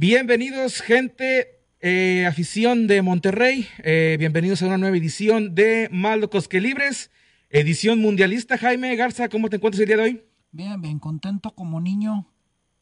Bienvenidos, 0.00 0.80
gente, 0.80 1.64
eh, 1.80 2.24
afición 2.24 2.86
de 2.86 3.02
Monterrey. 3.02 3.66
Eh, 3.78 4.14
bienvenidos 4.16 4.62
a 4.62 4.66
una 4.66 4.78
nueva 4.78 4.96
edición 4.96 5.56
de 5.56 5.88
Maldocos 5.90 6.46
que 6.46 6.60
Libres, 6.60 7.10
edición 7.50 8.00
mundialista. 8.00 8.56
Jaime 8.58 8.94
Garza, 8.94 9.28
¿cómo 9.28 9.50
te 9.50 9.56
encuentras 9.56 9.80
el 9.80 9.88
día 9.88 9.96
de 9.96 10.02
hoy? 10.04 10.24
Bien, 10.52 10.80
bien, 10.80 11.00
contento 11.00 11.50
como 11.50 11.80
niño 11.80 12.28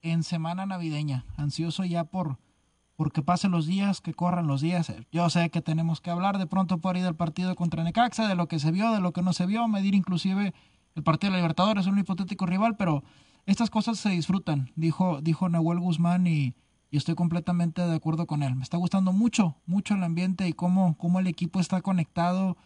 en 0.02 0.24
semana 0.24 0.66
navideña, 0.66 1.24
ansioso 1.38 1.86
ya 1.86 2.04
por 2.04 2.38
porque 2.96 3.22
pasen 3.22 3.50
los 3.50 3.66
días, 3.66 4.02
que 4.02 4.12
corran 4.12 4.46
los 4.46 4.60
días. 4.60 4.92
Yo 5.10 5.30
sé 5.30 5.48
que 5.48 5.62
tenemos 5.62 6.02
que 6.02 6.10
hablar 6.10 6.36
de 6.36 6.46
pronto 6.46 6.82
por 6.82 6.96
ahí 6.96 7.02
del 7.02 7.16
partido 7.16 7.54
contra 7.54 7.82
Necaxa, 7.82 8.28
de 8.28 8.34
lo 8.34 8.46
que 8.46 8.58
se 8.58 8.72
vio, 8.72 8.92
de 8.92 9.00
lo 9.00 9.14
que 9.14 9.22
no 9.22 9.32
se 9.32 9.46
vio, 9.46 9.66
medir 9.68 9.94
inclusive 9.94 10.52
el 10.94 11.02
partido 11.02 11.30
de 11.30 11.38
la 11.38 11.38
Libertadores, 11.38 11.86
un 11.86 11.98
hipotético 11.98 12.44
rival, 12.44 12.76
pero 12.76 13.04
estas 13.46 13.70
cosas 13.70 13.98
se 13.98 14.10
disfrutan, 14.10 14.70
dijo, 14.76 15.22
dijo 15.22 15.48
Nahuel 15.48 15.80
Guzmán 15.80 16.26
y 16.26 16.54
y 16.90 16.96
estoy 16.96 17.14
completamente 17.14 17.82
de 17.82 17.94
acuerdo 17.94 18.26
con 18.26 18.42
él. 18.42 18.54
Me 18.54 18.62
está 18.62 18.76
gustando 18.76 19.12
mucho, 19.12 19.56
mucho 19.66 19.94
el 19.94 20.02
ambiente 20.02 20.46
y 20.48 20.52
cómo, 20.52 20.96
cómo 20.98 21.20
el 21.20 21.26
equipo 21.26 21.60
está 21.60 21.82
conectado 21.82 22.56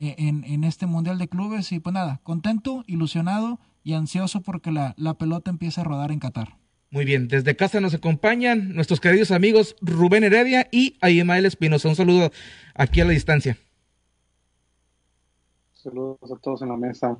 eh, 0.00 0.14
en, 0.18 0.44
en, 0.44 0.64
este 0.64 0.86
Mundial 0.86 1.18
de 1.18 1.28
Clubes. 1.28 1.72
Y 1.72 1.80
pues 1.80 1.94
nada, 1.94 2.20
contento, 2.22 2.84
ilusionado 2.86 3.60
y 3.84 3.94
ansioso 3.94 4.42
porque 4.42 4.72
la, 4.72 4.94
la 4.96 5.14
pelota 5.14 5.50
empieza 5.50 5.82
a 5.82 5.84
rodar 5.84 6.12
en 6.12 6.18
Qatar. 6.18 6.56
Muy 6.90 7.04
bien, 7.04 7.28
desde 7.28 7.54
casa 7.54 7.80
nos 7.80 7.92
acompañan 7.92 8.74
nuestros 8.74 8.98
queridos 8.98 9.30
amigos 9.30 9.76
Rubén 9.82 10.24
Heredia 10.24 10.68
y 10.72 10.96
Ayemael 11.02 11.44
Espinosa. 11.44 11.88
Un 11.88 11.96
saludo 11.96 12.30
aquí 12.74 13.00
a 13.00 13.04
la 13.04 13.12
distancia. 13.12 13.58
Saludos 15.74 16.32
a 16.32 16.36
todos 16.36 16.62
en 16.62 16.68
la 16.68 16.76
mesa. 16.76 17.18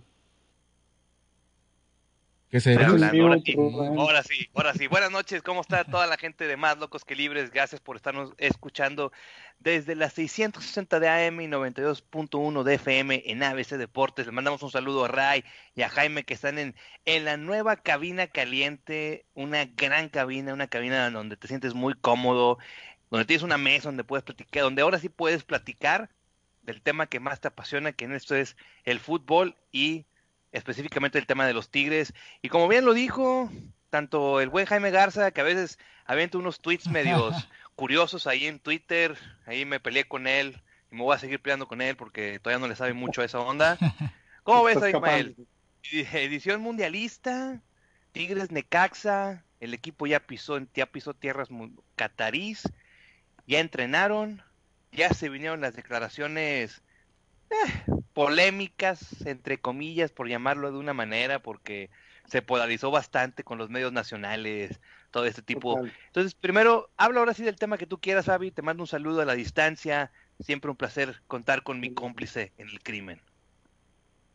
¿Qué 2.50 2.60
se 2.60 2.72
ahora, 2.82 3.10
sí, 3.10 3.20
ahora 3.20 4.22
sí, 4.22 4.48
ahora 4.54 4.72
sí. 4.72 4.86
Buenas 4.86 5.10
noches, 5.10 5.42
¿cómo 5.42 5.60
está 5.60 5.84
toda 5.84 6.06
la 6.06 6.16
gente 6.16 6.46
de 6.46 6.56
Más 6.56 6.78
Locos 6.78 7.04
que 7.04 7.14
Libres? 7.14 7.50
Gracias 7.50 7.78
por 7.82 7.96
estarnos 7.96 8.32
escuchando 8.38 9.12
desde 9.58 9.94
las 9.94 10.14
660 10.14 10.98
de 10.98 11.08
AM 11.10 11.42
y 11.42 11.46
92.1 11.46 12.62
de 12.62 12.74
FM 12.74 13.22
en 13.26 13.42
ABC 13.42 13.76
Deportes. 13.76 14.24
Le 14.24 14.32
mandamos 14.32 14.62
un 14.62 14.70
saludo 14.70 15.04
a 15.04 15.08
Ray 15.08 15.44
y 15.74 15.82
a 15.82 15.90
Jaime 15.90 16.24
que 16.24 16.32
están 16.32 16.58
en, 16.58 16.74
en 17.04 17.26
la 17.26 17.36
nueva 17.36 17.76
cabina 17.76 18.28
caliente, 18.28 19.26
una 19.34 19.66
gran 19.66 20.08
cabina, 20.08 20.54
una 20.54 20.68
cabina 20.68 21.10
donde 21.10 21.36
te 21.36 21.48
sientes 21.48 21.74
muy 21.74 21.92
cómodo, 21.92 22.56
donde 23.10 23.26
tienes 23.26 23.42
una 23.42 23.58
mesa 23.58 23.90
donde 23.90 24.04
puedes 24.04 24.24
platicar, 24.24 24.62
donde 24.62 24.80
ahora 24.80 24.98
sí 24.98 25.10
puedes 25.10 25.44
platicar 25.44 26.08
del 26.62 26.80
tema 26.80 27.08
que 27.08 27.20
más 27.20 27.42
te 27.42 27.48
apasiona, 27.48 27.92
que 27.92 28.06
en 28.06 28.12
esto 28.12 28.34
es 28.34 28.56
el 28.84 29.00
fútbol 29.00 29.54
y 29.70 30.06
específicamente 30.52 31.18
el 31.18 31.26
tema 31.26 31.46
de 31.46 31.54
los 31.54 31.70
Tigres. 31.70 32.14
Y 32.42 32.48
como 32.48 32.68
bien 32.68 32.84
lo 32.84 32.94
dijo 32.94 33.50
tanto 33.90 34.40
el 34.40 34.48
buen 34.48 34.66
Jaime 34.66 34.90
Garza, 34.90 35.30
que 35.30 35.40
a 35.40 35.44
veces 35.44 35.78
avienta 36.04 36.38
unos 36.38 36.60
tweets 36.60 36.88
medios 36.88 37.34
curiosos 37.74 38.26
ahí 38.26 38.46
en 38.46 38.58
Twitter, 38.58 39.16
ahí 39.46 39.64
me 39.64 39.80
peleé 39.80 40.04
con 40.04 40.26
él 40.26 40.60
y 40.90 40.96
me 40.96 41.02
voy 41.02 41.14
a 41.14 41.18
seguir 41.18 41.40
peleando 41.40 41.68
con 41.68 41.80
él 41.80 41.96
porque 41.96 42.38
todavía 42.40 42.60
no 42.60 42.68
le 42.68 42.76
sabe 42.76 42.92
mucho 42.92 43.22
a 43.22 43.24
esa 43.24 43.40
onda. 43.40 43.78
¿Cómo 44.42 44.64
ves, 44.64 44.76
Ismael? 44.76 45.36
Edición 45.82 46.60
mundialista, 46.60 47.62
Tigres 48.12 48.50
Necaxa, 48.50 49.44
el 49.60 49.74
equipo 49.74 50.06
ya 50.06 50.20
pisó, 50.20 50.60
ya 50.74 50.86
pisó 50.86 51.14
tierras 51.14 51.48
catarís, 51.96 52.62
ya 53.46 53.60
entrenaron, 53.60 54.42
ya 54.92 55.12
se 55.14 55.28
vinieron 55.28 55.60
las 55.60 55.74
declaraciones 55.76 56.82
eh, 57.50 57.92
polémicas, 58.18 59.24
entre 59.26 59.60
comillas, 59.60 60.10
por 60.10 60.28
llamarlo 60.28 60.72
de 60.72 60.78
una 60.78 60.92
manera, 60.92 61.40
porque 61.40 61.88
se 62.26 62.42
polarizó 62.42 62.90
bastante 62.90 63.44
con 63.44 63.58
los 63.58 63.70
medios 63.70 63.92
nacionales, 63.92 64.80
todo 65.12 65.24
este 65.24 65.40
tipo. 65.40 65.78
Entonces, 66.06 66.34
primero, 66.34 66.90
habla 66.96 67.20
ahora 67.20 67.32
sí 67.32 67.44
del 67.44 67.54
tema 67.54 67.78
que 67.78 67.86
tú 67.86 68.00
quieras, 68.00 68.26
Fabi, 68.26 68.50
te 68.50 68.60
mando 68.60 68.82
un 68.82 68.88
saludo 68.88 69.20
a 69.20 69.24
la 69.24 69.36
distancia, 69.36 70.10
siempre 70.40 70.68
un 70.68 70.76
placer 70.76 71.22
contar 71.28 71.62
con 71.62 71.78
mi 71.78 71.94
cómplice 71.94 72.50
en 72.58 72.68
el 72.68 72.80
crimen. 72.80 73.20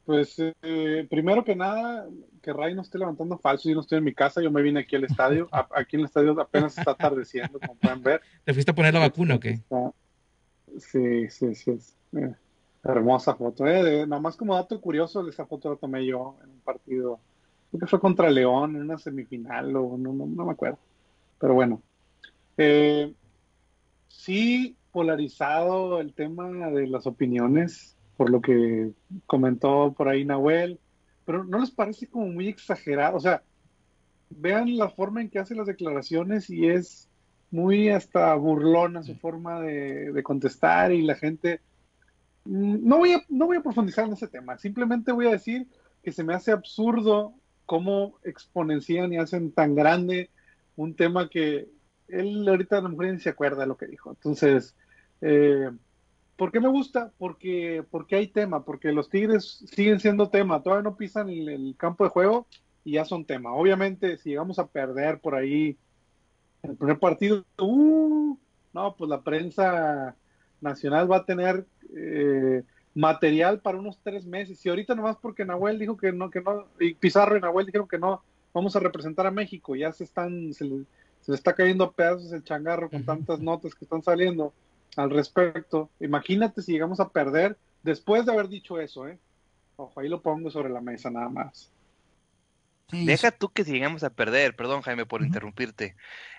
Pues, 0.05 0.37
eh, 0.39 1.05
primero 1.09 1.43
que 1.43 1.53
nada, 1.53 2.07
que 2.41 2.53
Ray 2.53 2.75
no 2.75 2.83
esté 2.83 2.97
levantando 2.97 3.37
falso, 3.37 3.67
yo 3.67 3.75
no 3.75 3.81
estoy 3.81 3.97
en 3.97 4.05
mi 4.05 4.13
casa, 4.13 4.41
yo 4.41 4.49
me 4.49 4.61
vine 4.61 4.79
aquí 4.79 4.95
al 4.95 5.03
estadio, 5.03 5.49
aquí 5.75 5.97
en 5.97 5.99
el 5.99 6.05
estadio 6.05 6.39
apenas 6.39 6.77
está 6.77 6.91
atardeciendo, 6.91 7.59
como 7.59 7.75
pueden 7.75 8.01
ver. 8.01 8.21
¿Te 8.45 8.53
fuiste 8.53 8.71
a 8.71 8.75
poner 8.75 8.93
la 8.93 9.01
vacuna 9.01 9.35
o 9.35 9.41
qué? 9.41 9.59
Sí, 10.79 11.27
sí, 11.29 11.53
sí. 11.53 11.77
Eh, 12.13 12.33
Hermosa 12.83 13.35
foto, 13.35 13.65
¿eh? 13.65 14.05
nomás 14.05 14.35
como 14.35 14.55
dato 14.55 14.79
curioso, 14.81 15.25
esa 15.29 15.45
foto 15.45 15.69
la 15.69 15.77
tomé 15.77 16.05
yo 16.05 16.35
en 16.43 16.49
un 16.49 16.59
partido, 16.59 17.19
creo 17.69 17.79
que 17.79 17.87
fue 17.87 17.99
contra 17.99 18.29
León, 18.29 18.75
en 18.75 18.81
una 18.81 18.97
semifinal, 18.97 19.73
o 19.77 19.97
no, 19.97 20.11
no, 20.11 20.45
me 20.45 20.51
acuerdo. 20.51 20.79
Pero 21.39 21.53
bueno, 21.53 21.81
eh, 22.57 23.13
sí 24.09 24.75
polarizado 24.91 26.01
el 26.01 26.13
tema 26.13 26.49
de 26.71 26.87
las 26.87 27.07
opiniones, 27.07 27.95
por 28.17 28.29
lo 28.29 28.41
que 28.41 28.91
comentó 29.27 29.93
por 29.93 30.09
ahí 30.09 30.25
Nahuel, 30.25 30.77
pero 31.25 31.45
¿no 31.45 31.59
les 31.59 31.71
parece 31.71 32.07
como 32.07 32.27
muy 32.27 32.49
exagerado? 32.49 33.15
O 33.15 33.21
sea, 33.21 33.43
vean 34.29 34.75
la 34.75 34.89
forma 34.89 35.21
en 35.21 35.29
que 35.29 35.39
hace 35.39 35.55
las 35.55 35.67
declaraciones 35.67 36.49
y 36.49 36.67
es 36.67 37.07
muy 37.49 37.87
hasta 37.89 38.35
burlona 38.35 39.03
su 39.03 39.15
forma 39.15 39.61
de 39.61 40.21
contestar 40.21 40.91
y 40.91 41.01
la 41.01 41.15
gente 41.15 41.61
no 42.45 42.97
voy, 42.97 43.13
a, 43.13 43.23
no 43.29 43.45
voy 43.45 43.57
a 43.57 43.63
profundizar 43.63 44.05
en 44.05 44.13
ese 44.13 44.27
tema, 44.27 44.57
simplemente 44.57 45.11
voy 45.11 45.27
a 45.27 45.31
decir 45.31 45.67
que 46.03 46.11
se 46.11 46.23
me 46.23 46.33
hace 46.33 46.51
absurdo 46.51 47.33
cómo 47.65 48.19
exponencian 48.23 49.13
y 49.13 49.17
hacen 49.17 49.51
tan 49.51 49.75
grande 49.75 50.29
un 50.75 50.95
tema 50.95 51.29
que 51.29 51.69
él 52.07 52.47
ahorita 52.47 52.77
a 52.77 52.81
lo 52.81 52.89
mejor 52.89 53.05
ni 53.07 53.19
se 53.19 53.29
acuerda 53.29 53.61
de 53.61 53.67
lo 53.67 53.77
que 53.77 53.87
dijo. 53.87 54.11
Entonces, 54.11 54.75
eh, 55.21 55.71
¿por 56.35 56.51
qué 56.51 56.59
me 56.59 56.67
gusta? 56.67 57.13
Porque, 57.17 57.83
porque 57.89 58.17
hay 58.17 58.27
tema, 58.27 58.65
porque 58.65 58.91
los 58.91 59.09
Tigres 59.09 59.63
siguen 59.71 59.99
siendo 59.99 60.29
tema, 60.29 60.61
todavía 60.61 60.83
no 60.83 60.97
pisan 60.97 61.29
el, 61.29 61.47
el 61.49 61.75
campo 61.77 62.03
de 62.03 62.09
juego 62.09 62.47
y 62.83 62.93
ya 62.93 63.05
son 63.05 63.25
tema. 63.25 63.53
Obviamente, 63.53 64.17
si 64.17 64.31
llegamos 64.31 64.59
a 64.59 64.67
perder 64.67 65.19
por 65.21 65.35
ahí 65.35 65.77
el 66.63 66.75
primer 66.75 66.99
partido, 66.99 67.45
uh, 67.59 68.37
no, 68.73 68.95
pues 68.95 69.09
la 69.09 69.21
prensa 69.21 70.15
nacional 70.63 71.11
va 71.11 71.17
a 71.17 71.25
tener 71.25 71.65
eh, 71.95 72.63
material 72.95 73.59
para 73.59 73.77
unos 73.77 73.99
tres 74.03 74.25
meses. 74.25 74.65
Y 74.65 74.69
ahorita 74.69 74.95
nomás 74.95 75.17
porque 75.17 75.45
Nahuel 75.45 75.79
dijo 75.79 75.97
que 75.97 76.11
no, 76.11 76.29
que 76.29 76.41
no, 76.41 76.65
y 76.79 76.93
Pizarro 76.93 77.37
y 77.37 77.41
Nahuel 77.41 77.65
dijeron 77.65 77.87
que 77.87 77.99
no, 77.99 78.23
vamos 78.53 78.75
a 78.75 78.79
representar 78.79 79.27
a 79.27 79.31
México, 79.31 79.75
ya 79.75 79.91
se 79.91 80.03
están, 80.03 80.53
se 80.53 80.65
le, 80.65 80.85
está 81.27 81.53
cayendo 81.53 81.83
a 81.83 81.91
pedazos 81.91 82.31
el 82.33 82.43
changarro 82.43 82.89
con 82.89 83.03
tantas 83.03 83.39
notas 83.39 83.75
que 83.75 83.85
están 83.85 84.01
saliendo 84.01 84.53
al 84.95 85.09
respecto. 85.09 85.89
Imagínate 85.99 86.61
si 86.61 86.71
llegamos 86.71 86.99
a 86.99 87.09
perder 87.09 87.57
después 87.81 88.25
de 88.25 88.31
haber 88.31 88.47
dicho 88.47 88.79
eso, 88.79 89.07
¿eh? 89.07 89.17
Ojo, 89.75 89.99
ahí 89.99 90.07
lo 90.07 90.21
pongo 90.21 90.51
sobre 90.51 90.69
la 90.69 90.81
mesa 90.81 91.09
nada 91.09 91.29
más. 91.29 91.71
Deja 92.91 93.31
tú 93.31 93.49
que 93.49 93.63
si 93.63 93.71
llegamos 93.71 94.03
a 94.03 94.11
perder, 94.11 94.55
perdón 94.55 94.81
Jaime 94.83 95.07
por 95.07 95.23
interrumpirte. 95.23 95.95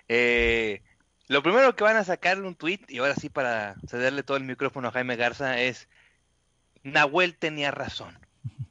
Eh, 0.08 0.82
lo 1.28 1.42
primero 1.42 1.74
que 1.74 1.84
van 1.84 1.96
a 1.96 2.04
sacar 2.04 2.40
un 2.40 2.54
tweet, 2.54 2.80
y 2.88 2.98
ahora 2.98 3.14
sí 3.14 3.28
para 3.28 3.76
cederle 3.88 4.22
todo 4.22 4.36
el 4.36 4.44
micrófono 4.44 4.88
a 4.88 4.92
Jaime 4.92 5.16
Garza, 5.16 5.60
es 5.60 5.88
Nahuel 6.82 7.36
tenía 7.36 7.70
razón. 7.70 8.18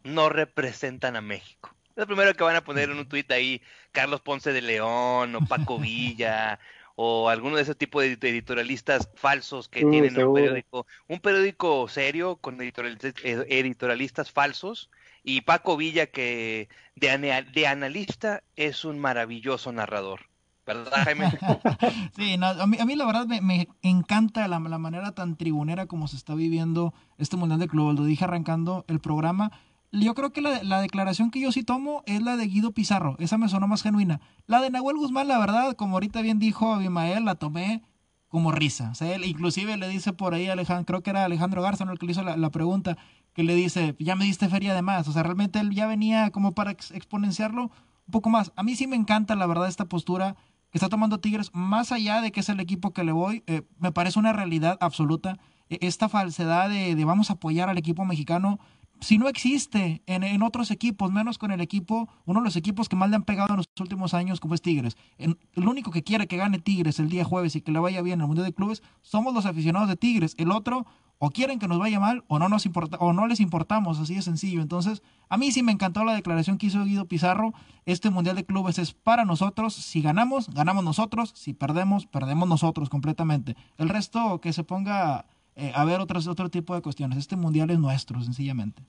No 0.04 0.30
representan 0.30 1.16
a 1.16 1.22
México. 1.22 1.74
Lo 1.96 2.06
primero 2.08 2.34
que 2.34 2.44
van 2.44 2.56
a 2.56 2.64
poner 2.64 2.90
en 2.90 2.98
un 2.98 3.08
tweet 3.08 3.26
ahí 3.30 3.62
Carlos 3.92 4.22
Ponce 4.22 4.52
de 4.52 4.62
León 4.62 5.36
o 5.36 5.46
Paco 5.46 5.80
Villa 5.80 6.60
o 6.96 7.30
alguno 7.30 7.56
de 7.56 7.64
esos 7.64 7.78
tipos 7.78 8.04
de 8.04 8.18
editorialistas 8.30 9.10
falsos 9.16 9.68
que 9.68 9.84
tienen 9.86 10.18
un 10.18 10.34
periódico, 10.34 10.86
un 11.08 11.20
periódico 11.20 11.88
serio 11.88 12.38
con 12.38 12.60
editorialistas 12.62 14.32
falsos 14.32 14.90
y 15.24 15.42
Paco 15.42 15.78
Villa 15.78 16.08
que 16.08 16.70
de, 16.96 17.46
de 17.52 17.68
analista 17.68 18.44
es 18.56 18.86
un 18.86 19.00
maravilloso 19.00 19.72
narrador. 19.72 20.33
¿Verdad, 20.66 21.04
Jaime? 21.04 21.30
sí, 22.16 22.38
a, 22.42 22.86
mí, 22.86 22.96
la 22.96 23.06
verdad 23.06 23.28
me, 23.28 23.68
encanta 23.82 24.48
la, 24.48 24.60
manera 24.60 25.12
tan 25.12 25.36
tribunera 25.36 25.88
como 25.88 26.08
se 26.08 26.16
está 26.16 26.36
viviendo 26.36 26.94
este 27.18 27.36
Mundial 27.36 27.60
de 27.60 27.68
Club. 27.68 27.94
Lo 27.98 28.06
dije 28.06 28.24
arrancando 28.24 28.86
el 28.88 29.00
programa. 29.00 29.52
Yo 29.92 30.16
creo 30.16 30.32
que 30.32 30.42
la, 30.42 30.82
declaración 30.82 31.32
que 31.32 31.40
yo 31.40 31.52
sí 31.52 31.64
tomo 31.64 32.02
es 32.06 32.22
la 32.22 32.38
de 32.38 32.48
Guido 32.48 32.72
Pizarro. 32.72 33.16
Esa 33.20 33.38
me 33.38 33.50
sonó 33.50 33.68
más 33.68 33.84
genuina. 33.84 34.22
La 34.48 34.62
de 34.62 34.70
Nahuel 34.70 34.98
Guzmán, 34.98 35.28
la 35.28 35.38
verdad, 35.38 35.76
como 35.76 35.98
ahorita 35.98 36.22
bien 36.22 36.40
dijo 36.40 36.74
Abimael, 36.74 37.26
la 37.26 37.36
tomé 37.36 37.84
como 38.30 38.52
risa. 38.52 38.90
O 38.90 38.96
sea, 38.96 39.14
él 39.14 39.26
inclusive 39.26 39.78
le 39.78 39.88
dice 39.88 40.14
por 40.14 40.34
ahí 40.34 40.48
a 40.48 40.54
Alejandro, 40.54 40.86
creo 40.86 41.04
que 41.04 41.10
era 41.12 41.26
Alejandro 41.26 41.62
Garza 41.62 41.84
el 41.84 42.00
que 42.00 42.08
le 42.08 42.14
hizo 42.14 42.24
la, 42.24 42.50
pregunta, 42.50 42.98
que 43.34 43.44
le 43.44 43.54
dice, 43.54 43.96
ya 44.00 44.16
me 44.16 44.26
diste 44.26 44.50
feria 44.50 44.74
de 44.74 44.82
más. 44.82 45.08
O 45.08 45.12
sea, 45.12 45.22
realmente 45.22 45.60
él 45.60 45.70
ya 45.72 45.86
venía 45.86 46.32
como 46.32 46.54
para 46.54 46.72
exponenciarlo 46.72 47.64
un 47.64 48.12
poco 48.12 48.30
más. 48.30 48.52
A 48.56 48.64
mí 48.64 48.76
sí 48.76 48.88
me 48.88 48.96
encanta, 48.96 49.36
la 49.36 49.46
verdad, 49.46 49.68
esta 49.68 49.86
postura 49.86 50.36
está 50.74 50.90
tomando 50.90 51.20
Tigres, 51.20 51.52
más 51.54 51.92
allá 51.92 52.22
de 52.22 52.32
que 52.32 52.42
es 52.42 52.50
el 52.50 52.60
equipo 52.60 52.92
que 52.92 53.04
le 53.04 53.12
voy, 53.12 53.44
eh, 53.48 53.62
me 53.80 53.92
parece 53.92 54.20
una 54.20 54.34
realidad 54.34 54.78
absoluta. 54.82 55.40
E, 55.70 55.80
esta 55.82 56.10
falsedad 56.10 56.70
de, 56.70 57.06
vamos 57.06 57.30
a 57.30 57.34
apoyar 57.34 57.70
al 57.70 57.78
equipo 57.78 58.06
mexicano, 58.06 58.60
si 59.00 59.18
no 59.18 59.28
existe 59.28 60.02
en, 60.06 60.24
en, 60.24 60.42
otros 60.44 60.72
equipos, 60.72 61.12
menos 61.12 61.38
con 61.38 61.52
el 61.52 61.60
equipo, 61.60 62.08
uno 62.26 62.40
de 62.40 62.46
los 62.46 62.56
equipos 62.56 62.88
que 62.88 62.96
más 62.96 63.10
le 63.10 63.18
han 63.18 63.24
pegado 63.24 63.50
en 63.50 63.58
los 63.58 63.70
últimos 63.80 64.14
años, 64.14 64.40
como 64.40 64.56
es 64.56 64.62
Tigres. 64.62 64.96
el 65.18 65.38
único 65.56 65.92
que 65.92 66.04
quiere 66.04 66.28
que 66.28 66.38
gane 66.38 66.60
Tigres 66.60 67.00
el 67.00 67.10
día 67.10 67.26
jueves 67.26 67.56
y 67.56 67.62
que 67.62 67.72
le 67.72 67.80
vaya 67.80 68.02
bien 68.02 68.20
en 68.20 68.22
el 68.22 68.28
Mundial 68.28 68.46
de 68.46 68.54
Clubes 68.54 68.82
somos 69.02 69.34
los 69.34 69.46
aficionados 69.46 69.90
de 69.90 69.98
Tigres. 69.98 70.36
El 70.38 70.52
otro, 70.52 70.86
o 71.26 71.30
quieren 71.30 71.58
que 71.58 71.70
nos 71.70 71.80
vaya 71.80 72.02
mal, 72.02 72.26
o 72.28 72.38
no, 72.38 72.50
nos 72.50 72.66
importa, 72.66 72.98
o 72.98 73.14
no 73.14 73.28
les 73.28 73.40
importamos, 73.40 73.98
así 73.98 74.16
de 74.16 74.22
sencillo. 74.22 74.62
Entonces, 74.62 75.02
a 75.30 75.38
mí 75.38 75.54
sí 75.54 75.64
me 75.64 75.72
encantó 75.72 76.04
la 76.04 76.14
declaración 76.14 76.58
que 76.58 76.66
hizo 76.66 76.84
Guido 76.84 77.08
Pizarro. 77.08 77.54
Este 77.86 78.10
Mundial 78.10 78.36
de 78.36 78.44
Clubes 78.44 78.78
es 78.78 78.94
para 78.94 79.24
nosotros. 79.24 79.74
Si 79.74 80.02
ganamos, 80.02 80.54
ganamos 80.54 80.84
nosotros. 80.84 81.32
Si 81.34 81.54
perdemos, 81.54 82.08
perdemos 82.08 82.50
nosotros 82.50 82.90
completamente. 82.90 83.56
El 83.78 83.88
resto, 83.88 84.42
que 84.42 84.52
se 84.52 84.66
ponga 84.66 85.26
eh, 85.56 85.72
a 85.74 85.86
ver 85.86 86.02
otros, 86.02 86.28
otro 86.28 86.50
tipo 86.50 86.76
de 86.76 86.82
cuestiones. 86.82 87.18
Este 87.18 87.38
mundial 87.38 87.70
es 87.70 87.80
nuestro, 87.80 88.22
sencillamente. 88.22 88.84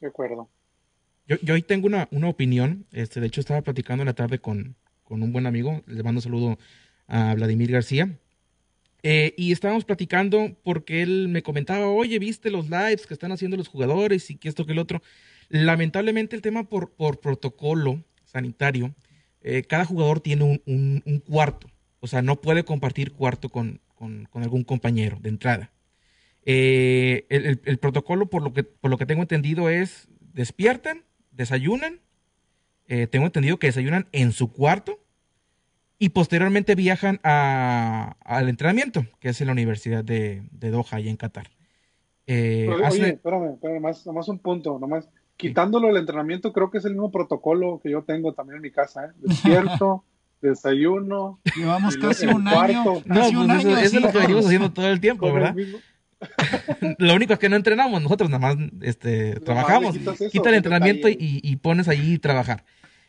De 0.00 0.06
acuerdo. 0.06 0.48
Yo, 1.26 1.36
yo 1.42 1.54
ahí 1.54 1.60
tengo 1.60 1.86
una, 1.86 2.08
una, 2.12 2.30
opinión. 2.30 2.86
Este, 2.92 3.20
de 3.20 3.26
hecho, 3.26 3.42
estaba 3.42 3.60
platicando 3.60 4.04
en 4.04 4.06
la 4.06 4.14
tarde 4.14 4.38
con, 4.38 4.74
con 5.04 5.22
un 5.22 5.34
buen 5.34 5.46
amigo. 5.46 5.82
Le 5.84 6.02
mando 6.02 6.20
un 6.20 6.22
saludo 6.22 6.58
a 7.08 7.34
Vladimir 7.34 7.70
García. 7.70 8.18
Eh, 9.08 9.34
y 9.36 9.52
estábamos 9.52 9.84
platicando 9.84 10.56
porque 10.64 11.00
él 11.00 11.28
me 11.28 11.44
comentaba, 11.44 11.86
oye, 11.86 12.18
viste 12.18 12.50
los 12.50 12.68
lives 12.70 13.06
que 13.06 13.14
están 13.14 13.30
haciendo 13.30 13.56
los 13.56 13.68
jugadores 13.68 14.32
y 14.32 14.36
que 14.36 14.48
esto 14.48 14.66
que 14.66 14.72
el 14.72 14.80
otro. 14.80 15.00
Lamentablemente 15.48 16.34
el 16.34 16.42
tema 16.42 16.64
por, 16.64 16.90
por 16.90 17.20
protocolo 17.20 18.02
sanitario, 18.24 18.96
eh, 19.42 19.62
cada 19.62 19.84
jugador 19.84 20.18
tiene 20.18 20.42
un, 20.42 21.02
un, 21.06 21.20
cuarto. 21.20 21.70
O 22.00 22.08
sea, 22.08 22.20
no 22.20 22.40
puede 22.40 22.64
compartir 22.64 23.12
cuarto 23.12 23.48
con, 23.48 23.80
con, 23.94 24.26
algún 24.42 24.64
compañero 24.64 25.18
de 25.20 25.28
entrada. 25.28 25.70
Eh, 26.44 27.26
el, 27.28 27.78
protocolo, 27.78 28.28
por 28.28 28.42
lo, 28.42 28.52
que, 28.52 28.64
por 28.64 28.90
lo 28.90 28.98
que 28.98 29.06
tengo 29.06 29.22
entendido, 29.22 29.70
es 29.70 30.08
despiertan, 30.34 31.04
desayunan, 31.30 32.00
tengo 32.88 33.26
entendido 33.26 33.60
que 33.60 33.68
desayunan 33.68 34.08
en 34.10 34.32
su 34.32 34.52
cuarto 34.52 34.98
y 35.98 36.10
posteriormente 36.10 36.74
viajan 36.74 37.20
al 37.22 38.48
entrenamiento, 38.48 39.06
que 39.20 39.30
es 39.30 39.40
en 39.40 39.46
la 39.46 39.52
Universidad 39.52 40.04
de, 40.04 40.42
Doha, 40.52 41.00
y 41.00 41.08
en 41.08 41.16
Qatar. 41.16 41.48
Eh, 42.26 42.68
oye, 42.68 43.10
espérame, 43.10 43.54
espérame, 43.54 43.82
nomás, 44.04 44.28
un 44.28 44.38
punto, 44.38 44.78
nomás. 44.78 45.08
Quitándolo 45.36 45.90
el 45.90 45.98
entrenamiento, 45.98 46.52
creo 46.52 46.70
que 46.70 46.78
es 46.78 46.84
el 46.86 46.92
mismo 46.92 47.10
protocolo 47.10 47.78
que 47.82 47.90
yo 47.90 48.02
tengo 48.04 48.32
también 48.32 48.56
en 48.56 48.62
mi 48.62 48.70
casa, 48.70 49.06
¿eh? 49.06 49.08
Despierto, 49.18 50.02
desayuno. 50.40 51.40
Llevamos 51.54 51.96
casi 51.98 52.26
un 52.26 52.48
año. 52.48 52.84
No, 52.84 53.02
pues 53.04 53.64
eso, 53.64 53.78
es 53.78 54.02
lo 54.02 54.12
que 54.12 54.18
venimos 54.18 54.46
haciendo 54.46 54.72
todo 54.72 54.88
el 54.88 55.00
tiempo, 55.00 55.30
¿verdad? 55.32 55.54
lo 56.98 57.14
único 57.14 57.34
es 57.34 57.38
que 57.38 57.48
no 57.48 57.56
entrenamos, 57.56 58.02
nosotros 58.02 58.30
nada 58.30 58.54
más 58.54 58.56
este, 58.82 59.38
trabajamos. 59.40 59.96
Quita 60.30 60.48
el 60.48 60.56
entrenamiento 60.56 61.08
y, 61.08 61.56
pones 61.56 61.88
allí 61.88 62.18
trabajar. 62.18 62.64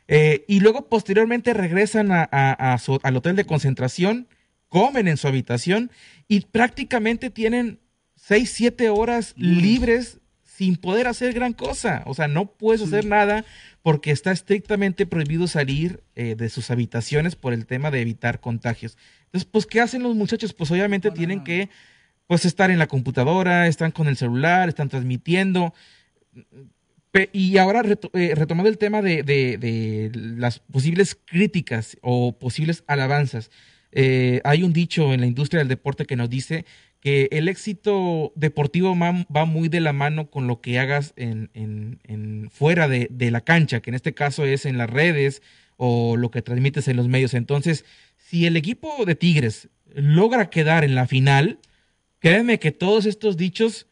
Eh, 0.08 0.46
y 0.48 0.62
luego 0.62 0.88
posteriormente 0.88 1.54
regresan 1.54 2.12
a, 2.12 2.24
al 2.24 3.16
hotel 3.18 3.36
de 3.36 3.46
concentración, 3.46 4.28
comen 4.70 5.08
en 5.08 5.18
su 5.18 5.28
habitación 5.28 5.92
y 6.28 6.42
prácticamente 6.42 7.30
tienen 7.30 7.80
6, 8.16 8.52
7 8.52 8.90
horas 8.90 9.34
libres 9.38 10.20
sin 10.44 10.76
poder 10.76 11.08
hacer 11.08 11.34
gran 11.34 11.54
cosa. 11.54 12.04
O 12.06 12.14
sea, 12.14 12.28
no 12.28 12.48
puedes 12.48 12.82
hacer 12.82 13.06
nada 13.06 13.46
porque 13.84 14.12
está 14.12 14.32
estrictamente 14.32 15.06
prohibido 15.06 15.48
salir 15.48 16.04
eh, 16.16 16.36
de 16.36 16.50
sus 16.50 16.72
habitaciones 16.72 17.36
por 17.36 17.54
el 17.54 17.66
tema 17.68 17.92
de 17.92 18.02
evitar 18.02 18.40
contagios. 18.40 18.98
Entonces, 19.26 19.48
pues, 19.52 19.66
¿qué 19.66 19.82
hacen 19.82 20.04
los 20.04 20.16
muchachos? 20.16 20.54
Pues 20.54 20.72
obviamente 20.72 21.12
tienen 21.12 21.44
que 21.44 21.70
pues 22.26 22.44
estar 22.44 22.72
en 22.72 22.80
la 22.80 22.88
computadora, 22.88 23.68
están 23.68 23.92
con 23.92 24.08
el 24.08 24.18
celular, 24.18 24.68
están 24.68 24.90
transmitiendo. 24.90 25.74
Y 27.32 27.58
ahora 27.58 27.84
eh, 28.14 28.34
retomando 28.36 28.70
el 28.70 28.78
tema 28.78 29.02
de, 29.02 30.12
las 30.14 30.60
posibles 30.60 31.18
críticas 31.26 31.98
o 32.02 32.38
posibles 32.38 32.84
alabanzas, 32.88 33.52
eh, 33.92 34.42
hay 34.44 34.64
un 34.64 34.74
dicho 34.74 35.14
en 35.14 35.22
la 35.22 35.28
industria 35.28 35.60
del 35.60 35.68
deporte 35.68 36.06
que 36.06 36.16
nos 36.16 36.30
dice 36.30 36.66
que 37.00 37.30
el 37.32 37.48
éxito 37.48 38.34
deportivo 38.36 38.96
va 38.98 39.46
muy 39.46 39.70
de 39.70 39.80
la 39.80 39.94
mano 39.94 40.30
con 40.30 40.48
lo 40.48 40.62
que 40.62 40.80
hagas 40.80 41.14
fuera 42.52 42.88
de, 42.88 43.08
de, 43.10 43.32
la 43.32 43.42
cancha, 43.42 43.82
que 43.82 43.92
en 43.92 43.96
este 43.96 44.14
caso 44.14 44.46
es 44.46 44.66
en 44.66 44.78
las 44.78 44.90
redes 44.90 45.42
o 45.78 46.18
lo 46.18 46.32
que 46.32 46.42
transmites 46.42 46.88
en 46.88 46.98
los 46.98 47.08
medios. 47.08 47.34
Entonces, 47.34 47.86
si 48.18 48.46
el 48.46 48.58
equipo 48.58 49.06
de 49.06 49.16
Tigres 49.16 49.70
logra 49.94 50.50
quedar 50.50 50.84
en 50.84 50.96
la 50.96 51.08
final, 51.08 51.60
créeme 52.20 52.60
que 52.60 52.72
todos 52.72 53.06
estos 53.06 53.38
dichos, 53.38 53.88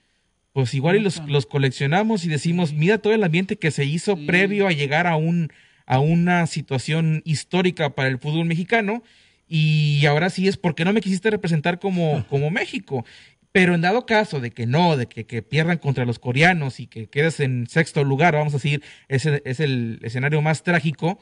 pues 0.56 0.74
igual 0.74 0.96
y 0.96 1.02
los, 1.02 1.22
los 1.28 1.46
coleccionamos 1.46 2.24
y 2.24 2.30
decimos, 2.30 2.72
mira 2.72 2.98
todo 3.00 3.12
el 3.12 3.26
ambiente 3.26 3.58
que 3.58 3.72
se 3.72 3.84
hizo 3.84 4.16
previo 4.26 4.68
a 4.68 4.72
llegar 4.72 5.06
a, 5.06 5.18
un, 5.18 5.52
a 5.86 6.00
una 6.00 6.48
situación 6.48 7.22
histórica 7.26 7.94
para 7.94 8.08
el 8.08 8.20
fútbol 8.20 8.46
mexicano 8.46 9.04
y 9.50 10.06
ahora 10.06 10.30
sí 10.30 10.48
es 10.48 10.56
porque 10.56 10.86
no 10.86 10.94
me 10.94 11.02
quisiste 11.02 11.30
representar 11.30 11.78
como, 11.78 12.26
como 12.30 12.52
México. 12.52 13.06
Pero 13.52 13.76
en 13.76 13.82
dado 13.82 14.06
caso 14.06 14.40
de 14.40 14.52
que 14.52 14.66
no, 14.66 14.96
de 14.96 15.08
que, 15.08 15.26
que, 15.26 15.42
pierdan 15.42 15.78
contra 15.78 16.06
los 16.06 16.20
coreanos 16.20 16.80
y 16.80 16.88
que 16.88 17.08
quedes 17.08 17.42
en 17.42 17.68
sexto 17.68 18.06
lugar, 18.06 18.34
vamos 18.34 18.54
a 18.54 18.56
decir, 18.56 18.82
ese 19.10 19.42
es 19.44 19.60
el 19.60 20.00
escenario 20.04 20.42
más 20.42 20.64
trágico, 20.64 21.20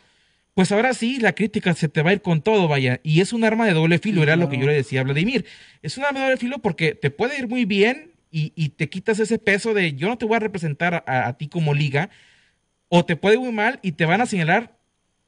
pues 0.53 0.71
ahora 0.71 0.93
sí 0.93 1.19
la 1.19 1.33
crítica 1.33 1.73
se 1.73 1.89
te 1.89 2.03
va 2.03 2.11
a 2.11 2.13
ir 2.13 2.21
con 2.21 2.43
todo, 2.43 2.67
vaya. 2.67 2.99
Y 3.01 3.21
es 3.21 3.33
un 3.33 3.45
arma 3.45 3.65
de 3.65 3.73
doble 3.73 3.97
filo, 3.97 4.21
era 4.21 4.35
lo 4.35 4.47
que 4.47 4.59
yo 4.59 4.67
le 4.67 4.73
decía 4.73 4.99
a 5.01 5.05
Vladimir. 5.05 5.43
Es 5.81 5.97
un 5.97 6.03
arma 6.03 6.19
de 6.19 6.25
doble 6.25 6.37
filo 6.37 6.59
porque 6.59 6.93
te 6.93 7.09
puede 7.09 7.39
ir 7.39 7.47
muy 7.47 7.65
bien 7.65 8.12
y, 8.33 8.51
y 8.55 8.69
te 8.69 8.89
quitas 8.89 9.19
ese 9.19 9.37
peso 9.37 9.73
de 9.73 9.93
yo 9.93 10.09
no 10.09 10.17
te 10.17 10.25
voy 10.25 10.35
a 10.35 10.39
representar 10.39 11.03
a, 11.07 11.27
a 11.27 11.37
ti 11.37 11.47
como 11.47 11.73
liga, 11.73 12.09
o 12.89 13.05
te 13.05 13.15
puede 13.15 13.37
muy 13.37 13.51
mal 13.51 13.79
y 13.83 13.93
te 13.93 14.05
van 14.05 14.21
a 14.21 14.25
señalar 14.25 14.77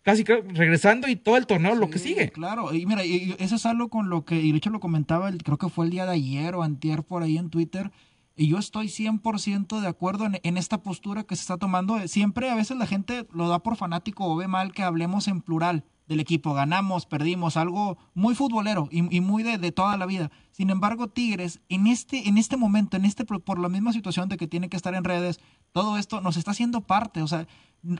casi 0.01 0.23
regresando 0.23 1.07
y 1.07 1.15
todo 1.15 1.37
el 1.37 1.47
torneo 1.47 1.73
lo 1.75 1.89
que 1.89 1.99
sigue. 1.99 2.29
Claro, 2.29 2.73
y 2.73 2.85
mira, 2.85 3.03
eso 3.03 3.55
es 3.55 3.65
algo 3.65 3.89
con 3.89 4.09
lo 4.09 4.25
que, 4.25 4.35
y 4.35 4.51
de 4.51 4.57
hecho 4.57 4.69
lo 4.69 4.79
comentaba, 4.79 5.31
creo 5.43 5.57
que 5.57 5.69
fue 5.69 5.85
el 5.85 5.91
día 5.91 6.05
de 6.05 6.13
ayer 6.13 6.53
o 6.55 6.63
antier 6.63 7.03
por 7.03 7.23
ahí 7.23 7.37
en 7.37 7.49
Twitter, 7.49 7.91
y 8.35 8.47
yo 8.47 8.57
estoy 8.57 8.87
100% 8.87 9.79
de 9.79 9.87
acuerdo 9.87 10.27
en, 10.43 10.57
esta 10.57 10.83
postura 10.83 11.23
que 11.23 11.35
se 11.35 11.41
está 11.41 11.57
tomando. 11.57 12.05
Siempre 12.07 12.49
a 12.49 12.55
veces 12.55 12.77
la 12.77 12.85
gente 12.85 13.25
lo 13.31 13.47
da 13.47 13.59
por 13.63 13.77
fanático 13.77 14.25
o 14.25 14.35
ve 14.35 14.47
mal 14.47 14.73
que 14.73 14.83
hablemos 14.83 15.27
en 15.27 15.41
plural 15.41 15.85
del 16.07 16.19
equipo. 16.19 16.53
Ganamos, 16.53 17.05
perdimos, 17.05 17.57
algo 17.57 17.97
muy 18.13 18.35
futbolero 18.35 18.87
y, 18.91 19.01
muy 19.21 19.43
de, 19.43 19.57
de, 19.57 19.71
toda 19.71 19.97
la 19.97 20.05
vida. 20.05 20.31
Sin 20.51 20.69
embargo, 20.69 21.07
Tigres, 21.07 21.59
en 21.69 21.87
este, 21.87 22.27
en 22.27 22.37
este 22.37 22.57
momento, 22.57 22.97
en 22.97 23.05
este, 23.05 23.25
por 23.25 23.59
la 23.59 23.69
misma 23.69 23.93
situación 23.93 24.29
de 24.29 24.37
que 24.37 24.47
tiene 24.47 24.69
que 24.69 24.77
estar 24.77 24.93
en 24.93 25.03
redes, 25.03 25.39
todo 25.71 25.97
esto 25.97 26.21
nos 26.21 26.37
está 26.37 26.51
haciendo 26.51 26.81
parte. 26.81 27.21
O 27.21 27.27
sea, 27.27 27.47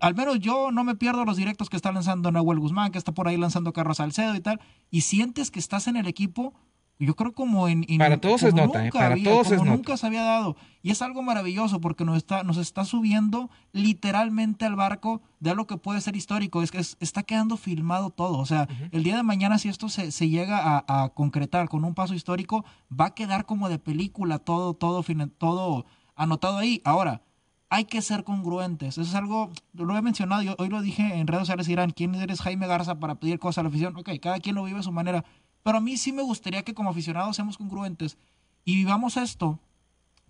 al 0.01 0.15
menos 0.15 0.39
yo 0.39 0.71
no 0.71 0.83
me 0.83 0.95
pierdo 0.95 1.25
los 1.25 1.37
directos 1.37 1.69
que 1.69 1.75
está 1.75 1.91
lanzando 1.91 2.31
Nahuel 2.31 2.59
Guzmán, 2.59 2.91
que 2.91 2.97
está 2.97 3.13
por 3.13 3.27
ahí 3.27 3.37
lanzando 3.37 3.73
Carlos 3.73 3.97
Salcedo 3.97 4.35
y 4.35 4.41
tal, 4.41 4.59
y 4.89 5.01
sientes 5.01 5.51
que 5.51 5.59
estás 5.59 5.87
en 5.87 5.95
el 5.95 6.07
equipo, 6.07 6.53
yo 6.97 7.15
creo 7.15 7.33
como 7.33 7.67
en... 7.67 7.85
para 7.97 8.21
todos 8.21 8.43
es 8.43 8.53
nota, 8.53 8.85
¿eh? 8.85 8.89
para 8.91 9.15
todos 9.21 9.51
es 9.51 9.61
nunca 9.61 9.97
se 9.97 10.07
había 10.07 10.23
dado. 10.23 10.55
Y 10.81 10.91
es 10.91 11.01
algo 11.01 11.21
maravilloso 11.21 11.81
porque 11.81 12.05
nos 12.05 12.15
está, 12.15 12.43
nos 12.43 12.57
está 12.57 12.85
subiendo 12.85 13.49
literalmente 13.73 14.65
al 14.65 14.75
barco 14.75 15.21
de 15.39 15.49
algo 15.49 15.67
que 15.67 15.77
puede 15.77 15.99
ser 15.99 16.15
histórico. 16.15 16.61
Es 16.61 16.71
que 16.71 16.77
está 16.77 17.23
quedando 17.23 17.57
filmado 17.57 18.11
todo. 18.11 18.37
O 18.37 18.45
sea, 18.45 18.67
el 18.91 19.03
día 19.03 19.17
de 19.17 19.23
mañana 19.23 19.57
si 19.57 19.67
esto 19.67 19.89
se, 19.89 20.11
se 20.11 20.29
llega 20.29 20.59
a, 20.59 20.85
a, 20.87 21.09
concretar 21.09 21.67
con 21.67 21.83
un 21.83 21.95
paso 21.95 22.13
histórico, 22.13 22.63
va 22.89 23.07
a 23.07 23.13
quedar 23.15 23.45
como 23.45 23.67
de 23.67 23.79
película 23.79 24.39
todo, 24.39 24.73
todo, 24.73 25.03
todo 25.37 25.85
anotado 26.15 26.59
ahí. 26.59 26.81
Ahora, 26.85 27.21
hay 27.69 27.85
que 27.85 28.01
ser 28.01 28.23
congruentes. 28.23 28.97
Eso 28.97 29.01
es 29.01 29.15
algo, 29.15 29.51
lo 29.73 29.97
he 29.97 30.01
mencionado, 30.01 30.41
yo 30.41 30.55
hoy 30.57 30.69
lo 30.69 30.81
dije 30.81 31.15
en 31.15 31.27
redes 31.27 31.41
sociales, 31.41 31.67
dirán, 31.67 31.91
¿quién 31.91 32.15
eres 32.15 32.41
Jaime 32.41 32.67
Garza 32.67 32.99
para 32.99 33.15
pedir 33.15 33.39
cosas 33.39 33.59
a 33.59 33.63
la 33.63 33.69
afición? 33.69 33.95
Ok, 33.97 34.09
cada 34.21 34.39
quien 34.39 34.55
lo 34.55 34.63
vive 34.63 34.79
a 34.79 34.83
su 34.83 34.91
manera, 34.91 35.25
pero 35.65 35.79
a 35.79 35.81
mí 35.81 35.97
sí 35.97 36.11
me 36.11 36.21
gustaría 36.21 36.61
que 36.61 36.75
como 36.75 36.91
aficionados 36.91 37.37
seamos 37.37 37.57
congruentes 37.57 38.19
y 38.65 38.75
vivamos 38.75 39.17
esto 39.17 39.59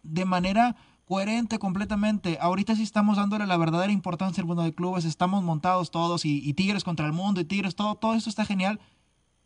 de 0.01 0.23
manera 0.23 0.77
coherente 1.03 1.59
completamente. 1.59 2.37
Ahorita 2.39 2.73
sí 2.73 2.83
estamos 2.83 3.17
dándole 3.17 3.45
la 3.45 3.57
verdadera 3.57 3.91
importancia 3.91 4.39
al 4.39 4.47
mundo 4.47 4.63
de 4.63 4.73
clubes, 4.73 5.03
estamos 5.03 5.43
montados 5.43 5.91
todos 5.91 6.23
y, 6.23 6.53
Tigres 6.53 6.85
contra 6.85 7.05
el 7.05 7.11
mundo 7.11 7.41
y 7.41 7.43
Tigres, 7.43 7.75
todo, 7.75 7.95
todo 7.95 8.13
esto 8.13 8.29
está 8.29 8.45
genial. 8.45 8.79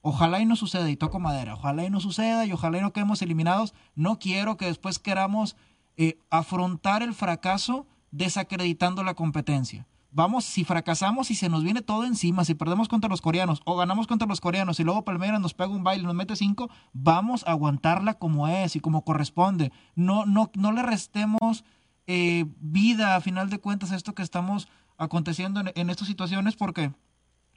Ojalá 0.03 0.39
y 0.39 0.46
no 0.46 0.55
suceda, 0.55 0.88
y 0.91 0.96
toco 0.96 1.19
madera, 1.19 1.55
ojalá 1.55 1.84
y 1.84 1.89
no 1.89 2.00
suceda 2.00 2.46
y 2.46 2.53
ojalá 2.53 2.77
y 2.77 2.81
no 2.81 2.93
quedemos 2.93 3.24
eliminados. 3.24 3.74
No 3.96 4.19
quiero 4.19 4.58
que 4.58 4.65
después 4.65 5.00
queramos 5.00 5.55
eh, 5.98 6.19
afrontar 6.29 7.01
el 7.01 7.15
fracaso 7.15 7.88
desacreditando 8.12 9.03
la 9.03 9.15
competencia. 9.15 9.88
Vamos, 10.12 10.44
si 10.46 10.63
fracasamos 10.63 11.30
y 11.30 11.36
se 11.36 11.50
nos 11.50 11.63
viene 11.63 11.84
todo 11.84 12.04
encima, 12.04 12.44
si 12.44 12.56
perdemos 12.56 12.88
contra 12.88 13.10
los 13.10 13.22
coreanos 13.22 13.62
o 13.66 13.75
ganamos 13.75 14.08
contra 14.08 14.28
los 14.28 14.42
coreanos 14.42 14.80
y 14.80 14.84
luego 14.84 15.06
Palmeiras 15.06 15.39
nos 15.39 15.54
pega 15.54 15.70
un 15.70 15.84
baile 15.84 16.04
y 16.04 16.06
nos 16.08 16.16
mete 16.16 16.36
cinco, 16.36 16.70
vamos 16.94 17.46
a 17.46 17.51
aguantarla 17.51 18.16
como 18.16 18.48
es 18.48 18.75
y 18.75 18.80
como 18.80 19.04
corresponde. 19.04 19.72
No, 19.96 20.25
no, 20.25 20.50
no 20.56 20.72
le 20.72 20.82
restemos 20.82 21.63
eh, 22.08 22.46
vida 22.60 23.16
a 23.16 23.22
final 23.22 23.51
de 23.51 23.60
cuentas 23.60 23.92
a 23.92 23.96
esto 23.96 24.16
que 24.16 24.24
estamos 24.24 24.68
aconteciendo 24.98 25.60
en, 25.60 25.72
en 25.75 25.92
estas 25.92 26.08
situaciones 26.08 26.56
porque 26.56 26.92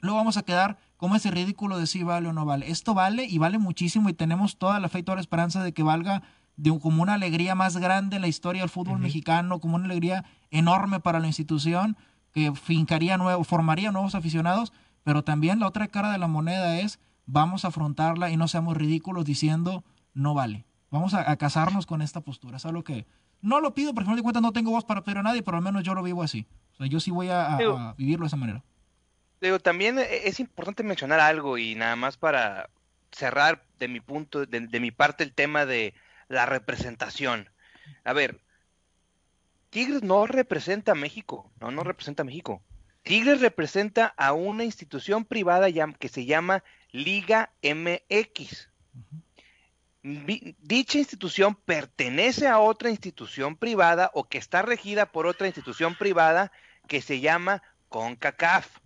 luego 0.01 0.17
vamos 0.17 0.37
a 0.37 0.43
quedar 0.43 0.77
como 0.95 1.15
ese 1.15 1.31
ridículo 1.31 1.79
de 1.79 1.87
si 1.87 2.03
vale 2.03 2.27
o 2.27 2.33
no 2.33 2.45
vale. 2.45 2.69
Esto 2.69 2.93
vale 2.93 3.25
y 3.25 3.39
vale 3.39 3.57
muchísimo 3.57 4.09
y 4.09 4.13
tenemos 4.13 4.59
toda 4.59 4.79
la 4.79 4.89
fe 4.89 4.99
y 4.99 5.03
toda 5.03 5.15
la 5.15 5.21
esperanza 5.21 5.63
de 5.63 5.73
que 5.73 5.81
valga 5.81 6.21
de 6.55 6.77
como 6.79 7.01
una 7.01 7.15
alegría 7.15 7.55
más 7.55 7.77
grande 7.77 8.17
en 8.17 8.21
la 8.21 8.27
historia 8.27 8.61
del 8.61 8.69
fútbol 8.69 8.99
mexicano, 8.99 9.59
como 9.59 9.75
una 9.75 9.85
alegría 9.85 10.23
enorme 10.51 10.99
para 10.99 11.19
la 11.19 11.25
institución 11.25 11.97
que 12.33 12.53
fincaría 12.53 13.17
nuevo, 13.17 13.43
formaría 13.43 13.91
nuevos 13.91 14.15
aficionados, 14.15 14.73
pero 15.03 15.23
también 15.23 15.59
la 15.59 15.67
otra 15.67 15.87
cara 15.87 16.11
de 16.11 16.17
la 16.17 16.27
moneda 16.27 16.79
es 16.79 16.99
vamos 17.25 17.63
a 17.63 17.69
afrontarla 17.69 18.29
y 18.31 18.37
no 18.37 18.47
seamos 18.47 18.75
ridículos 18.75 19.25
diciendo 19.25 19.83
no 20.13 20.33
vale. 20.33 20.65
Vamos 20.89 21.13
a, 21.13 21.35
casarnos 21.37 21.85
con 21.85 22.01
esta 22.01 22.21
postura. 22.21 22.57
Es 22.57 22.65
algo 22.65 22.83
que 22.83 23.07
no 23.41 23.59
lo 23.59 23.73
pido, 23.73 23.93
porque 23.93 24.01
al 24.01 24.05
final 24.05 24.17
de 24.17 24.23
cuentas 24.23 24.43
no 24.43 24.53
tengo 24.53 24.71
voz 24.71 24.85
para 24.85 25.03
pedir 25.03 25.17
a 25.17 25.23
nadie, 25.23 25.41
pero 25.41 25.57
al 25.57 25.63
menos 25.63 25.83
yo 25.83 25.95
lo 25.95 26.03
vivo 26.03 26.21
así. 26.21 26.45
O 26.73 26.75
sea, 26.77 26.87
yo 26.87 26.99
sí 26.99 27.09
voy 27.09 27.29
a, 27.29 27.95
vivirlo 27.97 28.25
de 28.25 28.27
esa 28.27 28.37
manera. 28.37 28.63
Digo, 29.41 29.59
también 29.59 29.97
es 29.99 30.39
importante 30.39 30.83
mencionar 30.83 31.19
algo 31.19 31.57
y 31.57 31.75
nada 31.75 31.95
más 31.95 32.17
para 32.17 32.69
cerrar 33.11 33.63
de 33.79 33.87
mi 33.87 33.99
punto, 33.99 34.45
de, 34.45 34.61
de 34.61 34.79
mi 34.79 34.91
parte 34.91 35.23
el 35.23 35.33
tema 35.33 35.65
de 35.65 35.93
la 36.27 36.45
representación. 36.45 37.49
A 38.05 38.13
ver, 38.13 38.39
Tigres 39.73 40.03
no 40.03 40.27
representa 40.27 40.91
a 40.91 40.95
México, 40.95 41.51
no, 41.59 41.71
no 41.71 41.83
representa 41.83 42.21
a 42.21 42.25
México. 42.25 42.61
Tigres 43.01 43.41
representa 43.41 44.05
a 44.05 44.31
una 44.31 44.63
institución 44.63 45.25
privada 45.25 45.67
que 45.93 46.09
se 46.09 46.25
llama 46.25 46.63
Liga 46.91 47.51
MX. 47.63 48.69
Dicha 50.03 50.99
institución 50.99 51.55
pertenece 51.55 52.47
a 52.47 52.59
otra 52.59 52.91
institución 52.91 53.55
privada 53.55 54.11
o 54.13 54.25
que 54.25 54.37
está 54.37 54.61
regida 54.61 55.07
por 55.07 55.25
otra 55.25 55.47
institución 55.47 55.95
privada 55.95 56.51
que 56.87 57.01
se 57.01 57.19
llama 57.19 57.63
CONCACAF. 57.89 58.77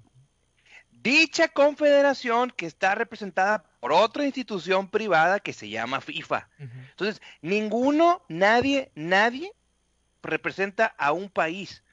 Dicha 0.91 1.50
confederación 1.50 2.50
que 2.56 2.65
está 2.65 2.96
representada 2.96 3.65
por 3.82 3.91
otra 3.91 4.25
institución 4.25 4.89
privada 4.89 5.41
que 5.41 5.51
se 5.51 5.67
llama 5.67 6.00
FIFA. 6.00 6.48
Entonces, 6.60 7.22
ninguno, 7.41 8.24
nadie, 8.29 8.89
nadie 8.96 9.51
representa 10.22 10.86
a 10.98 11.12
un 11.12 11.30
país 11.30 11.84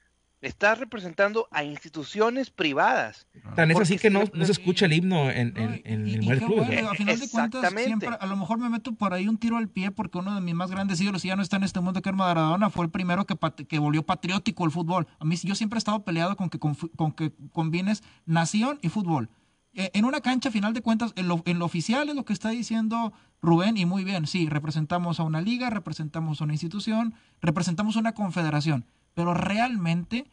estás 0.47 0.77
representando 0.77 1.47
a 1.51 1.63
instituciones 1.63 2.49
privadas. 2.49 3.27
Tan 3.55 3.71
es 3.71 3.79
así 3.79 3.97
que 3.97 4.09
no, 4.09 4.25
se 4.25 4.51
escucha 4.51 4.85
el 4.85 4.93
himno 4.93 5.29
en, 5.31 5.57
el 5.57 6.39
club. 6.39 6.61
a 6.61 6.93
final 6.93 7.19
de 7.19 7.29
cuentas, 7.29 7.73
siempre, 7.73 8.09
a 8.19 8.25
lo 8.25 8.35
mejor 8.35 8.59
me 8.59 8.69
meto 8.69 8.93
por 8.93 9.13
ahí 9.13 9.27
un 9.27 9.37
tiro 9.37 9.57
al 9.57 9.69
pie 9.69 9.91
porque 9.91 10.17
uno 10.17 10.35
de 10.35 10.41
mis 10.41 10.53
más 10.53 10.69
grandes 10.69 11.01
ídolos 11.01 11.23
ya 11.23 11.35
no 11.35 11.41
está 11.41 11.57
en 11.57 11.63
este 11.63 11.79
mundo 11.79 12.01
que 12.01 12.09
es 12.09 12.15
Maradona, 12.15 12.69
fue 12.69 12.85
el 12.85 12.91
primero 12.91 13.25
que, 13.25 13.35
que 13.65 13.79
volvió 13.79 14.03
patriótico 14.03 14.65
el 14.65 14.71
fútbol. 14.71 15.07
A 15.19 15.25
mí 15.25 15.35
yo 15.43 15.55
siempre 15.55 15.77
he 15.77 15.79
estado 15.79 16.03
peleado 16.03 16.35
con 16.35 16.49
que, 16.49 16.59
con, 16.59 16.75
que 17.13 17.31
combines 17.51 18.03
nación 18.25 18.79
y 18.81 18.89
fútbol. 18.89 19.29
E, 19.75 19.91
en 19.93 20.05
una 20.05 20.21
cancha, 20.21 20.49
a 20.49 20.51
final 20.51 20.73
de 20.73 20.81
cuentas, 20.81 21.13
en 21.15 21.27
lo, 21.27 21.43
en 21.45 21.59
lo 21.59 21.65
oficial 21.65 22.09
es 22.09 22.15
lo 22.15 22.25
que 22.25 22.33
está 22.33 22.49
diciendo 22.49 23.13
Rubén, 23.41 23.77
y 23.77 23.85
muy 23.85 24.03
bien, 24.03 24.25
sí, 24.25 24.49
representamos 24.49 25.19
a 25.19 25.23
una 25.23 25.41
liga, 25.41 25.69
representamos 25.69 26.41
a 26.41 26.45
una 26.45 26.53
institución, 26.53 27.13
representamos 27.41 27.95
a 27.95 27.99
una 27.99 28.13
confederación, 28.13 28.85
pero 29.13 29.33
realmente 29.33 30.25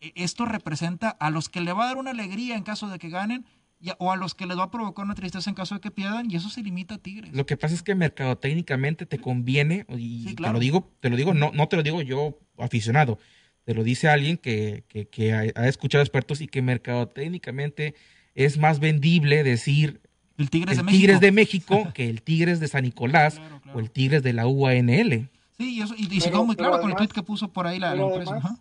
e, 0.00 0.12
esto 0.16 0.46
representa 0.46 1.10
a 1.10 1.30
los 1.30 1.48
que 1.48 1.60
le 1.60 1.72
va 1.72 1.84
a 1.84 1.86
dar 1.88 1.96
una 1.98 2.10
alegría 2.10 2.56
en 2.56 2.64
caso 2.64 2.88
de 2.88 2.98
que 2.98 3.10
ganen 3.10 3.46
o 3.98 4.10
a 4.10 4.16
los 4.16 4.34
que 4.34 4.46
les 4.46 4.58
va 4.58 4.64
a 4.64 4.70
provocar 4.70 5.04
una 5.04 5.14
tristeza 5.14 5.50
en 5.50 5.54
caso 5.54 5.74
de 5.74 5.80
que 5.80 5.90
pierdan 5.90 6.30
y 6.30 6.36
eso 6.36 6.48
se 6.48 6.62
limita 6.62 6.94
a 6.94 6.98
Tigres. 6.98 7.32
Lo 7.34 7.46
que 7.46 7.56
pasa 7.56 7.74
es 7.74 7.82
que 7.82 7.94
mercadotécnicamente 7.94 9.06
te 9.06 9.18
conviene 9.18 9.84
y 9.90 10.34
te 10.34 10.50
lo 10.50 10.58
digo, 10.58 10.90
te 11.00 11.10
lo 11.10 11.16
digo, 11.16 11.34
no, 11.34 11.52
no 11.52 11.68
te 11.68 11.76
lo 11.76 11.82
digo 11.82 12.02
yo 12.02 12.38
aficionado, 12.58 13.18
te 13.64 13.74
lo 13.74 13.84
dice 13.84 14.08
alguien 14.08 14.38
que, 14.38 14.84
que, 15.10 15.32
ha, 15.32 15.68
escuchado 15.68 16.02
expertos 16.02 16.40
y 16.40 16.46
que 16.46 16.62
mercadotécnicamente 16.62 17.94
es 18.36 18.58
más 18.58 18.78
vendible 18.78 19.42
decir 19.42 20.00
el 20.38 20.50
Tigres, 20.50 20.76
de, 21.20 21.32
México. 21.32 21.88
que 21.94 22.08
el 22.08 22.22
Tigres 22.22 22.60
de 22.60 22.68
San 22.68 22.84
Nicolás 22.84 23.40
o 23.74 23.80
el 23.80 23.90
Tigres 23.90 24.22
de 24.22 24.32
la 24.32 24.46
UANL. 24.46 25.28
Sí, 25.58 25.78
y, 25.78 25.82
eso, 25.82 25.94
y, 25.96 26.20
se 26.20 26.30
quedó 26.30 26.44
muy 26.44 26.54
claro 26.54 26.80
con 26.80 26.90
el 26.90 26.96
tweet 26.96 27.08
que 27.08 27.22
puso 27.22 27.48
por 27.48 27.66
ahí 27.66 27.78
la, 27.78 27.94
empresa 27.94 28.60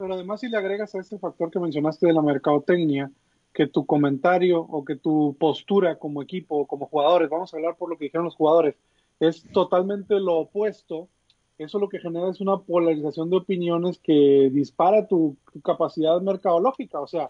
pero 0.00 0.14
además 0.14 0.40
si 0.40 0.48
le 0.48 0.56
agregas 0.56 0.94
a 0.94 1.00
ese 1.00 1.18
factor 1.18 1.50
que 1.50 1.60
mencionaste 1.60 2.06
de 2.06 2.14
la 2.14 2.22
mercadotecnia, 2.22 3.10
que 3.52 3.66
tu 3.66 3.84
comentario 3.84 4.62
o 4.62 4.82
que 4.82 4.96
tu 4.96 5.36
postura 5.38 5.96
como 5.96 6.22
equipo 6.22 6.60
o 6.60 6.66
como 6.66 6.86
jugadores, 6.86 7.28
vamos 7.28 7.52
a 7.52 7.58
hablar 7.58 7.76
por 7.76 7.90
lo 7.90 7.98
que 7.98 8.06
dijeron 8.06 8.24
los 8.24 8.34
jugadores, 8.34 8.76
es 9.20 9.44
totalmente 9.52 10.18
lo 10.18 10.38
opuesto, 10.38 11.08
eso 11.58 11.78
lo 11.78 11.90
que 11.90 11.98
genera 11.98 12.30
es 12.30 12.40
una 12.40 12.56
polarización 12.56 13.28
de 13.28 13.36
opiniones 13.36 13.98
que 13.98 14.48
dispara 14.50 15.06
tu, 15.06 15.36
capacidad 15.62 16.18
mercadológica, 16.22 16.98
o 16.98 17.06
sea, 17.06 17.28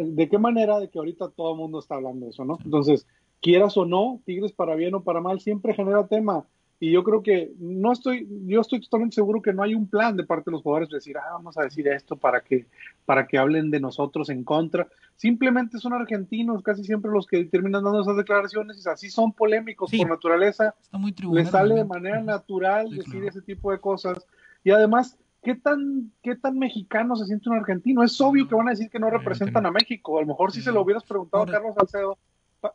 ¿de 0.00 0.28
qué 0.28 0.38
manera 0.38 0.78
de 0.78 0.88
que 0.88 0.98
ahorita 0.98 1.30
todo 1.30 1.52
el 1.52 1.58
mundo 1.58 1.78
está 1.78 1.96
hablando 1.96 2.26
de 2.26 2.30
eso, 2.30 2.44
no? 2.44 2.58
Entonces, 2.64 3.06
quieras 3.40 3.76
o 3.76 3.84
no, 3.84 4.20
Tigres 4.24 4.52
para 4.52 4.74
bien 4.74 4.94
o 4.94 5.02
para 5.02 5.20
mal 5.20 5.40
siempre 5.40 5.74
genera 5.74 6.06
tema 6.06 6.46
y 6.78 6.92
yo 6.92 7.02
creo 7.04 7.22
que 7.22 7.52
no 7.58 7.92
estoy, 7.92 8.28
yo 8.46 8.60
estoy 8.60 8.80
totalmente 8.80 9.14
seguro 9.14 9.40
que 9.40 9.54
no 9.54 9.62
hay 9.62 9.74
un 9.74 9.88
plan 9.88 10.14
de 10.14 10.24
parte 10.24 10.50
de 10.50 10.52
los 10.52 10.62
jugadores 10.62 10.90
de 10.90 10.96
decir, 10.96 11.16
ah, 11.16 11.32
vamos 11.32 11.56
a 11.56 11.62
decir 11.62 11.88
esto 11.88 12.16
para 12.16 12.42
que, 12.42 12.66
para 13.06 13.26
que 13.26 13.38
hablen 13.38 13.70
de 13.70 13.80
nosotros 13.80 14.28
en 14.28 14.44
contra. 14.44 14.86
Simplemente 15.16 15.78
son 15.78 15.94
argentinos, 15.94 16.62
casi 16.62 16.84
siempre 16.84 17.10
los 17.10 17.26
que 17.26 17.44
terminan 17.46 17.82
dando 17.82 18.02
esas 18.02 18.18
declaraciones, 18.18 18.84
y 18.84 18.88
así 18.88 19.08
son 19.08 19.32
polémicos 19.32 19.90
por 19.90 20.08
naturaleza. 20.08 20.74
Está 20.82 20.98
muy 20.98 21.14
Les 21.32 21.48
sale 21.48 21.76
de 21.76 21.84
manera 21.84 22.22
natural 22.22 22.90
decir 22.90 23.24
ese 23.24 23.40
tipo 23.40 23.72
de 23.72 23.80
cosas. 23.80 24.26
Y 24.62 24.70
además, 24.70 25.18
¿qué 25.46 25.54
tan, 25.54 26.10
qué 26.24 26.34
tan 26.34 26.58
mexicano 26.58 27.14
se 27.14 27.24
siente 27.24 27.48
un 27.48 27.56
argentino? 27.56 28.02
Es 28.02 28.20
obvio 28.20 28.48
que 28.48 28.56
van 28.56 28.66
a 28.66 28.72
decir 28.72 28.90
que 28.90 28.98
no 28.98 29.08
representan 29.10 29.64
a 29.64 29.70
México. 29.70 30.18
A 30.18 30.22
lo 30.22 30.26
mejor 30.26 30.50
si 30.50 30.60
se 30.60 30.72
lo 30.72 30.82
hubieras 30.82 31.04
preguntado 31.04 31.44
a 31.44 31.46
Carlos 31.46 31.72
Salcedo, 31.76 32.18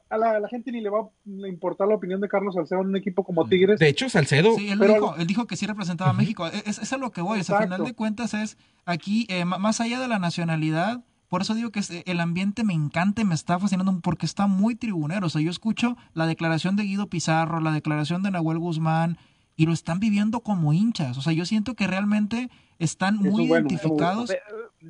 a 0.09 0.17
la, 0.17 0.47
gente 0.47 0.71
ni 0.71 0.79
le 0.79 0.89
va 0.89 1.01
a 1.01 1.47
importar 1.49 1.89
la 1.89 1.95
opinión 1.95 2.21
de 2.21 2.29
Carlos 2.29 2.55
Salcedo 2.55 2.79
en 2.79 2.87
un 2.87 2.95
equipo 2.95 3.25
como 3.25 3.45
Tigres. 3.45 3.77
De 3.77 3.89
hecho, 3.89 4.07
Salcedo. 4.07 4.55
Sí, 4.55 4.69
él, 4.69 4.79
dijo, 4.79 5.15
él 5.17 5.27
dijo 5.27 5.47
que 5.47 5.57
sí 5.57 5.65
representaba 5.65 6.11
a 6.11 6.13
México. 6.13 6.47
Es, 6.47 6.79
es, 6.79 6.93
a 6.93 6.97
lo 6.97 7.11
que 7.11 7.19
voy. 7.19 7.41
O 7.41 7.55
al 7.55 7.63
final 7.63 7.83
de 7.83 7.93
cuentas, 7.93 8.33
es 8.33 8.57
aquí, 8.85 9.27
eh, 9.27 9.43
más 9.43 9.81
allá 9.81 9.99
de 9.99 10.07
la 10.07 10.19
nacionalidad, 10.19 11.03
por 11.27 11.41
eso 11.41 11.55
digo 11.55 11.71
que 11.71 11.81
el 12.05 12.19
ambiente 12.21 12.63
me 12.63 12.73
encanta 12.73 13.21
y 13.21 13.25
me 13.25 13.35
está 13.35 13.59
fascinando 13.59 13.99
porque 13.99 14.25
está 14.25 14.47
muy 14.47 14.75
tribunero. 14.75 15.27
O 15.27 15.29
sea, 15.29 15.41
yo 15.41 15.51
escucho 15.51 15.97
la 16.13 16.25
declaración 16.25 16.77
de 16.77 16.83
Guido 16.83 17.07
Pizarro, 17.07 17.59
la 17.59 17.73
declaración 17.73 18.23
de 18.23 18.31
Nahuel 18.31 18.59
Guzmán, 18.59 19.17
y 19.55 19.65
lo 19.65 19.73
están 19.73 19.99
viviendo 19.99 20.41
como 20.41 20.73
hinchas. 20.73 21.17
O 21.17 21.21
sea, 21.21 21.33
yo 21.33 21.45
siento 21.45 21.75
que 21.75 21.87
realmente 21.87 22.49
están 22.79 23.17
muy 23.17 23.45
identificados. 23.45 24.33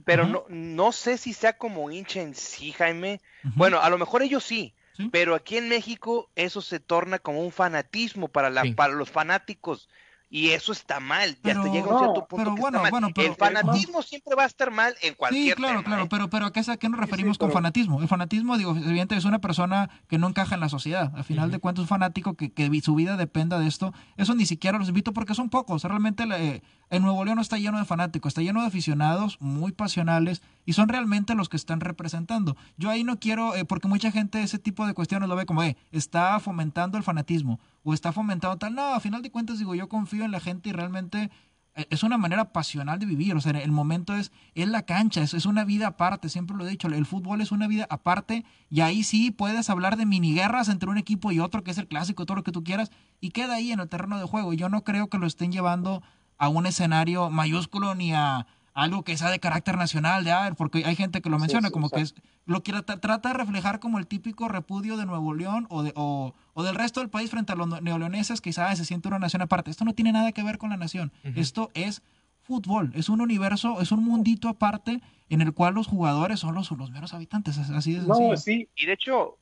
Pero, 0.05 0.25
no, 0.25 0.45
no 0.49 0.91
sé 0.91 1.17
si 1.17 1.33
sea 1.33 1.57
como 1.57 1.91
hincha 1.91 2.21
en 2.21 2.35
sí, 2.35 2.71
Jaime. 2.71 3.21
Bueno, 3.55 3.81
a 3.81 3.89
lo 3.89 3.97
mejor 3.97 4.21
ellos 4.21 4.43
sí, 4.43 4.73
pero 5.11 5.35
aquí 5.35 5.57
en 5.57 5.69
México 5.69 6.29
eso 6.35 6.61
se 6.61 6.79
torna 6.79 7.19
como 7.19 7.41
un 7.41 7.51
fanatismo 7.51 8.27
para, 8.27 8.49
la, 8.49 8.63
para 8.75 8.93
los 8.93 9.09
fanáticos 9.09 9.89
y 10.33 10.51
eso 10.51 10.71
está 10.71 11.01
mal, 11.01 11.37
ya 11.43 11.61
te 11.61 11.69
llega 11.69 11.93
un 11.93 11.99
cierto 11.99 12.25
punto 12.25 12.55
que 12.55 12.61
está 12.61 12.71
mal. 12.71 13.11
el 13.17 13.35
fanatismo 13.35 14.01
siempre 14.01 14.33
va 14.33 14.43
a 14.43 14.45
estar 14.45 14.71
mal 14.71 14.95
en 15.01 15.13
cualquier 15.13 15.57
Sí, 15.57 15.61
claro, 15.61 15.83
claro, 15.83 16.03
¿eh? 16.03 16.07
pero, 16.09 16.29
pero 16.29 16.45
¿a 16.45 16.53
qué, 16.53 16.61
qué 16.79 16.87
nos 16.87 17.01
referimos 17.01 17.37
con 17.37 17.51
fanatismo? 17.51 18.01
El 18.01 18.07
fanatismo, 18.07 18.57
digo, 18.57 18.71
evidentemente 18.71 19.17
es 19.17 19.25
una 19.25 19.39
persona 19.39 19.89
que 20.07 20.17
no 20.17 20.29
encaja 20.29 20.55
en 20.55 20.61
la 20.61 20.69
sociedad. 20.69 21.11
Al 21.17 21.25
final 21.25 21.51
de 21.51 21.59
cuentas, 21.59 21.81
un 21.81 21.89
fanático 21.89 22.35
que, 22.35 22.49
que, 22.49 22.71
su 22.81 22.95
vida 22.95 23.17
dependa 23.17 23.59
de 23.59 23.67
esto, 23.67 23.93
eso 24.15 24.33
ni 24.33 24.45
siquiera 24.45 24.77
los 24.77 24.87
invito 24.87 25.11
porque 25.11 25.35
son 25.35 25.49
pocos. 25.49 25.83
Realmente 25.83 26.23
eh, 26.23 26.61
en 26.89 27.03
Nuevo 27.03 27.25
León 27.25 27.39
está 27.39 27.57
lleno 27.57 27.77
de 27.77 27.83
fanáticos, 27.83 28.29
está 28.29 28.41
lleno 28.41 28.61
de 28.61 28.67
aficionados 28.67 29.37
muy 29.41 29.73
pasionales 29.73 30.41
y 30.65 30.73
son 30.73 30.87
realmente 30.87 31.35
los 31.35 31.49
que 31.49 31.57
están 31.57 31.81
representando. 31.81 32.55
Yo 32.77 32.89
ahí 32.89 33.03
no 33.03 33.19
quiero, 33.19 33.53
eh, 33.53 33.65
porque 33.65 33.89
mucha 33.89 34.11
gente 34.11 34.41
ese 34.41 34.59
tipo 34.59 34.87
de 34.87 34.93
cuestiones 34.93 35.27
lo 35.27 35.35
ve 35.35 35.45
como, 35.45 35.61
eh, 35.61 35.75
está 35.91 36.39
fomentando 36.39 36.97
el 36.97 37.03
fanatismo 37.03 37.59
o 37.83 37.93
está 37.93 38.11
fomentando 38.11 38.57
tal. 38.57 38.75
No, 38.75 38.93
a 38.93 38.99
final 38.99 39.21
de 39.21 39.31
cuentas 39.31 39.59
digo, 39.59 39.75
yo 39.75 39.89
confío 39.89 40.25
en 40.25 40.31
la 40.31 40.39
gente 40.39 40.69
y 40.69 40.71
realmente 40.71 41.29
eh, 41.75 41.87
es 41.89 42.03
una 42.03 42.17
manera 42.17 42.51
pasional 42.51 42.99
de 42.99 43.05
vivir, 43.05 43.33
o 43.35 43.41
sea, 43.41 43.51
el 43.51 43.71
momento 43.71 44.15
es, 44.15 44.31
es 44.55 44.67
la 44.67 44.83
cancha, 44.83 45.21
es, 45.21 45.33
es 45.33 45.45
una 45.45 45.63
vida 45.63 45.87
aparte, 45.87 46.27
siempre 46.27 46.57
lo 46.57 46.65
he 46.65 46.69
dicho, 46.69 46.87
el 46.87 47.05
fútbol 47.05 47.39
es 47.39 47.51
una 47.51 47.67
vida 47.67 47.87
aparte 47.89 48.43
y 48.69 48.81
ahí 48.81 49.03
sí 49.03 49.31
puedes 49.31 49.69
hablar 49.69 49.95
de 49.95 50.05
miniguerras 50.05 50.67
entre 50.67 50.89
un 50.89 50.97
equipo 50.97 51.31
y 51.31 51.39
otro, 51.39 51.63
que 51.63 51.71
es 51.71 51.77
el 51.77 51.87
clásico, 51.87 52.25
todo 52.25 52.35
lo 52.35 52.43
que 52.43 52.51
tú 52.51 52.63
quieras, 52.63 52.91
y 53.21 53.29
queda 53.29 53.55
ahí 53.55 53.71
en 53.71 53.79
el 53.79 53.87
terreno 53.87 54.19
de 54.19 54.25
juego. 54.25 54.53
Yo 54.53 54.67
no 54.67 54.83
creo 54.83 55.09
que 55.09 55.17
lo 55.17 55.27
estén 55.27 55.51
llevando 55.51 56.03
a 56.37 56.49
un 56.49 56.65
escenario 56.65 57.29
mayúsculo 57.29 57.95
ni 57.95 58.13
a 58.13 58.47
algo 58.73 59.03
que 59.03 59.17
sea 59.17 59.29
de 59.29 59.39
carácter 59.39 59.77
nacional, 59.77 60.23
de 60.23 60.31
ver, 60.31 60.55
porque 60.55 60.83
hay 60.85 60.95
gente 60.95 61.21
que 61.21 61.29
lo 61.29 61.39
menciona 61.39 61.71
como 61.71 61.89
que 61.89 62.01
es, 62.01 62.15
lo 62.45 62.63
quiere 62.63 62.81
trata 62.81 63.29
de 63.29 63.33
reflejar 63.33 63.79
como 63.79 63.99
el 63.99 64.07
típico 64.07 64.47
repudio 64.47 64.97
de 64.97 65.05
Nuevo 65.05 65.33
León 65.33 65.67
o, 65.69 65.83
de, 65.83 65.93
o, 65.95 66.33
del 66.63 66.75
resto 66.75 66.99
del 66.99 67.09
país 67.09 67.29
frente 67.29 67.53
a 67.53 67.55
los 67.55 67.81
neoleoneses 67.81 68.41
que 68.41 68.53
se 68.53 68.85
siente 68.85 69.07
una 69.07 69.19
nación 69.19 69.41
aparte. 69.41 69.71
Esto 69.71 69.85
no 69.85 69.93
tiene 69.93 70.11
nada 70.11 70.31
que 70.31 70.43
ver 70.43 70.57
con 70.57 70.69
la 70.69 70.77
nación. 70.77 71.11
Esto 71.35 71.69
es 71.73 72.01
fútbol, 72.43 72.91
es 72.95 73.09
un 73.09 73.21
universo, 73.21 73.81
es 73.81 73.91
un 73.91 74.03
mundito 74.03 74.49
aparte 74.49 75.01
en 75.29 75.41
el 75.41 75.53
cual 75.53 75.73
los 75.73 75.87
jugadores 75.87 76.39
son 76.39 76.55
los, 76.55 76.71
los 76.71 76.91
meros 76.91 77.13
habitantes, 77.13 77.57
así 77.57 77.93
de 77.93 78.01
sencillo. 78.01 78.37
sí. 78.37 78.67
Y 78.75 78.85
de 78.85 78.93
hecho, 78.93 79.37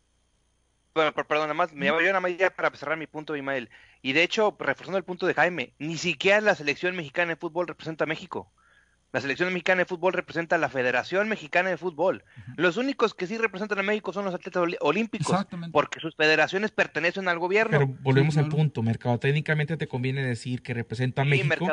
bueno, 0.93 1.13
perdón, 1.13 1.43
nada 1.43 1.53
más, 1.53 1.73
me 1.73 1.89
voy 1.91 2.07
a 2.07 2.17
una 2.17 2.29
ya 2.29 2.49
para 2.49 2.69
cerrar 2.71 2.97
mi 2.97 3.07
punto, 3.07 3.35
Imael. 3.35 3.69
Y 4.01 4.13
de 4.13 4.23
hecho, 4.23 4.55
reforzando 4.59 4.97
el 4.97 5.03
punto 5.03 5.25
de 5.25 5.33
Jaime, 5.33 5.73
ni 5.79 5.97
siquiera 5.97 6.41
la 6.41 6.55
selección 6.55 6.95
mexicana 6.95 7.29
de 7.29 7.35
fútbol 7.35 7.67
representa 7.67 8.03
a 8.03 8.07
México. 8.07 8.51
La 9.11 9.21
selección 9.21 9.51
mexicana 9.51 9.79
de 9.79 9.85
fútbol 9.85 10.13
representa 10.13 10.55
a 10.55 10.59
la 10.59 10.69
Federación 10.69 11.27
Mexicana 11.29 11.69
de 11.69 11.77
Fútbol. 11.77 12.23
Los 12.57 12.77
únicos 12.77 13.15
que 13.15 13.25
sí 13.25 13.39
representan 13.39 13.79
a 13.79 13.83
México 13.83 14.13
son 14.13 14.23
los 14.23 14.35
atletas 14.35 14.63
olímpicos, 14.81 15.47
porque 15.71 15.99
sus 15.99 16.15
federaciones 16.15 16.69
pertenecen 16.69 17.27
al 17.27 17.39
gobierno. 17.39 17.71
Pero 17.71 17.97
volvemos 18.01 18.37
al 18.37 18.49
punto, 18.49 18.83
mercadotécnicamente 18.83 19.77
te 19.77 19.87
conviene 19.87 20.23
decir 20.23 20.61
que 20.61 20.75
representa 20.75 21.23
a 21.23 21.25
México, 21.25 21.65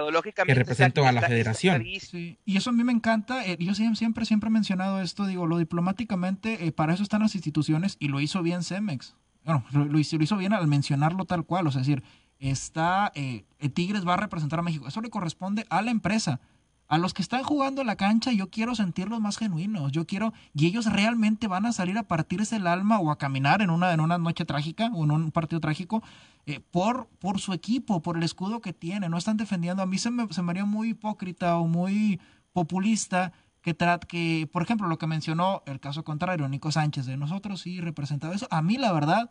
que 0.46 0.54
representa 0.54 1.06
a 1.06 1.12
la 1.12 1.20
federación. 1.20 1.84
y 1.84 2.56
eso 2.56 2.70
a 2.70 2.72
mí 2.72 2.84
me 2.84 2.92
encanta, 2.92 3.44
eh, 3.46 3.58
yo 3.60 3.74
siempre, 3.74 4.24
siempre 4.24 4.48
he 4.48 4.52
mencionado 4.52 5.02
esto, 5.02 5.26
digo, 5.26 5.46
lo 5.46 5.58
diplomáticamente, 5.58 6.66
eh, 6.66 6.72
para 6.72 6.94
eso 6.94 7.02
están 7.02 7.20
las 7.20 7.34
instituciones 7.34 7.96
y 7.98 8.08
lo 8.08 8.20
hizo 8.20 8.42
bien 8.42 8.62
Cemex. 8.62 9.14
Bueno, 9.44 9.64
lo, 9.72 9.98
hizo, 9.98 10.16
lo 10.16 10.24
hizo 10.24 10.36
bien 10.38 10.54
al 10.54 10.66
mencionarlo 10.66 11.26
tal 11.26 11.44
cual, 11.44 11.66
o 11.66 11.70
sea, 11.70 11.82
es 11.82 11.86
decir, 11.86 12.02
está, 12.38 13.12
eh, 13.14 13.44
Tigres 13.74 14.06
va 14.06 14.14
a 14.14 14.16
representar 14.16 14.58
a 14.58 14.62
México, 14.62 14.88
eso 14.88 15.02
le 15.02 15.10
corresponde 15.10 15.66
a 15.68 15.82
la 15.82 15.90
empresa 15.90 16.40
a 16.88 16.98
los 16.98 17.14
que 17.14 17.22
están 17.22 17.42
jugando 17.42 17.82
la 17.84 17.96
cancha 17.96 18.32
yo 18.32 18.50
quiero 18.50 18.74
sentirlos 18.74 19.20
más 19.20 19.38
genuinos, 19.38 19.92
yo 19.92 20.06
quiero, 20.06 20.32
y 20.54 20.66
ellos 20.66 20.86
realmente 20.86 21.48
van 21.48 21.66
a 21.66 21.72
salir 21.72 21.98
a 21.98 22.04
partirse 22.04 22.56
el 22.56 22.66
alma 22.66 22.98
o 22.98 23.10
a 23.10 23.18
caminar 23.18 23.62
en 23.62 23.70
una, 23.70 23.92
en 23.92 24.00
una 24.00 24.18
noche 24.18 24.44
trágica 24.44 24.90
o 24.94 25.04
en 25.04 25.10
un 25.10 25.32
partido 25.32 25.60
trágico 25.60 26.02
eh, 26.46 26.60
por, 26.60 27.08
por 27.18 27.40
su 27.40 27.52
equipo, 27.52 28.02
por 28.02 28.16
el 28.16 28.22
escudo 28.22 28.60
que 28.60 28.72
tiene, 28.72 29.08
no 29.08 29.18
están 29.18 29.36
defendiendo. 29.36 29.82
A 29.82 29.86
mí 29.86 29.98
se 29.98 30.10
me, 30.10 30.32
se 30.32 30.42
me 30.42 30.52
haría 30.52 30.64
muy 30.64 30.90
hipócrita 30.90 31.56
o 31.56 31.66
muy 31.66 32.20
populista 32.52 33.32
que, 33.62 33.76
que, 34.06 34.48
por 34.52 34.62
ejemplo, 34.62 34.86
lo 34.86 34.96
que 34.96 35.08
mencionó 35.08 35.64
el 35.66 35.80
caso 35.80 36.04
contrario, 36.04 36.48
Nico 36.48 36.70
Sánchez, 36.70 37.04
de 37.06 37.16
nosotros 37.16 37.62
sí 37.62 37.80
representaba 37.80 38.34
eso. 38.34 38.46
A 38.50 38.62
mí 38.62 38.76
la 38.76 38.92
verdad 38.92 39.30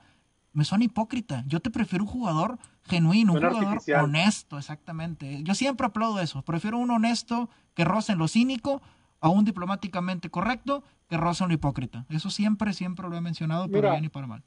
me 0.56 0.64
suena 0.64 0.86
hipócrita. 0.86 1.44
Yo 1.48 1.60
te 1.60 1.70
prefiero 1.70 2.06
un 2.06 2.10
jugador 2.10 2.58
genuino, 2.86 3.34
un 3.34 3.42
jugador 3.42 3.80
honesto, 4.04 4.58
exactamente. 4.58 5.44
Yo 5.44 5.54
siempre 5.54 5.86
aplaudo 5.86 6.22
eso. 6.22 6.42
Prefiero 6.44 6.78
un 6.78 6.90
honesto 6.90 7.50
que 7.74 7.84
roce 7.84 8.14
en 8.14 8.20
lo 8.20 8.30
cínico 8.30 8.82
a 9.20 9.30
un 9.30 9.44
diplomáticamente 9.44 10.30
correcto 10.30 10.84
que 11.10 11.18
roce 11.18 11.44
en 11.44 11.50
lo 11.50 11.56
hipócrita. 11.56 12.06
Eso 12.10 12.30
siempre, 12.30 12.72
siempre 12.72 13.08
lo 13.10 13.18
he 13.18 13.22
mencionado, 13.22 13.70
para 13.70 13.92
bien 13.92 14.06
y 14.06 14.10
para 14.10 14.28
mal. 14.28 14.44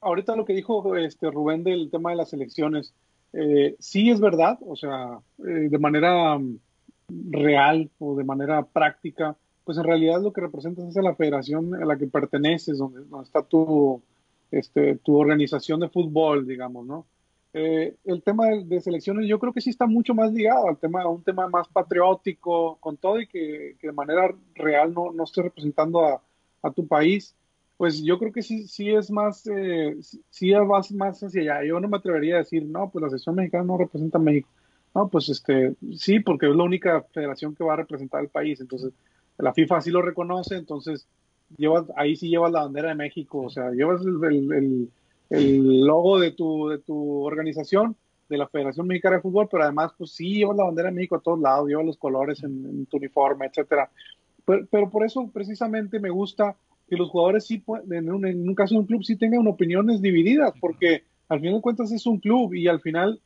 Ahorita 0.00 0.34
lo 0.34 0.44
que 0.44 0.52
dijo 0.52 0.96
este 0.96 1.30
Rubén 1.30 1.62
del 1.62 1.90
tema 1.90 2.10
de 2.10 2.16
las 2.16 2.32
elecciones, 2.32 2.92
eh, 3.32 3.76
sí 3.78 4.10
es 4.10 4.18
verdad, 4.18 4.58
o 4.66 4.74
sea, 4.74 5.20
eh, 5.38 5.68
de 5.70 5.78
manera 5.78 6.38
mm, 6.38 6.58
real 7.30 7.88
o 8.00 8.16
de 8.16 8.24
manera 8.24 8.64
práctica, 8.64 9.36
pues 9.64 9.78
en 9.78 9.84
realidad 9.84 10.20
lo 10.20 10.32
que 10.32 10.40
representas 10.40 10.88
es 10.88 10.96
a 10.96 11.02
la 11.02 11.14
federación 11.14 11.74
a 11.80 11.84
la 11.84 11.96
que 11.96 12.08
perteneces, 12.08 12.78
donde 12.78 13.02
está 13.22 13.42
tu 13.42 14.02
este, 14.50 14.96
tu 14.96 15.16
organización 15.16 15.80
de 15.80 15.88
fútbol, 15.88 16.46
digamos, 16.46 16.86
¿no? 16.86 17.06
Eh, 17.52 17.96
el 18.04 18.22
tema 18.22 18.46
de, 18.46 18.80
selecciones 18.80 19.26
yo 19.28 19.40
creo 19.40 19.52
que 19.52 19.60
sí 19.60 19.70
está 19.70 19.86
mucho 19.86 20.14
más 20.14 20.32
ligado 20.32 20.68
al 20.68 20.78
tema, 20.78 21.02
a 21.02 21.08
un 21.08 21.22
tema 21.24 21.48
más 21.48 21.66
patriótico, 21.68 22.76
con 22.78 22.96
todo 22.96 23.20
y 23.20 23.26
que, 23.26 23.76
de 23.82 23.92
manera 23.92 24.32
real 24.54 24.94
no, 24.94 25.12
no 25.12 25.24
esté 25.24 25.42
representando 25.42 26.06
a, 26.06 26.22
tu 26.74 26.86
país, 26.86 27.34
pues 27.78 28.02
yo 28.02 28.18
creo 28.18 28.32
que 28.32 28.42
sí, 28.42 28.68
sí 28.68 28.90
es 28.90 29.10
más, 29.10 29.46
eh, 29.46 29.96
sí 30.28 30.52
vas 30.52 30.92
más 30.92 31.22
hacia 31.22 31.40
allá. 31.40 31.64
Yo 31.66 31.80
no 31.80 31.88
me 31.88 31.96
atrevería 31.96 32.34
a 32.34 32.38
decir, 32.40 32.66
no, 32.66 32.90
pues 32.90 33.02
la 33.02 33.08
selección 33.08 33.34
mexicana 33.34 33.64
no 33.64 33.78
representa 33.78 34.18
a 34.18 34.20
México. 34.20 34.48
No, 34.94 35.08
pues 35.08 35.30
este, 35.30 35.74
sí, 35.96 36.20
porque 36.20 36.50
es 36.50 36.54
la 36.54 36.64
única 36.64 37.00
federación 37.14 37.54
que 37.54 37.64
va 37.64 37.72
a 37.72 37.76
representar 37.76 38.20
al 38.20 38.28
país. 38.28 38.60
Entonces, 38.60 38.92
la 39.38 39.54
FIFA 39.54 39.78
así 39.78 39.90
lo 39.90 40.02
reconoce, 40.02 40.56
entonces 40.56 41.06
llevas, 41.56 41.86
ahí 41.96 42.16
sí 42.16 42.28
llevas 42.28 42.52
la 42.52 42.62
bandera 42.62 42.90
de 42.90 42.94
México, 42.94 43.42
o 43.42 43.50
sea, 43.50 43.70
llevas 43.70 44.02
el, 44.02 44.88
el, 45.30 45.80
logo 45.84 46.18
de 46.18 46.32
tu, 46.32 46.68
de 46.68 46.78
tu 46.78 47.22
organización, 47.22 47.96
de 48.28 48.38
la 48.38 48.48
Federación 48.48 48.86
Mexicana 48.86 49.16
de 49.16 49.22
Fútbol, 49.22 49.48
pero 49.50 49.64
además, 49.64 49.92
pues 49.98 50.12
sí 50.12 50.34
llevas 50.34 50.56
la 50.56 50.64
bandera 50.64 50.88
de 50.88 50.94
México 50.94 51.16
a 51.16 51.20
todos 51.20 51.40
lados, 51.40 51.68
llevas 51.68 51.86
los 51.86 51.96
colores 51.96 52.42
en, 52.44 52.86
tu 52.86 52.96
uniforme, 52.96 53.46
etcétera. 53.46 53.90
Pero, 54.44 54.90
por 54.90 55.04
eso 55.04 55.28
precisamente 55.32 55.98
me 55.98 56.10
gusta 56.10 56.56
que 56.88 56.96
los 56.96 57.10
jugadores 57.10 57.46
sí, 57.46 57.62
en 57.90 58.10
un, 58.10 58.26
en 58.26 58.48
un 58.48 58.54
caso 58.54 58.74
de 58.74 58.80
un 58.80 58.86
club, 58.86 59.04
sí 59.04 59.16
tengan 59.16 59.46
opiniones 59.46 60.00
divididas, 60.00 60.52
porque 60.60 61.04
al 61.28 61.40
final 61.40 61.56
de 61.56 61.62
cuentas 61.62 61.92
es 61.92 62.06
un 62.06 62.18
club 62.18 62.54
y 62.54 62.66
al 62.66 62.80
final 62.80 63.20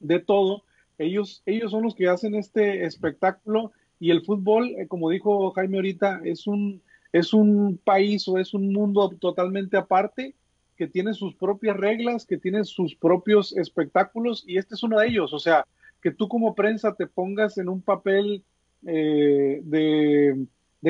de 0.00 0.20
todo, 0.20 0.62
ellos, 0.98 1.42
ellos 1.46 1.70
son 1.70 1.82
los 1.82 1.94
que 1.94 2.08
hacen 2.08 2.34
este 2.34 2.84
espectáculo 2.84 3.72
y 3.98 4.10
el 4.10 4.22
fútbol, 4.22 4.74
eh, 4.78 4.86
como 4.86 5.10
dijo 5.10 5.50
Jaime 5.52 5.78
ahorita, 5.78 6.20
es 6.24 6.46
un, 6.46 6.82
es 7.14 7.32
un 7.32 7.78
país 7.84 8.26
o 8.26 8.38
es 8.38 8.54
un 8.54 8.72
mundo 8.72 9.08
totalmente 9.20 9.76
aparte 9.76 10.34
que 10.76 10.88
tiene 10.88 11.14
sus 11.14 11.36
propias 11.36 11.76
reglas, 11.76 12.26
que 12.26 12.38
tiene 12.38 12.64
sus 12.64 12.96
propios 12.96 13.56
espectáculos 13.56 14.42
y 14.44 14.58
este 14.58 14.74
es 14.74 14.82
uno 14.82 14.98
de 14.98 15.06
ellos. 15.06 15.32
O 15.32 15.38
sea, 15.38 15.64
que 16.02 16.10
tú 16.10 16.26
como 16.26 16.56
prensa 16.56 16.92
te 16.96 17.06
pongas 17.06 17.56
en 17.56 17.68
un 17.68 17.82
papel 17.82 18.42
eh, 18.84 19.60
de, 19.62 20.44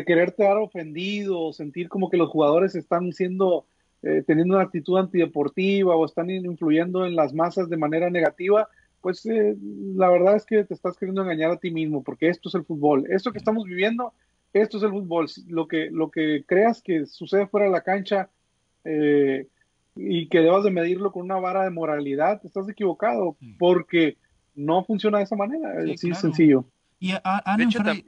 quererte 0.06 0.44
dar 0.44 0.56
ofendido 0.56 1.42
o 1.42 1.52
sentir 1.52 1.90
como 1.90 2.08
que 2.08 2.16
los 2.16 2.30
jugadores 2.30 2.74
están 2.74 3.12
siendo, 3.12 3.66
eh, 4.02 4.24
teniendo 4.26 4.54
una 4.54 4.64
actitud 4.64 4.96
antideportiva 4.96 5.94
o 5.94 6.06
están 6.06 6.30
influyendo 6.30 7.04
en 7.04 7.16
las 7.16 7.34
masas 7.34 7.68
de 7.68 7.76
manera 7.76 8.08
negativa, 8.08 8.66
pues 9.02 9.26
eh, 9.26 9.58
la 9.94 10.08
verdad 10.08 10.36
es 10.36 10.46
que 10.46 10.64
te 10.64 10.72
estás 10.72 10.96
queriendo 10.96 11.20
engañar 11.20 11.50
a 11.50 11.58
ti 11.58 11.70
mismo, 11.70 12.02
porque 12.02 12.30
esto 12.30 12.48
es 12.48 12.54
el 12.54 12.64
fútbol. 12.64 13.04
Esto 13.10 13.30
que 13.30 13.38
estamos 13.38 13.64
viviendo 13.64 14.14
esto 14.54 14.78
es 14.78 14.82
el 14.84 14.90
fútbol. 14.90 15.26
Lo 15.48 15.68
que, 15.68 15.90
lo 15.90 16.10
que 16.10 16.44
creas 16.46 16.80
que 16.80 17.06
sucede 17.06 17.46
fuera 17.46 17.66
de 17.66 17.72
la 17.72 17.82
cancha 17.82 18.30
eh, 18.84 19.48
y 19.96 20.28
que 20.28 20.40
debas 20.40 20.64
de 20.64 20.70
medirlo 20.70 21.12
con 21.12 21.24
una 21.24 21.36
vara 21.36 21.64
de 21.64 21.70
moralidad, 21.70 22.40
estás 22.44 22.68
equivocado, 22.68 23.36
porque 23.58 24.16
no 24.54 24.84
funciona 24.84 25.18
de 25.18 25.24
esa 25.24 25.36
manera. 25.36 25.70
es 25.84 26.00
sencillo. 26.18 26.64
Y 27.00 27.12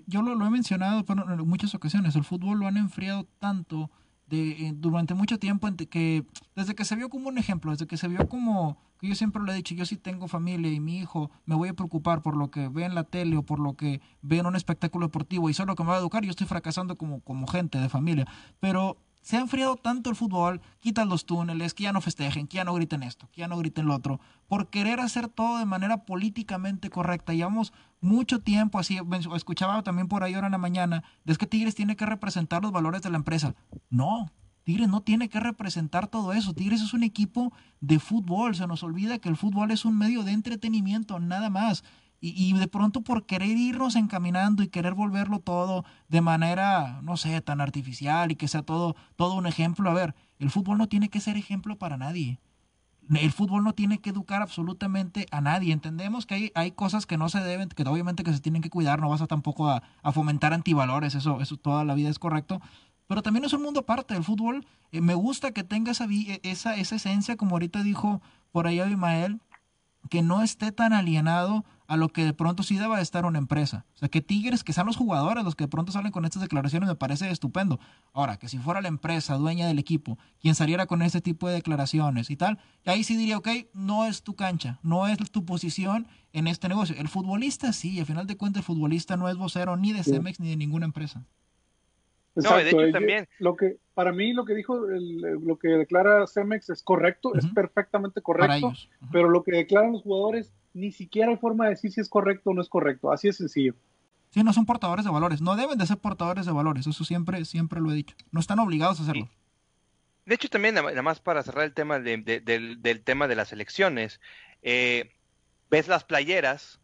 yo 0.07 0.23
lo, 0.23 0.47
he 0.47 0.51
mencionado 0.51 1.05
en 1.09 1.49
muchas 1.49 1.75
ocasiones, 1.75 2.17
el 2.17 2.25
fútbol 2.25 2.61
lo 2.61 2.67
han 2.67 2.77
enfriado 2.77 3.27
tanto 3.39 3.91
de, 4.27 4.51
eh, 4.51 4.73
durante 4.75 5.15
mucho 5.15 5.39
tiempo 5.39 5.69
que 5.91 6.25
desde 6.55 6.75
que 6.75 6.85
se 6.85 6.97
vio 6.97 7.09
como 7.09 7.29
un 7.29 7.39
ejemplo, 7.39 7.71
desde 7.71 7.87
que 7.87 7.97
se 7.97 8.09
vio 8.09 8.29
como 8.29 8.79
que 8.99 9.09
yo 9.09 9.15
siempre 9.15 9.43
lo 9.43 9.53
he 9.53 9.55
dicho, 9.55 9.75
yo 9.75 9.85
sí 9.85 9.97
tengo 9.97 10.27
familia 10.29 10.71
y 10.73 10.81
mi 10.81 10.99
hijo 10.99 11.31
me 11.45 11.55
voy 11.55 11.69
a 11.69 11.75
preocupar 11.75 12.23
por 12.23 12.37
lo 12.37 12.51
que 12.51 12.69
ve 12.69 12.85
en 12.85 12.95
la 12.95 13.05
tele 13.05 13.37
o 13.37 13.43
por 13.43 13.59
lo 13.59 13.75
que 13.75 14.01
ve 14.23 14.39
en 14.39 14.47
un 14.47 14.57
espectáculo 14.57 15.07
deportivo 15.07 15.51
y 15.51 15.55
solo 15.55 15.75
que 15.75 15.83
me 15.83 15.91
va 15.91 15.97
a 15.97 16.01
educar, 16.01 16.25
yo 16.25 16.31
estoy 16.31 16.47
fracasando 16.47 16.97
como, 16.97 17.21
como 17.21 17.47
gente 17.47 17.79
de 17.79 17.89
familia. 17.89 18.27
Pero 18.59 18.97
se 19.27 19.37
ha 19.37 19.41
enfriado 19.41 19.75
tanto 19.75 20.09
el 20.09 20.15
fútbol, 20.15 20.61
quitan 20.79 21.09
los 21.09 21.27
túneles, 21.27 21.75
que 21.75 21.83
ya 21.83 21.93
no 21.93 22.01
festejen, 22.01 22.47
que 22.47 22.59
ya 22.59 22.65
no 22.65 22.75
griten 22.75 23.03
esto, 23.03 23.29
que 23.33 23.41
ya 23.41 23.49
no 23.49 23.59
griten 23.59 23.87
lo 23.87 23.97
otro, 23.97 24.21
por 24.47 24.71
querer 24.71 25.01
hacer 25.01 25.27
todo 25.27 25.59
de 25.59 25.65
manera 25.65 26.05
políticamente 26.05 26.91
correcta. 26.91 27.35
Llevamos 27.35 27.73
mucho 28.01 28.39
tiempo 28.39 28.79
así, 28.79 29.01
escuchaba 29.35 29.83
también 29.83 30.07
por 30.07 30.23
ahí 30.23 30.35
ahora 30.35 30.47
en 30.47 30.53
la 30.53 30.59
mañana, 30.59 31.03
es 31.25 31.39
que 31.39 31.47
Tigres 31.47 31.75
tiene 31.75 31.97
que 31.97 32.07
representar 32.07 32.63
los 32.63 32.71
valores 32.71 33.03
de 33.03 33.11
la 33.11 33.17
empresa. 33.17 33.57
No, 33.91 34.31
Tigres 34.63 34.89
no 34.89 35.01
tiene 35.01 35.29
que 35.29 35.41
representar 35.41 36.07
todo 36.07 36.33
eso. 36.33 36.55
Tigres 36.55 36.81
es 36.81 36.95
un 36.95 37.03
equipo 37.03 37.53
de 37.81 37.99
fútbol. 37.99 38.55
Se 38.55 38.69
nos 38.69 38.85
olvida 38.85 39.19
que 39.19 39.29
el 39.29 39.37
fútbol 39.37 39.73
es 39.73 39.85
un 39.85 39.99
medio 39.99 40.23
de 40.23 40.31
entretenimiento, 40.31 41.19
nada 41.19 41.51
más. 41.51 41.83
Y, 42.21 42.55
de 42.55 42.67
pronto 42.67 43.03
por 43.03 43.27
querer 43.27 43.57
irnos 43.57 43.95
encaminando 43.95 44.63
y 44.63 44.69
querer 44.69 44.95
volverlo 44.95 45.39
todo 45.39 45.85
de 46.09 46.21
manera, 46.21 47.01
no 47.03 47.17
sé, 47.17 47.41
tan 47.41 47.61
artificial 47.61 48.33
y 48.33 48.37
que 48.37 48.49
sea 48.49 48.63
todo, 48.63 48.97
todo 49.17 49.35
un 49.35 49.47
ejemplo. 49.47 49.91
A 49.91 49.95
ver, 49.95 50.15
el 50.39 50.51
fútbol 50.51 50.79
no 50.79 50.89
tiene 50.89 51.09
que 51.09 51.21
ser 51.21 51.37
ejemplo 51.37 51.77
para 51.77 51.97
nadie. 51.97 52.41
El 53.15 53.31
fútbol 53.31 53.63
no 53.63 53.73
tiene 53.73 53.99
que 53.99 54.11
educar 54.11 54.43
absolutamente 54.43 55.27
a 55.31 55.41
nadie. 55.41 55.73
Entendemos 55.73 56.27
que 56.27 56.35
hay, 56.35 56.53
hay 56.55 56.73
cosas 56.73 57.07
que 57.07 57.17
no 57.17 57.29
se 57.29 57.41
deben, 57.41 57.69
que 57.69 57.85
obviamente 57.85 58.25
que 58.25 58.33
se 58.33 58.41
tienen 58.41 58.63
que 58.63 58.71
cuidar. 58.71 59.01
No 59.01 59.09
vas 59.09 59.23
a 59.23 59.27
tampoco 59.27 59.69
a, 59.69 59.83
fomentar 60.13 60.53
antivalores. 60.53 61.15
Eso, 61.15 61.41
eso 61.41 61.57
toda 61.57 61.85
la 61.85 61.95
vida 61.95 62.09
es 62.09 62.19
correcto 62.19 62.61
pero 63.07 63.23
también 63.23 63.45
es 63.45 63.53
un 63.53 63.63
mundo 63.63 63.81
aparte 63.81 64.15
del 64.15 64.25
fútbol. 64.25 64.67
Eh, 64.93 65.01
me 65.01 65.15
gusta 65.15 65.53
que 65.53 65.65
tenga 65.65 65.93
esa, 65.93 66.07
e, 66.07 66.41
esa, 66.43 66.77
esa 66.77 66.97
esencia, 66.97 67.37
como 67.37 67.53
ahorita 67.53 67.83
dijo 67.83 68.21
por 68.53 68.67
ahí 68.67 68.81
Abimael, 68.81 69.41
que 70.09 70.23
no 70.23 70.43
esté 70.43 70.73
tan 70.73 70.93
alienado 70.93 71.65
a 71.87 71.97
lo 71.97 72.09
que 72.09 72.25
de 72.25 72.33
pronto 72.33 72.63
sí 72.63 72.77
deba 72.77 72.97
de 72.97 73.03
estar 73.03 73.25
una 73.25 73.39
empresa. 73.39 73.87
O 73.95 73.99
sea, 73.99 74.09
que 74.09 74.21
Tigres, 74.21 74.65
que 74.65 74.73
sean 74.73 74.87
los 74.87 74.97
jugadores 74.97 75.45
los 75.45 75.55
que 75.55 75.65
de 75.65 75.69
pronto 75.69 75.93
salen 75.93 76.13
con 76.13 76.25
estas 76.25 76.43
declaraciones, 76.43 76.89
me 76.89 76.97
parece 76.97 77.31
estupendo. 77.31 77.79
Ahora, 78.13 78.39
que 78.39 78.49
si 78.49 78.59
fuera 78.59 78.81
la 78.81 78.89
empresa 78.89 79.37
dueña 79.37 79.67
del 79.67 79.79
equipo 79.79 80.19
quien 80.41 80.55
saliera 80.55 80.87
con 80.87 81.03
ese 81.03 81.21
tipo 81.21 81.49
de 81.49 81.55
declaraciones 81.55 82.31
y 82.31 82.37
tal, 82.37 82.59
ahí 82.85 83.05
sí 83.05 83.17
diría, 83.17 83.39
ok, 83.39 83.49
no 83.73 84.07
es 84.07 84.23
tu 84.23 84.35
cancha, 84.35 84.79
no 84.83 85.07
es 85.07 85.19
tu 85.31 85.45
posición 85.45 86.09
en 86.33 86.47
este 86.47 86.69
negocio. 86.69 86.97
El 86.99 87.09
futbolista 87.09 87.73
sí, 87.73 87.99
al 88.01 88.07
final 88.07 88.27
de 88.27 88.37
cuentas 88.37 88.61
el 88.61 88.65
futbolista 88.65 89.17
no 89.17 89.29
es 89.29 89.37
vocero 89.37 89.77
ni 89.77 89.93
de 89.93 90.03
Cemex 90.03 90.41
ni 90.41 90.51
de 90.51 90.57
ninguna 90.57 90.87
empresa. 90.87 91.25
Exacto. 92.37 92.59
No, 92.59 92.65
de 92.65 92.71
hecho 92.71 92.93
también. 92.93 93.29
Lo 93.39 93.57
que, 93.57 93.79
para 93.95 94.13
mí 94.13 94.33
lo 94.33 94.45
que 94.45 94.55
dijo, 94.55 94.77
lo 94.79 95.59
que 95.59 95.69
declara 95.69 96.27
Cemex 96.27 96.71
es 96.71 96.83
correcto, 96.83 97.35
es 97.35 97.47
perfectamente 97.47 98.21
correcto, 98.21 98.73
pero 99.11 99.29
lo 99.29 99.43
que 99.43 99.53
declaran 99.53 99.93
los 99.93 100.03
jugadores 100.03 100.53
ni 100.75 100.93
siquiera 100.93 101.31
hay 101.31 101.39
forma 101.39 101.65
de 101.65 101.71
decir 101.71 101.91
si 101.91 102.01
es 102.01 102.09
correcto 102.09 102.51
o 102.51 102.55
no 102.55 102.61
es 102.61 102.69
correcto, 102.69 103.11
así 103.11 103.29
es 103.29 103.37
sencillo. 103.39 103.75
Sí, 104.31 104.43
no 104.43 104.53
son 104.53 104.67
portadores 104.67 105.05
de 105.05 105.11
valores, 105.11 105.41
no 105.41 105.57
deben 105.57 105.79
de 105.79 105.87
ser 105.87 105.97
portadores 105.97 106.45
de 106.45 106.53
valores, 106.53 106.87
eso 106.87 107.05
siempre, 107.05 107.43
siempre 107.47 107.81
lo 107.81 107.91
he 107.91 107.95
dicho, 107.95 108.15
no 108.31 108.41
están 108.41 108.59
obligados 108.59 109.01
a 109.01 109.05
hacerlo. 109.05 109.31
De 110.27 110.35
hecho 110.35 110.51
también, 110.51 110.75
nada 110.75 111.03
más 111.03 111.21
para 111.21 111.43
cerrar 111.43 111.65
el 111.65 111.73
tema 111.73 112.01
del, 112.01 112.25
tema 113.05 113.29
de 113.29 113.37
las 113.37 113.53
elecciones, 113.53 114.21
eh, 114.61 115.15
ves 115.71 115.89
las 115.89 116.05
playeras 116.05 116.81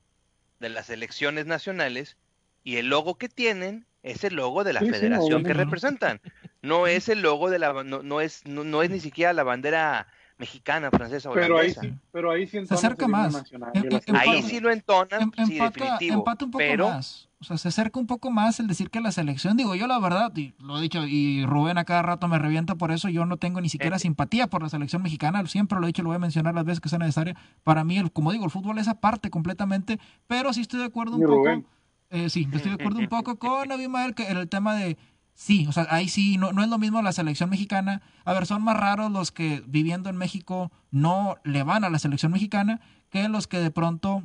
de 0.60 0.70
las 0.70 0.88
elecciones 0.88 1.44
nacionales 1.44 2.16
y 2.64 2.76
el 2.76 2.86
logo 2.86 3.18
que 3.18 3.28
tienen 3.28 3.84
es 4.02 4.24
el 4.24 4.34
logo 4.34 4.64
de 4.64 4.72
la 4.72 4.80
federación 4.80 5.44
que 5.44 5.54
representan. 5.54 6.20
No 6.60 6.86
es 6.86 7.08
el 7.08 7.22
logo 7.22 7.50
de 7.50 7.58
la 7.58 7.84
no, 7.84 8.02
no 8.02 8.20
es 8.20 8.46
no, 8.46 8.82
es 8.82 8.90
ni 8.90 9.00
siquiera 9.00 9.32
la 9.32 9.44
bandera 9.44 10.06
mexicana, 10.38 10.90
francesa 10.90 11.30
o 11.30 11.34
pero 11.34 11.58
ahí 11.58 11.72
sí, 11.72 11.94
pero 12.10 12.30
ahí 12.30 12.46
sí 12.46 12.66
se 12.66 12.74
acerca 12.74 13.06
más. 13.06 13.52
Em, 13.74 13.84
em, 13.84 14.16
ahí 14.16 14.42
sí 14.42 14.58
lo 14.58 14.72
entonan, 14.72 15.32
em, 15.36 15.46
sí, 15.46 15.58
definitivo. 15.58 16.14
Empata 16.14 16.44
un 16.44 16.50
poco 16.50 16.64
más. 16.78 17.28
O 17.40 17.44
sea, 17.44 17.58
se 17.58 17.68
acerca 17.68 17.98
un 17.98 18.06
poco 18.06 18.30
más 18.30 18.60
el 18.60 18.68
decir 18.68 18.88
que 18.88 19.00
la 19.00 19.10
selección, 19.10 19.56
digo 19.56 19.74
yo 19.74 19.88
la 19.88 19.98
verdad, 19.98 20.32
y 20.36 20.54
lo 20.60 20.78
he 20.78 20.80
dicho, 20.80 21.04
y 21.04 21.44
Rubén 21.44 21.76
a 21.76 21.84
cada 21.84 22.02
rato 22.02 22.28
me 22.28 22.38
revienta 22.38 22.76
por 22.76 22.92
eso, 22.92 23.08
yo 23.08 23.26
no 23.26 23.36
tengo 23.36 23.60
ni 23.60 23.68
siquiera 23.68 23.98
simpatía 23.98 24.46
por 24.46 24.62
la 24.62 24.68
selección 24.68 25.02
mexicana, 25.02 25.44
siempre 25.46 25.78
lo 25.80 25.84
he 25.84 25.88
dicho, 25.88 26.02
lo 26.02 26.10
voy 26.10 26.16
a 26.16 26.20
mencionar 26.20 26.54
las 26.54 26.64
veces 26.64 26.80
que 26.80 26.88
sea 26.88 27.00
necesario. 27.00 27.34
Para 27.64 27.82
mí, 27.82 27.98
el, 27.98 28.12
como 28.12 28.30
digo, 28.30 28.44
el 28.44 28.52
fútbol 28.52 28.78
es 28.78 28.86
aparte 28.86 29.28
completamente, 29.28 29.98
pero 30.28 30.52
sí 30.52 30.60
estoy 30.60 30.80
de 30.80 30.86
acuerdo 30.86 31.16
un 31.16 31.22
poco. 31.24 31.64
Eh, 32.12 32.30
sí, 32.30 32.46
estoy 32.52 32.70
de 32.70 32.74
acuerdo 32.74 33.00
un 33.00 33.08
poco 33.08 33.38
con 33.38 33.72
Abimael 33.72 34.14
que 34.14 34.28
en 34.28 34.36
el 34.36 34.48
tema 34.48 34.76
de 34.76 34.96
Sí, 35.34 35.66
o 35.66 35.72
sea, 35.72 35.86
ahí 35.90 36.08
sí, 36.08 36.36
no, 36.36 36.52
no 36.52 36.62
es 36.62 36.68
lo 36.68 36.78
mismo 36.78 37.00
la 37.02 37.12
selección 37.12 37.50
mexicana. 37.50 38.02
A 38.24 38.32
ver, 38.32 38.46
son 38.46 38.62
más 38.62 38.76
raros 38.76 39.10
los 39.10 39.32
que 39.32 39.64
viviendo 39.66 40.10
en 40.10 40.16
México 40.16 40.70
no 40.90 41.36
le 41.42 41.62
van 41.62 41.84
a 41.84 41.90
la 41.90 41.98
selección 41.98 42.32
mexicana 42.32 42.80
que 43.08 43.28
los 43.28 43.46
que 43.46 43.58
de 43.58 43.70
pronto 43.70 44.24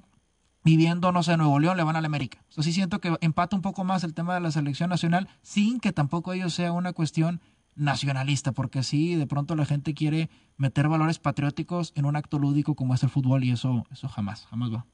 viviendo, 0.64 1.14
no 1.14 1.24
sé, 1.24 1.32
en 1.32 1.40
Nuevo 1.40 1.60
León 1.60 1.78
le 1.78 1.84
van 1.84 1.96
a 1.96 2.02
la 2.02 2.08
América. 2.08 2.44
O 2.50 2.52
sea, 2.52 2.64
sí 2.64 2.74
siento 2.74 3.00
que 3.00 3.16
empata 3.22 3.56
un 3.56 3.62
poco 3.62 3.86
más 3.86 4.04
el 4.04 4.14
tema 4.14 4.34
de 4.34 4.42
la 4.42 4.52
selección 4.52 4.90
nacional 4.90 5.30
sin 5.42 5.80
que 5.80 5.94
tampoco 5.94 6.34
ello 6.34 6.50
sea 6.50 6.74
una 6.74 6.92
cuestión 6.92 7.42
nacionalista, 7.76 8.52
porque 8.52 8.84
sí, 8.84 9.16
de 9.16 9.28
pronto 9.28 9.56
la 9.56 9.66
gente 9.66 9.94
quiere 9.94 10.30
meter 10.58 10.90
valores 10.90 11.20
patrióticos 11.20 11.94
en 11.96 12.06
un 12.06 12.16
acto 12.16 12.38
lúdico 12.38 12.76
como 12.76 12.94
es 12.94 13.04
el 13.04 13.10
fútbol 13.10 13.44
y 13.44 13.52
eso, 13.52 13.86
eso 13.92 14.10
jamás, 14.10 14.46
jamás 14.48 14.74
va. 14.74 14.86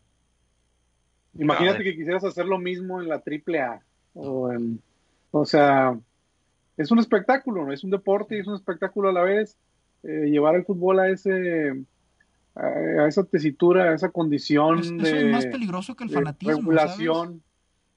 Imagínate 1.37 1.83
que 1.83 1.95
quisieras 1.95 2.23
hacer 2.23 2.45
lo 2.45 2.59
mismo 2.59 3.01
en 3.01 3.09
la 3.09 3.19
triple 3.19 3.61
A 3.61 3.81
o 4.13 4.51
en 4.51 4.81
o 5.35 5.45
sea, 5.45 5.97
es 6.77 6.91
un 6.91 6.99
espectáculo, 6.99 7.73
es 7.73 7.83
un 7.83 7.89
deporte 7.89 8.37
y 8.37 8.39
es 8.41 8.47
un 8.47 8.53
espectáculo 8.53 9.09
a 9.09 9.13
la 9.13 9.23
vez. 9.23 9.57
Eh, 10.03 10.29
llevar 10.29 10.53
el 10.53 10.63
fútbol 10.63 10.99
a 10.99 11.09
ese 11.09 11.83
a, 12.55 13.07
esa 13.07 13.23
tesitura, 13.23 13.85
a 13.85 13.95
esa 13.95 14.09
condición 14.09 14.99
de, 14.99 15.09
eso 15.09 15.15
es 15.15 15.31
más 15.31 15.45
peligroso 15.47 15.95
que 15.95 16.03
el 16.03 16.11
fanatismo. 16.11 16.57
Regulación. 16.57 17.41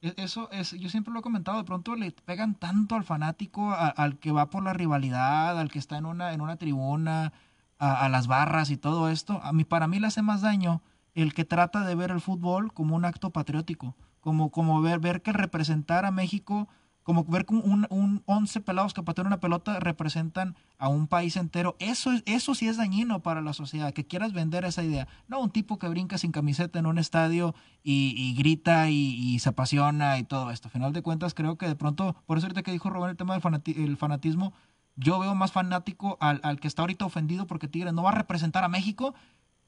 E, 0.01 0.13
eso 0.17 0.49
es, 0.51 0.71
yo 0.71 0.89
siempre 0.89 1.13
lo 1.13 1.19
he 1.19 1.21
comentado, 1.21 1.59
de 1.59 1.63
pronto 1.63 1.95
le 1.95 2.11
pegan 2.11 2.55
tanto 2.55 2.95
al 2.95 3.03
fanático, 3.03 3.71
al 3.71 4.17
que 4.17 4.31
va 4.31 4.49
por 4.49 4.63
la 4.63 4.73
rivalidad, 4.73 5.59
al 5.59 5.69
que 5.69 5.77
está 5.77 5.97
en 5.97 6.05
una, 6.05 6.33
en 6.33 6.41
una 6.41 6.57
tribuna, 6.57 7.33
a, 7.77 8.09
las 8.09 8.25
barras 8.25 8.71
y 8.71 8.77
todo 8.77 9.09
esto. 9.09 9.39
A 9.43 9.53
mí, 9.53 9.63
para 9.63 9.87
mí 9.87 9.99
le 9.99 10.07
hace 10.07 10.23
más 10.23 10.41
daño 10.41 10.81
el 11.23 11.33
que 11.33 11.45
trata 11.45 11.85
de 11.85 11.95
ver 11.95 12.11
el 12.11 12.21
fútbol 12.21 12.73
como 12.73 12.95
un 12.95 13.05
acto 13.05 13.31
patriótico, 13.31 13.95
como, 14.19 14.51
como 14.51 14.81
ver, 14.81 14.99
ver 14.99 15.21
que 15.21 15.33
representar 15.33 16.05
a 16.05 16.11
México 16.11 16.67
como 17.07 17.23
ver 17.23 17.45
que 17.45 17.53
un, 17.53 17.87
un 17.89 18.21
11 18.25 18.59
pelados 18.59 18.93
que 18.93 19.01
patean 19.01 19.27
una 19.27 19.39
pelota 19.39 19.79
representan 19.79 20.57
a 20.77 20.89
un 20.89 21.07
país 21.07 21.37
entero. 21.37 21.77
Eso, 21.79 22.11
eso 22.25 22.53
sí 22.53 22.67
es 22.67 22.75
dañino 22.75 23.23
para 23.23 23.41
la 23.41 23.53
sociedad, 23.53 23.93
que 23.93 24.05
quieras 24.05 24.33
vender 24.33 24.65
esa 24.65 24.83
idea. 24.83 25.07
No 25.29 25.39
un 25.39 25.49
tipo 25.49 25.79
que 25.79 25.87
brinca 25.87 26.17
sin 26.17 26.33
camiseta 26.33 26.79
en 26.79 26.85
un 26.85 26.97
estadio 26.97 27.55
y, 27.81 28.35
grita 28.37 28.89
y, 28.89 29.39
se 29.39 29.47
apasiona 29.47 30.19
y 30.19 30.25
todo 30.25 30.51
esto. 30.51 30.67
A 30.67 30.71
final 30.71 30.91
de 30.91 31.01
cuentas, 31.01 31.33
creo 31.33 31.57
que 31.57 31.69
de 31.69 31.77
pronto, 31.77 32.13
por 32.25 32.39
eso 32.39 32.47
ahorita 32.47 32.61
que 32.61 32.73
dijo 32.73 32.89
Rubén 32.89 33.11
el 33.11 33.15
tema 33.15 33.39
del 33.39 33.95
fanatismo, 33.95 34.51
yo 34.97 35.17
veo 35.17 35.33
más 35.33 35.53
fanático 35.53 36.17
al, 36.19 36.41
al, 36.43 36.59
que 36.59 36.67
está 36.67 36.81
ahorita 36.81 37.05
ofendido 37.05 37.47
porque 37.47 37.69
Tigres 37.69 37.93
no 37.93 38.03
va 38.03 38.09
a 38.09 38.15
representar 38.15 38.65
a 38.65 38.67
México 38.67 39.13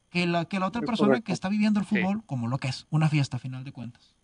que 0.10 0.26
la, 0.26 0.46
que 0.46 0.60
la 0.60 0.68
otra 0.68 0.82
persona 0.82 1.22
que 1.22 1.32
está 1.32 1.50
viviendo 1.50 1.80
el 1.80 1.86
fútbol 1.86 2.24
como 2.26 2.48
lo 2.48 2.58
que 2.58 2.68
es, 2.68 2.88
una 2.90 3.10
fiesta 3.10 3.38
a 3.38 3.40
final 3.40 3.64
de 3.64 3.72
cuentas. 3.72 4.16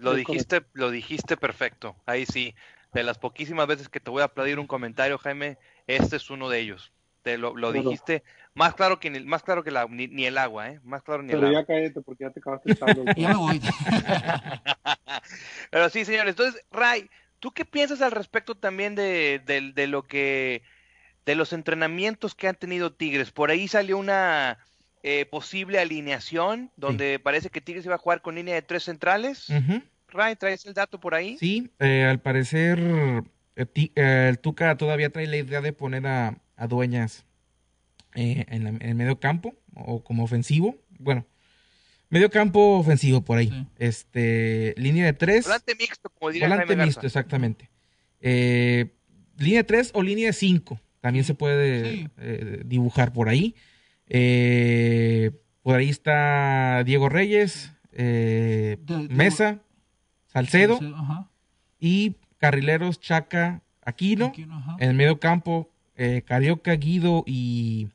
Lo 0.00 0.14
dijiste, 0.14 0.62
lo 0.72 0.90
dijiste 0.90 1.36
perfecto. 1.36 1.94
Ahí 2.06 2.26
sí. 2.26 2.54
De 2.92 3.04
las 3.04 3.18
poquísimas 3.18 3.68
veces 3.68 3.88
que 3.88 4.00
te 4.00 4.10
voy 4.10 4.22
a 4.22 4.24
aplaudir 4.24 4.58
un 4.58 4.66
comentario, 4.66 5.16
Jaime, 5.18 5.58
este 5.86 6.16
es 6.16 6.28
uno 6.28 6.48
de 6.48 6.58
ellos. 6.58 6.92
Te 7.22 7.36
lo, 7.36 7.52
dijiste 7.70 8.24
más 8.54 8.74
claro 8.74 8.98
que 8.98 9.10
ni, 9.10 9.20
más 9.20 9.42
claro 9.42 9.62
que 9.62 9.70
la, 9.70 9.86
ni, 9.86 10.24
el 10.24 10.38
agua, 10.38 10.70
¿eh? 10.70 10.80
Más 10.82 11.02
claro 11.02 11.22
ni 11.22 11.32
Pero 11.32 11.46
el 11.46 11.52
ya 11.52 11.64
cállate 11.64 12.00
porque 12.00 12.24
ya 12.24 12.30
te 12.30 12.40
acabaste 12.40 12.72
el 12.72 12.78
Ya 13.16 13.28
me 13.28 13.34
voy. 13.34 13.60
Pero 15.70 15.88
sí, 15.90 16.04
señores. 16.04 16.30
Entonces, 16.30 16.64
Ray, 16.72 17.08
¿tú 17.38 17.52
qué 17.52 17.64
piensas 17.64 18.00
al 18.00 18.10
respecto 18.10 18.56
también 18.56 18.94
de, 18.94 19.40
de 19.44 19.86
lo 19.86 20.04
que 20.04 20.62
de 21.26 21.34
los 21.34 21.52
entrenamientos 21.52 22.34
que 22.34 22.48
han 22.48 22.56
tenido 22.56 22.92
Tigres? 22.92 23.30
Por 23.30 23.50
ahí 23.50 23.68
salió 23.68 23.98
una 23.98 24.58
eh, 25.02 25.24
posible 25.24 25.78
alineación, 25.78 26.70
donde 26.76 27.18
parece 27.18 27.48
que 27.48 27.62
Tigres 27.62 27.86
iba 27.86 27.94
a 27.94 27.98
jugar 27.98 28.20
con 28.20 28.34
línea 28.34 28.54
de 28.54 28.60
tres 28.60 28.82
centrales. 28.82 29.46
Ray, 30.08 30.36
¿traes 30.36 30.66
el 30.66 30.74
dato 30.74 31.00
por 31.00 31.14
ahí? 31.14 31.38
Sí, 31.38 31.70
eh, 31.78 32.04
al 32.04 32.20
parecer 32.20 32.78
eh, 33.56 33.90
el 33.94 34.38
Tuca 34.40 34.76
todavía 34.76 35.08
trae 35.08 35.26
la 35.26 35.38
idea 35.38 35.62
de 35.62 35.72
poner 35.72 36.06
a, 36.06 36.36
Dueñas 36.68 37.24
en, 38.14 38.78
el 38.82 38.94
medio 38.94 39.18
campo 39.18 39.54
o 39.74 40.04
como 40.04 40.22
ofensivo. 40.22 40.76
Bueno, 40.98 41.24
medio 42.10 42.28
campo 42.28 42.76
ofensivo 42.76 43.22
por 43.22 43.38
ahí. 43.38 43.66
Este, 43.78 44.74
línea 44.76 45.06
de 45.06 45.14
tres. 45.14 45.46
Volante 45.46 45.76
mixto, 45.76 46.10
como 46.10 46.30
diría 46.30 46.46
Volante 46.46 46.76
mixto, 46.76 47.06
exactamente. 47.06 47.70
línea 48.20 49.60
de 49.60 49.64
tres 49.64 49.92
o 49.94 50.02
línea 50.02 50.26
de 50.26 50.34
cinco. 50.34 50.78
También 51.00 51.24
se 51.24 51.32
puede 51.32 52.10
dibujar 52.66 53.14
por 53.14 53.30
ahí. 53.30 53.54
Eh, 54.10 55.30
por 55.62 55.76
ahí 55.76 55.88
está 55.88 56.82
Diego 56.84 57.08
Reyes, 57.08 57.72
eh, 57.92 58.76
Mesa, 59.08 59.60
Salcedo 60.26 60.78
y 61.78 62.16
Carrileros 62.38 63.00
Chaca 63.00 63.62
Aquino. 63.82 64.32
en 64.78 64.90
el 64.90 64.94
medio 64.96 65.20
campo, 65.20 65.70
eh, 65.96 66.22
Carioca, 66.26 66.72
Guido 66.74 67.24
y. 67.26 67.88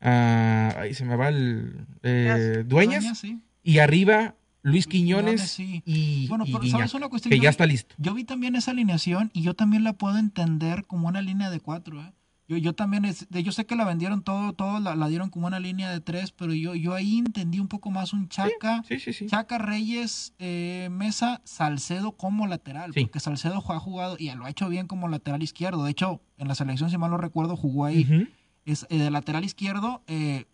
Ah, 0.00 0.74
ahí 0.78 0.94
se 0.94 1.04
me 1.04 1.16
va 1.16 1.28
el. 1.28 1.86
Eh, 2.02 2.64
Dueñas. 2.66 3.22
Y 3.62 3.78
arriba 3.78 4.34
Luis 4.62 4.86
Quiñones 4.86 5.58
y, 5.58 6.26
bueno, 6.28 6.44
que 6.44 7.40
ya 7.40 7.50
está 7.50 7.66
listo. 7.66 7.94
Yo 7.98 8.14
vi 8.14 8.24
también 8.24 8.56
esa 8.56 8.70
alineación 8.70 9.30
y 9.32 9.42
yo 9.42 9.54
también 9.54 9.84
la 9.84 9.92
puedo 9.92 10.18
entender 10.18 10.84
como 10.86 11.08
una 11.08 11.20
línea 11.20 11.50
de 11.50 11.60
cuatro. 11.60 12.00
¿eh? 12.00 12.12
Yo, 12.52 12.58
yo 12.58 12.74
también, 12.74 13.06
es, 13.06 13.26
yo 13.30 13.50
sé 13.50 13.64
que 13.64 13.76
la 13.76 13.86
vendieron 13.86 14.22
todo, 14.22 14.52
todo 14.52 14.78
la, 14.78 15.08
dieron 15.08 15.30
como 15.30 15.46
una 15.46 15.58
línea 15.58 15.90
de 15.90 16.00
tres, 16.00 16.32
pero 16.32 16.52
yo, 16.52 16.74
yo 16.74 16.92
ahí 16.92 17.16
entendí 17.16 17.60
un 17.60 17.68
poco 17.68 17.90
más 17.90 18.12
un 18.12 18.28
Chaca, 18.28 18.84
Chaca 19.26 19.56
Reyes, 19.56 20.34
eh, 20.38 20.88
Mesa, 20.90 21.40
Salcedo 21.44 22.12
como 22.12 22.46
lateral, 22.46 22.92
porque 22.92 23.20
Salcedo 23.20 23.64
ha 23.66 23.80
jugado 23.80 24.16
y 24.18 24.30
lo 24.32 24.44
ha 24.44 24.50
hecho 24.50 24.68
bien 24.68 24.86
como 24.86 25.08
lateral 25.08 25.42
izquierdo. 25.42 25.84
De 25.84 25.92
hecho, 25.92 26.20
en 26.36 26.46
la 26.46 26.54
selección, 26.54 26.90
si 26.90 26.98
mal 26.98 27.10
no 27.10 27.16
recuerdo, 27.16 27.56
jugó 27.56 27.86
ahí. 27.86 28.28
Es 28.66 28.86
eh, 28.90 28.98
de 28.98 29.10
lateral 29.10 29.44
izquierdo, 29.44 30.02
eh, 30.06 30.44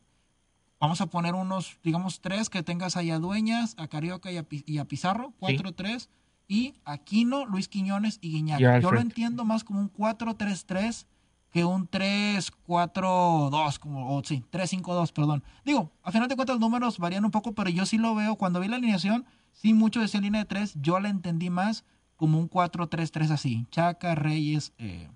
vamos 0.79 1.01
a 1.01 1.07
poner 1.07 1.35
unos, 1.35 1.79
digamos, 1.83 2.21
tres 2.21 2.49
que 2.49 2.63
tengas 2.63 2.97
ahí 2.97 3.11
a 3.11 3.19
Dueñas, 3.19 3.75
a 3.77 3.89
Carioca 3.89 4.31
y 4.31 4.37
a, 4.37 4.47
y 4.49 4.79
a 4.79 4.85
Pizarro, 4.85 5.35
cuatro, 5.41 5.73
tres, 5.73 6.11
y 6.47 6.75
Aquino, 6.85 7.45
Luis 7.45 7.69
Quiñones 7.69 8.19
y 8.23 8.31
Guiñac. 8.31 8.81
Yo 8.81 8.93
lo 8.93 9.01
entiendo 9.01 9.45
más 9.45 9.65
como 9.65 9.81
un 9.81 9.93
4-3-3 9.93 11.07
que 11.51 11.65
un 11.65 11.89
3-4-2, 11.89 13.79
como, 13.79 14.17
o 14.17 14.23
sí, 14.25 14.45
3-5-2, 14.51 15.13
perdón. 15.13 15.43
Digo, 15.65 15.93
a 16.03 16.13
final 16.13 16.29
de 16.29 16.37
cuentas 16.37 16.55
los 16.55 16.61
números 16.61 16.99
varían 16.99 17.25
un 17.25 17.31
poco, 17.31 17.55
pero 17.55 17.71
yo 17.71 17.87
sí 17.87 17.99
lo 17.99 18.15
veo, 18.15 18.37
cuando 18.37 18.61
vi 18.61 18.69
la 18.69 18.77
alineación, 18.77 19.25
sí 19.53 19.75
mucho 19.75 20.01
de 20.01 20.07
esa 20.07 20.21
línea 20.21 20.43
de 20.43 20.47
3, 20.47 20.75
yo 20.81 21.01
la 21.01 21.09
entendí 21.09 21.51
más 21.51 21.85
como 22.17 22.39
un 22.39 22.51
4-3-3 22.51 23.31
así. 23.31 23.67
Chaca, 23.71 24.15
Reyes, 24.15 24.73
eh, 24.79 25.09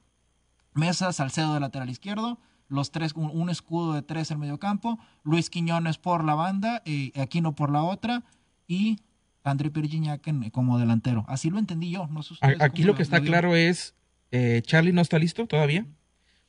Mesa, 0.75 1.13
Salcedo 1.13 1.55
de 1.55 1.61
lateral 1.61 1.91
izquierdo, 1.91 2.39
los 2.69 2.91
tres, 2.91 3.13
un, 3.15 3.51
escudo 3.51 3.93
de 3.93 4.01
tres 4.01 4.31
en 4.31 4.39
medio 4.39 4.59
campo, 4.59 4.99
Luis 5.25 5.51
Quiñones 5.51 5.99
por 5.99 6.25
la 6.25 6.35
banda, 6.35 6.81
eh, 6.87 7.13
Aquino 7.21 7.55
por 7.55 7.71
la 7.71 7.83
otra, 7.83 8.25
y 8.67 8.99
André 9.45 9.71
Pirgignac 9.71 10.23
como 10.53 10.79
delantero. 10.79 11.25
Así 11.29 11.51
lo 11.51 11.59
entendí 11.59 11.91
yo. 11.91 12.07
No 12.07 12.23
Aquí 12.61 12.85
lo 12.85 12.95
que 12.95 13.03
está 13.03 13.21
claro 13.21 13.55
es, 13.57 13.95
eh, 14.31 14.63
Charlie 14.65 14.93
no 14.93 15.03
está 15.03 15.19
listo 15.19 15.47
todavía. 15.47 15.87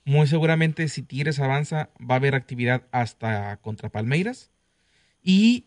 Muy 0.06 0.28
seguramente 0.28 0.88
si 0.88 1.02
Tigres 1.02 1.40
avanza 1.40 1.90
va 2.00 2.16
a 2.16 2.18
haber 2.18 2.36
actividad 2.36 2.84
hasta 2.92 3.58
contra 3.58 3.90
Palmeiras. 3.90 4.52
Y 5.22 5.66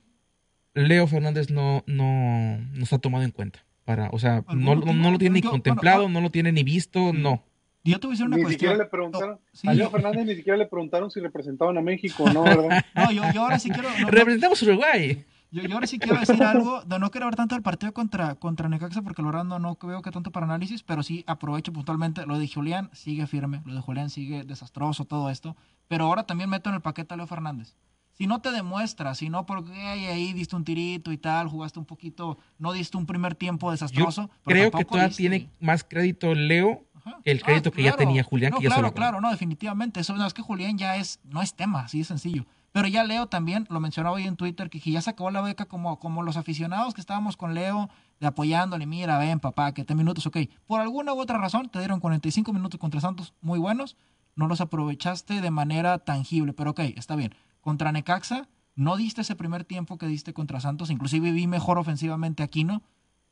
Leo 0.75 1.07
Fernández 1.07 1.51
no, 1.51 1.83
no, 1.87 2.59
no 2.59 2.83
está 2.83 2.99
tomado 2.99 3.25
en 3.25 3.31
cuenta. 3.31 3.65
Para, 3.85 4.11
o 4.11 4.19
sea, 4.19 4.45
no, 4.49 4.75
no, 4.75 5.11
lo 5.11 5.19
tiene 5.19 5.35
ni 5.35 5.43
contemplado, 5.43 6.09
no 6.09 6.21
lo 6.21 6.31
tiene 6.31 6.53
ni 6.53 6.65
visto, 6.65 7.13
no. 7.13 7.45
Yo 7.85 8.01
te 8.01 8.09
voy 8.09 8.15
a 8.15 8.15
decir 8.15 8.27
una 8.27 8.37
ni 8.37 8.45
Siquiera 8.47 8.77
le 8.77 8.85
preguntaron, 8.87 9.39
a 9.65 9.75
Leo 9.75 9.91
Fernández 9.91 10.27
ni 10.27 10.35
siquiera 10.35 10.57
le 10.57 10.67
preguntaron 10.67 11.09
si 11.09 11.21
representaban 11.21 11.79
a 11.79 11.83
México, 11.83 12.29
¿no? 12.33 12.43
¿verdad? 12.43 12.85
no, 12.97 13.13
yo, 13.13 13.23
yo 13.33 13.43
ahora 13.43 13.61
sí 13.61 13.71
quiero. 13.71 13.89
Representamos 14.09 14.61
Uruguay. 14.63 15.25
Yo, 15.51 15.63
ahora 15.73 15.87
sí 15.87 15.99
quiero 15.99 16.19
decir 16.19 16.43
algo, 16.43 16.83
de 16.83 16.99
no 16.99 17.11
quiero 17.11 17.27
ver 17.27 17.37
tanto 17.37 17.55
el 17.55 17.63
partido 17.63 17.93
contra, 17.93 18.35
contra 18.35 18.69
Necaxa, 18.69 19.03
porque 19.03 19.23
lo 19.23 19.29
verdad 19.29 19.45
no, 19.45 19.79
veo 19.83 20.03
que 20.03 20.11
tanto 20.11 20.33
para 20.33 20.47
análisis, 20.47 20.83
pero 20.83 21.03
sí 21.03 21.25
aprovecho 21.27 21.73
puntualmente. 21.73 22.27
Lo 22.27 22.39
de 22.39 22.49
Julián 22.49 22.91
sigue 22.93 23.27
firme, 23.27 23.63
lo 23.65 23.75
de 23.75 23.81
Julián 23.81 24.11
sigue 24.11 24.45
desastroso, 24.45 25.05
todo 25.05 25.31
esto. 25.31 25.57
Pero 25.89 26.07
ahora 26.07 26.25
también 26.25 26.51
meto 26.51 26.69
en 26.69 26.77
el 26.77 26.83
paquete 26.83 27.15
a 27.15 27.17
Leo 27.17 27.27
Fernández. 27.27 27.77
si 28.13 28.27
no 28.27 28.41
te 28.41 28.51
demuestras, 28.51 29.19
si 29.19 29.29
no 29.29 29.47
porque 29.47 29.73
ahí 29.73 30.33
diste 30.33 30.57
un 30.57 30.65
tirito 30.65 31.13
y 31.13 31.19
tal, 31.19 31.49
jugaste 31.49 31.79
un 31.79 31.85
poquito, 31.85 32.39
no 32.59 32.73
diste 32.73 32.97
un 32.97 33.07
primer 33.07 33.35
tiempo 33.35 33.71
desastroso. 33.71 34.31
creo 34.45 34.71
que 34.71 34.85
todavía 34.85 35.15
tiene 35.15 35.51
más 35.61 35.85
crédito 35.85 36.35
Leo 36.35 36.87
que 37.23 37.31
el 37.31 37.43
crédito 37.43 37.71
que 37.71 37.83
ya 37.83 37.93
tenía 37.93 38.23
Julián. 38.25 38.53
No, 38.53 38.59
claro, 38.59 38.93
claro, 38.93 39.21
no, 39.21 39.31
definitivamente. 39.31 40.01
Eso 40.01 40.15
no 40.17 40.27
es 40.27 40.35
que 40.35 40.43
Julián 40.43 40.79
ya 40.79 40.97
es, 40.97 41.21
no 41.25 41.43
es 41.43 41.55
tema, 41.55 41.83
así 41.83 41.99
de 41.99 42.05
sencillo. 42.05 42.47
Pero 42.77 42.89
ya 42.89 43.05
Leo 43.05 43.27
también, 43.27 43.67
lo 43.71 43.81
mencionaba 43.81 44.17
hoy 44.17 44.25
en 44.25 44.37
Twitter, 44.37 44.69
que 44.69 44.79
ya 44.79 45.01
se 45.01 45.09
acabó 45.09 45.31
la 45.31 45.41
beca 45.41 45.65
como, 45.65 45.99
como 45.99 46.23
los 46.23 46.37
aficionados 46.37 46.93
que 46.93 47.01
estábamos 47.01 47.39
con 47.39 47.55
Leo, 47.55 47.89
de 48.21 48.27
apoyándole, 48.27 48.85
mira, 48.85 49.17
ven 49.17 49.41
papá, 49.41 49.73
que 49.73 49.87
te 49.87 49.95
minutos, 49.95 50.27
ok. 50.27 50.37
Por 50.67 50.83
alguna 50.83 51.15
u 51.15 51.19
otra 51.19 51.39
razón 51.39 51.71
te 51.71 51.79
dieron 51.79 52.01
45 52.01 52.53
minutos 52.53 52.79
contra 52.79 53.01
Santos 53.01 53.33
muy 53.41 53.59
buenos, 53.59 53.97
no 54.35 54.47
los 54.47 54.61
aprovechaste 54.61 55.41
de 55.41 55.51
manera 55.51 56.01
tangible, 56.01 56.53
pero 56.53 56.73
ok, 56.73 56.81
está 56.97 57.17
bien 57.17 57.35
contra 57.63 57.93
Necaxa, 57.93 58.47
no 58.75 58.99
diste 58.99 59.23
ese 59.23 59.37
primer 59.37 59.65
tiempo 59.65 59.97
que 59.97 60.07
diste 60.07 60.35
contra 60.35 60.61
Santos, 60.61 60.91
inclusive 60.91 61.33
vi 61.33 61.47
mejor 61.47 61.79
ofensivamente 61.79 62.43
a 62.43 62.45
Aquino 62.45 62.83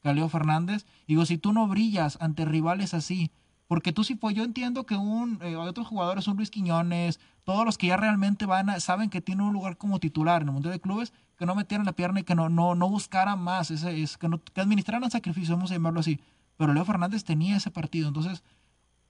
que 0.01 0.09
a 0.09 0.15
Leo 0.15 0.31
Fernández. 0.31 0.87
Digo, 1.07 1.27
si 1.27 1.37
tú 1.37 1.53
no 1.53 1.69
brillas 1.69 2.17
ante 2.23 2.47
rivales 2.47 2.95
así, 2.95 3.31
porque 3.67 3.93
tú 3.93 4.05
sí, 4.05 4.15
pues 4.15 4.35
yo 4.35 4.45
entiendo 4.45 4.85
que 4.87 4.97
un, 4.97 5.39
eh, 5.43 5.57
otros 5.57 5.87
jugadores, 5.87 6.29
un 6.29 6.37
Luis 6.37 6.51
Quiñones, 6.51 7.21
todos 7.45 7.65
los 7.65 7.79
que 7.79 7.89
ya 7.89 7.97
realmente 7.97 8.47
van 8.47 8.81
saben 8.81 9.11
que 9.11 9.21
tiene 9.21 9.43
un 9.43 9.53
lugar 9.53 9.77
como 9.77 10.01
titular 10.01 10.43
en 10.43 10.49
el 10.49 10.55
Mundial 10.55 10.73
de 10.73 10.81
Clubes, 10.81 11.13
que 11.39 11.47
no 11.47 11.55
metieran 11.55 11.87
la 11.87 11.93
pierna 11.93 12.21
y 12.21 12.25
que 12.25 12.35
no, 12.35 12.49
no, 12.49 12.75
no 12.75 12.89
buscaran 12.89 13.39
más, 13.39 13.71
ese, 13.71 14.03
es, 14.03 14.17
que, 14.19 14.29
no, 14.29 14.43
que 14.43 14.61
administraran 14.61 15.11
sacrificio, 15.11 15.55
vamos 15.55 15.71
a 15.71 15.75
llamarlo 15.75 16.01
así. 16.01 16.21
Pero 16.57 16.73
Leo 16.73 16.85
Fernández 16.85 17.25
tenía 17.25 17.57
ese 17.57 17.71
partido, 17.71 18.09
entonces 18.09 18.43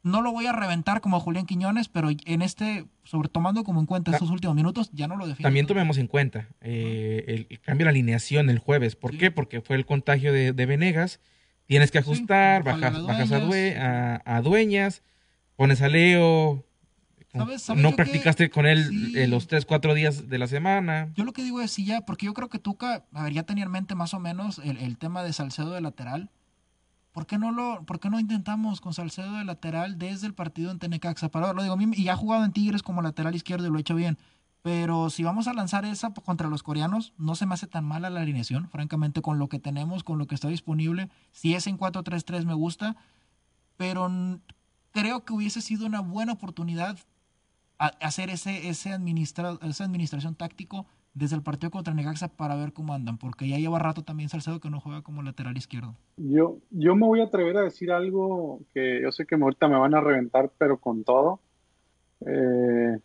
no 0.04 0.20
lo 0.20 0.32
voy 0.32 0.46
a 0.46 0.52
reventar 0.52 1.00
como 1.00 1.18
Julián 1.18 1.46
Quiñones, 1.46 1.88
pero 1.88 2.10
en 2.10 2.42
este, 2.42 2.84
sobre 3.04 3.28
tomando 3.30 3.64
como 3.64 3.80
en 3.80 3.86
cuenta 3.86 4.10
estos 4.10 4.30
últimos 4.30 4.54
minutos, 4.54 4.90
ya 4.92 5.08
no 5.08 5.16
lo 5.16 5.26
defiendo. 5.26 5.46
También 5.46 5.66
tomemos 5.66 5.96
en 5.96 6.08
cuenta 6.08 6.48
eh, 6.60 7.46
el, 7.48 7.60
cambio 7.60 7.86
de 7.86 7.90
alineación 7.90 8.50
el 8.50 8.58
jueves. 8.58 8.96
¿Por 8.96 9.16
qué? 9.16 9.30
Porque 9.30 9.62
fue 9.62 9.76
el 9.76 9.86
contagio 9.86 10.32
de, 10.32 10.52
Venegas. 10.66 11.20
Tienes 11.64 11.90
que 11.90 11.98
ajustar, 11.98 12.62
bajas, 12.62 12.94
a, 14.26 14.40
dueñas, 14.42 15.02
pones 15.56 15.80
a 15.80 15.88
Leo. 15.88 16.66
No 17.34 17.92
practicaste 17.92 18.48
con 18.50 18.66
él 18.66 19.12
eh, 19.16 19.26
los 19.26 19.46
tres, 19.46 19.66
cuatro 19.66 19.94
días 19.94 20.28
de 20.28 20.38
la 20.38 20.46
semana. 20.46 21.10
Yo 21.14 21.24
lo 21.24 21.32
que 21.32 21.42
digo 21.42 21.60
es 21.60 21.70
sí 21.70 21.84
ya, 21.84 22.02
porque 22.02 22.26
yo 22.26 22.34
creo 22.34 22.48
que 22.48 22.58
Tuca, 22.58 23.04
a 23.12 23.22
ver, 23.24 23.32
ya 23.32 23.42
tenía 23.42 23.64
en 23.64 23.70
mente 23.70 23.94
más 23.94 24.14
o 24.14 24.20
menos 24.20 24.60
el, 24.64 24.78
el 24.78 24.96
tema 24.98 25.22
de 25.22 25.32
Salcedo 25.32 25.72
de 25.72 25.80
lateral 25.80 26.30
¿Por 27.14 27.28
qué 27.28 27.38
no 27.38 27.52
lo, 27.52 27.84
por 27.86 28.00
qué 28.00 28.10
no 28.10 28.18
intentamos 28.18 28.80
con 28.80 28.92
Salcedo 28.92 29.34
de 29.34 29.44
lateral 29.44 30.00
desde 30.00 30.26
el 30.26 30.34
partido 30.34 30.72
en 30.72 30.80
Tenecaxa? 30.80 31.28
Para 31.28 31.52
lo 31.52 31.62
digo, 31.62 31.76
y 31.92 32.08
ha 32.08 32.16
jugado 32.16 32.44
en 32.44 32.50
Tigres 32.50 32.82
como 32.82 33.02
lateral 33.02 33.36
izquierdo 33.36 33.68
y 33.68 33.70
lo 33.70 33.76
ha 33.76 33.80
hecho 33.80 33.94
bien. 33.94 34.18
Pero 34.62 35.10
si 35.10 35.22
vamos 35.22 35.46
a 35.46 35.54
lanzar 35.54 35.84
esa 35.84 36.12
contra 36.12 36.48
los 36.48 36.64
coreanos, 36.64 37.12
no 37.16 37.36
se 37.36 37.46
me 37.46 37.54
hace 37.54 37.68
tan 37.68 37.84
mala 37.84 38.10
la 38.10 38.22
alineación, 38.22 38.68
francamente, 38.68 39.22
con 39.22 39.38
lo 39.38 39.48
que 39.48 39.60
tenemos, 39.60 40.02
con 40.02 40.18
lo 40.18 40.26
que 40.26 40.34
está 40.34 40.48
disponible. 40.48 41.08
Si 41.30 41.54
es 41.54 41.68
en 41.68 41.78
4-3-3 41.78 42.46
me 42.46 42.54
gusta, 42.54 42.96
pero 43.76 44.10
creo 44.90 45.24
que 45.24 45.34
hubiese 45.34 45.60
sido 45.60 45.86
una 45.86 46.00
buena 46.00 46.32
oportunidad 46.32 46.98
hacer 47.78 48.30
ese, 48.30 48.68
ese 48.68 48.92
administra, 48.92 49.58
esa 49.62 49.84
administración 49.84 50.34
táctico 50.34 50.86
desde 51.14 51.36
el 51.36 51.42
partido 51.42 51.70
contra 51.70 51.94
Necaxa 51.94 52.28
para 52.28 52.56
ver 52.56 52.72
cómo 52.72 52.92
andan, 52.92 53.18
porque 53.18 53.48
ya 53.48 53.58
lleva 53.58 53.78
rato 53.78 54.02
también 54.02 54.28
Salcedo 54.28 54.60
que 54.60 54.68
no 54.68 54.80
juega 54.80 55.02
como 55.02 55.22
lateral 55.22 55.56
izquierdo. 55.56 55.94
Yo, 56.16 56.58
yo 56.70 56.96
me 56.96 57.06
voy 57.06 57.20
a 57.20 57.24
atrever 57.24 57.56
a 57.56 57.62
decir 57.62 57.92
algo 57.92 58.60
que 58.74 59.00
yo 59.00 59.12
sé 59.12 59.24
que 59.24 59.36
ahorita 59.36 59.68
me 59.68 59.78
van 59.78 59.94
a 59.94 60.00
reventar, 60.00 60.50
pero 60.58 60.78
con 60.78 61.04
todo. 61.04 61.40
Eh, 62.26 62.98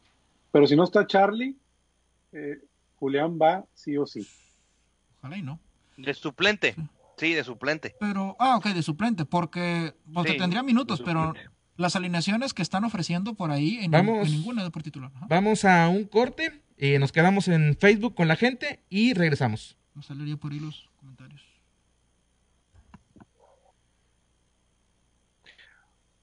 pero 0.51 0.65
si 0.65 0.75
no 0.75 0.83
está 0.83 1.05
Charlie, 1.05 1.55
eh, 2.31 2.59
Julián 2.95 3.37
va 3.39 3.65
sí 3.75 3.95
o 3.97 4.07
sí. 4.07 4.27
Ojalá 5.19 5.37
y 5.37 5.43
no. 5.43 5.59
De 5.97 6.13
suplente. 6.13 6.75
Sí. 7.17 7.33
de 7.33 7.43
suplente. 7.43 7.95
Pero, 7.99 8.35
ah, 8.39 8.57
ok, 8.57 8.67
de 8.67 8.81
suplente, 8.81 9.25
porque, 9.25 9.93
porque 10.13 10.33
tendría 10.33 10.63
minutos, 10.63 11.01
pero 11.03 11.33
las 11.79 11.95
alineaciones 11.95 12.53
que 12.53 12.61
están 12.61 12.83
ofreciendo 12.83 13.33
por 13.33 13.51
ahí 13.51 13.79
en, 13.81 13.91
ninguna 13.91 14.63
de 14.63 14.71
por 14.71 14.83
titular. 14.83 15.11
Vamos 15.27 15.65
a 15.65 15.87
un 15.89 16.05
corte 16.05 16.61
eh, 16.81 16.97
nos 16.97 17.11
quedamos 17.11 17.49
en 17.49 17.75
Facebook 17.75 18.15
con 18.15 18.29
la 18.29 18.37
gente 18.37 18.79
y 18.89 19.13
regresamos. 19.13 19.77
Vamos 19.93 20.09
a 20.09 20.13
leer 20.13 20.37
por 20.37 20.53
ahí 20.53 20.61
los 20.61 20.89
comentarios. 20.95 21.41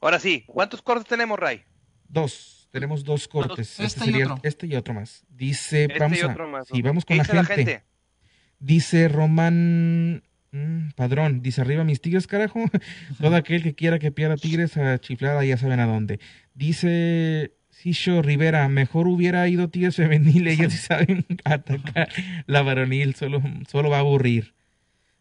Ahora 0.01 0.19
sí, 0.19 0.45
¿cuántos 0.47 0.81
cortes 0.81 1.07
tenemos, 1.07 1.39
Ray? 1.39 1.63
Dos, 2.09 2.71
tenemos 2.71 3.05
dos 3.05 3.29
cortes. 3.29 3.73
Este, 3.73 3.85
este 3.85 4.01
sería 4.01 4.21
y 4.21 4.23
otro. 4.23 4.41
este 4.45 4.67
y 4.67 4.77
otro 4.77 4.95
más. 4.95 5.27
Dice, 5.29 5.83
este 5.85 5.99
vamos, 5.99 6.23
a, 6.23 6.35
vamos 6.83 7.05
con 7.05 7.19
la 7.19 7.45
gente. 7.45 7.85
Dice 8.59 9.09
Román 9.09 10.23
mm, 10.57 10.93
Padrón, 10.97 11.43
dice 11.43 11.61
arriba 11.61 11.85
mis 11.85 12.01
tigres, 12.01 12.27
carajo. 12.27 12.65
Todo 13.21 13.37
aquel 13.37 13.63
que 13.63 13.75
quiera 13.75 13.99
que 13.99 14.13
pierda 14.13 14.37
tigres 14.37 14.77
a 14.77 14.99
chiflada 14.99 15.45
ya 15.45 15.57
saben 15.57 15.81
a 15.81 15.87
dónde. 15.87 16.19
Dice 16.55 17.53
Cisho 17.71 18.23
Rivera, 18.23 18.69
mejor 18.69 19.07
hubiera 19.07 19.47
ido 19.49 19.69
Tigres 19.69 19.97
Femenil, 19.97 20.49
ellos 20.49 20.73
saben 20.73 21.27
atacar. 21.45 22.09
La 22.47 22.63
varonil 22.63 23.15
solo, 23.15 23.43
solo 23.69 23.91
va 23.91 23.99
a 23.99 24.01
aburrir. 24.01 24.56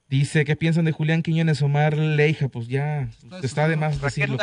Dice, 0.08 0.46
¿qué 0.46 0.56
piensan 0.56 0.86
de 0.86 0.92
Julián 0.92 1.24
Quiñones, 1.24 1.64
Omar 1.64 1.98
Leija? 1.98 2.48
Pues 2.48 2.68
ya, 2.68 3.10
está 3.42 3.68
de 3.68 3.76
más 3.76 4.00
decirlo. 4.00 4.38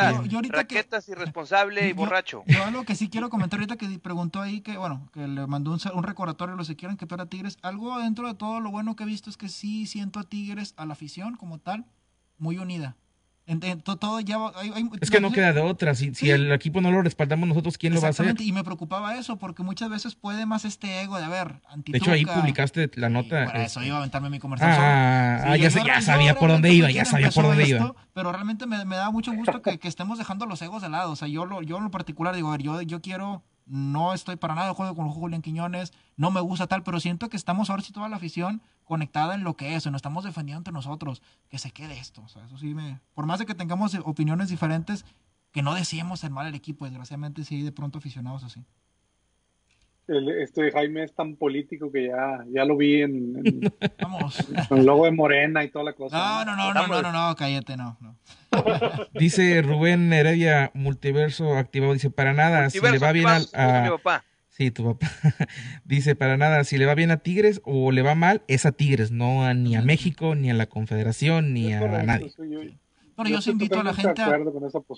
Raquetas, 0.48 1.08
irresponsable 1.08 1.88
y 1.88 1.92
borracho. 1.92 2.42
Yo, 2.46 2.64
algo 2.64 2.84
que 2.84 2.96
sí 2.96 3.08
quiero 3.08 3.30
comentar 3.30 3.60
ahorita 3.60 3.76
que 3.76 3.98
preguntó 4.00 4.40
ahí, 4.40 4.60
que 4.60 4.76
bueno, 4.76 5.08
que 5.14 5.28
le 5.28 5.46
mandó 5.46 5.76
un, 5.94 6.02
recordatorio, 6.02 6.56
los 6.56 6.66
que 6.66 6.74
quieran 6.74 6.96
que 6.96 7.06
para 7.06 7.26
Tigres. 7.26 7.58
Algo 7.62 7.96
dentro 8.00 8.26
de 8.26 8.34
todo 8.34 8.58
lo 8.58 8.72
bueno 8.72 8.96
que 8.96 9.04
he 9.04 9.06
visto 9.06 9.30
es 9.30 9.36
que 9.36 9.48
sí 9.48 9.86
siento 9.86 10.18
a 10.18 10.24
Tigres, 10.24 10.74
a 10.76 10.84
la 10.84 10.94
afición 10.94 11.36
como 11.36 11.58
tal, 11.58 11.84
muy 12.38 12.58
unida 12.58 12.96
todo 13.84 14.20
ya 14.20 14.38
es 15.00 15.10
que 15.10 15.20
no 15.20 15.32
queda 15.32 15.52
de 15.52 15.60
otra. 15.60 15.94
Si, 15.94 16.14
si, 16.14 16.30
el 16.30 16.52
equipo 16.52 16.80
no 16.80 16.90
lo 16.90 17.02
respaldamos 17.02 17.48
nosotros, 17.48 17.76
¿quién 17.76 17.94
lo 17.94 18.00
va 18.00 18.08
a 18.08 18.10
hacer? 18.10 18.34
Y 18.40 18.52
me 18.52 18.64
preocupaba 18.64 19.16
eso, 19.16 19.36
porque 19.36 19.62
muchas 19.62 19.90
veces 19.90 20.14
puede 20.14 20.46
más 20.46 20.64
este 20.64 21.02
ego 21.02 21.18
de, 21.18 21.24
haber 21.24 21.60
De 21.86 21.98
hecho, 21.98 22.12
ahí 22.12 22.24
publicaste 22.24 22.90
la 22.94 23.08
nota. 23.08 23.46
Por 23.46 23.56
eso 23.56 23.82
iba 23.82 23.96
a 23.96 23.98
aventarme 23.98 24.30
mi 24.30 24.38
conversación. 24.38 24.84
Ah, 24.84 25.52
ah 25.52 25.56
ya, 25.56 25.70
sabía 26.00 26.34
por 26.34 26.50
dónde 26.50 26.72
iba, 26.72 26.90
ya 26.90 27.04
sabía 27.04 27.30
por 27.30 27.44
dónde 27.44 27.68
iba. 27.68 27.94
Pero 28.14 28.32
realmente 28.32 28.66
me, 28.66 28.84
da 28.84 29.10
mucho 29.10 29.32
gusto 29.32 29.62
que, 29.62 29.78
estemos 29.82 30.18
dejando 30.18 30.46
los 30.46 30.62
egos 30.62 30.82
de 30.82 30.88
lado. 30.88 31.12
O 31.12 31.16
sea, 31.16 31.28
yo, 31.28 31.44
lo, 31.44 31.62
yo 31.62 31.78
en 31.78 31.84
lo 31.84 31.90
particular 31.90 32.34
digo, 32.34 32.48
a 32.48 32.52
ver, 32.52 32.62
yo, 32.62 32.82
yo 32.82 33.00
quiero 33.00 33.42
no 33.66 34.12
estoy 34.14 34.36
para 34.36 34.54
nada 34.54 34.68
de 34.68 34.74
juego 34.74 34.94
con 34.94 35.08
Julián 35.08 35.42
Quiñones, 35.42 35.92
no 36.16 36.30
me 36.30 36.40
gusta 36.40 36.66
tal, 36.66 36.82
pero 36.82 37.00
siento 37.00 37.28
que 37.28 37.36
estamos 37.36 37.70
ahora 37.70 37.82
sí 37.82 37.92
toda 37.92 38.08
la 38.08 38.16
afición 38.16 38.62
conectada 38.84 39.34
en 39.34 39.44
lo 39.44 39.56
que 39.56 39.74
es, 39.74 39.86
nos 39.86 39.96
estamos 39.96 40.24
defendiendo 40.24 40.58
entre 40.58 40.72
nosotros, 40.72 41.22
que 41.48 41.58
se 41.58 41.70
quede 41.70 41.98
esto, 41.98 42.22
o 42.22 42.28
sea, 42.28 42.44
eso 42.44 42.58
sí 42.58 42.74
me, 42.74 43.00
por 43.14 43.26
más 43.26 43.38
de 43.38 43.46
que 43.46 43.54
tengamos 43.54 43.94
opiniones 44.04 44.48
diferentes, 44.48 45.04
que 45.52 45.62
no 45.62 45.74
decíamos 45.74 46.24
el 46.24 46.30
mal 46.30 46.46
al 46.46 46.54
equipo, 46.54 46.84
desgraciadamente 46.84 47.44
sí 47.44 47.62
de 47.62 47.72
pronto 47.72 47.98
aficionados 47.98 48.42
así. 48.44 48.64
El, 50.08 50.28
este 50.30 50.72
Jaime 50.72 51.04
es 51.04 51.14
tan 51.14 51.36
político 51.36 51.92
que 51.92 52.08
ya, 52.08 52.44
ya 52.52 52.64
lo 52.64 52.76
vi 52.76 53.02
en, 53.02 53.36
el 54.70 54.84
logo 54.84 55.04
de 55.04 55.12
Morena 55.12 55.62
y 55.62 55.70
toda 55.70 55.84
la 55.84 55.92
cosa. 55.92 56.16
No, 56.16 56.44
no, 56.44 56.56
no, 56.56 56.74
no, 56.74 56.86
no, 56.88 57.02
no, 57.02 57.12
no, 57.12 57.36
cállate, 57.36 57.76
no. 57.76 57.96
no. 58.00 58.16
dice 59.14 59.62
Rubén 59.62 60.12
Heredia, 60.12 60.70
multiverso 60.74 61.56
activado, 61.56 61.92
dice, 61.92 62.10
para 62.10 62.32
nada, 62.32 62.70
si 62.70 62.80
le 62.80 62.98
va 62.98 63.12
bien 63.12 63.28
al... 63.28 63.46
A, 63.54 64.22
Sí, 64.52 64.70
tu 64.70 64.84
papá. 64.84 65.10
Dice, 65.86 66.14
para 66.14 66.36
nada, 66.36 66.62
si 66.64 66.76
le 66.76 66.84
va 66.84 66.94
bien 66.94 67.10
a 67.10 67.16
Tigres 67.16 67.62
o 67.64 67.90
le 67.90 68.02
va 68.02 68.14
mal, 68.14 68.42
es 68.48 68.66
a 68.66 68.72
Tigres, 68.72 69.10
no 69.10 69.46
a, 69.46 69.54
ni 69.54 69.76
a 69.76 69.80
México, 69.80 70.34
ni 70.34 70.50
a 70.50 70.54
la 70.54 70.66
Confederación, 70.66 71.54
ni 71.54 71.72
a, 71.72 71.80
nadie. 72.02 72.34
Pero 73.16 73.28
yo, 73.28 73.40
sí 73.40 73.50
invito 73.50 73.80
a 73.80 73.82
la 73.82 73.94
gente 73.94 74.20
a 74.20 74.38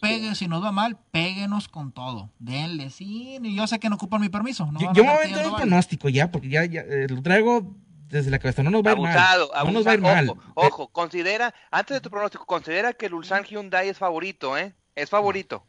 pegue, 0.01 0.35
si 0.35 0.49
nos 0.49 0.63
va 0.63 0.73
mal, 0.73 0.99
péguenos 1.13 1.69
con 1.69 1.93
todo. 1.93 2.33
Denle, 2.41 2.91
sí, 2.91 3.39
yo 3.43 3.67
sé 3.69 3.79
que 3.79 3.89
no 3.89 3.95
ocupan 3.95 4.21
mi 4.21 4.29
permiso. 4.29 4.69
yo, 4.93 5.05
me 5.05 5.13
voy 5.13 5.23
a 5.23 5.25
entrar 5.25 5.47
un 5.47 5.57
pronóstico 5.57 6.09
ya, 6.09 6.33
porque 6.33 6.49
ya, 6.49 6.65
ya 6.65 6.81
eh, 6.81 7.07
lo 7.09 7.23
traigo 7.23 7.77
desde 8.09 8.31
la 8.31 8.39
cabeza, 8.39 8.63
no 8.63 8.71
nos 8.71 8.83
va 8.83 8.91
a 8.91 8.95
ir 8.95 9.01
mal. 9.01 9.41
No 9.65 9.73
nos 9.73 9.87
va 9.87 9.91
a 9.93 9.95
ir 9.95 10.01
mal. 10.01 10.33
Ojo, 10.55 10.89
considera, 10.89 11.55
antes 11.71 11.97
de 11.97 12.01
tu 12.01 12.11
pronóstico, 12.11 12.47
considera 12.47 12.93
que 12.93 13.07
el 13.07 13.15
Ulsan 13.15 13.45
Hyundai 13.45 13.89
es 13.89 13.99
favorito, 13.99 14.57
¿eh? 14.57 14.75
Es 14.95 15.11
favorito. 15.11 15.67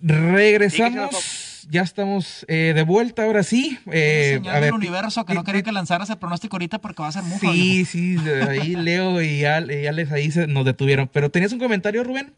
Regresamos 0.00 1.56
ya 1.68 1.82
estamos 1.82 2.44
eh, 2.48 2.72
de 2.74 2.82
vuelta 2.82 3.24
ahora 3.24 3.42
sí. 3.42 3.78
Eh, 3.90 4.40
a 4.50 4.60
ver, 4.60 4.72
universo 4.72 5.24
que 5.24 5.34
no 5.34 5.44
quería 5.44 5.62
que 5.62 5.72
lanzaras 5.72 6.10
el 6.10 6.18
pronóstico 6.18 6.56
ahorita 6.56 6.78
porque 6.80 7.02
va 7.02 7.08
a 7.08 7.12
ser 7.12 7.22
muy 7.22 7.38
Sí, 7.38 7.84
sí, 7.84 8.16
ahí 8.48 8.76
Leo 8.76 9.20
y, 9.22 9.44
Alex 9.44 10.12
ahí 10.12 10.30
se 10.30 10.46
nos 10.46 10.64
detuvieron. 10.64 11.08
Pero 11.12 11.30
¿tenías 11.30 11.52
un 11.52 11.58
comentario, 11.58 12.04
Rubén? 12.04 12.34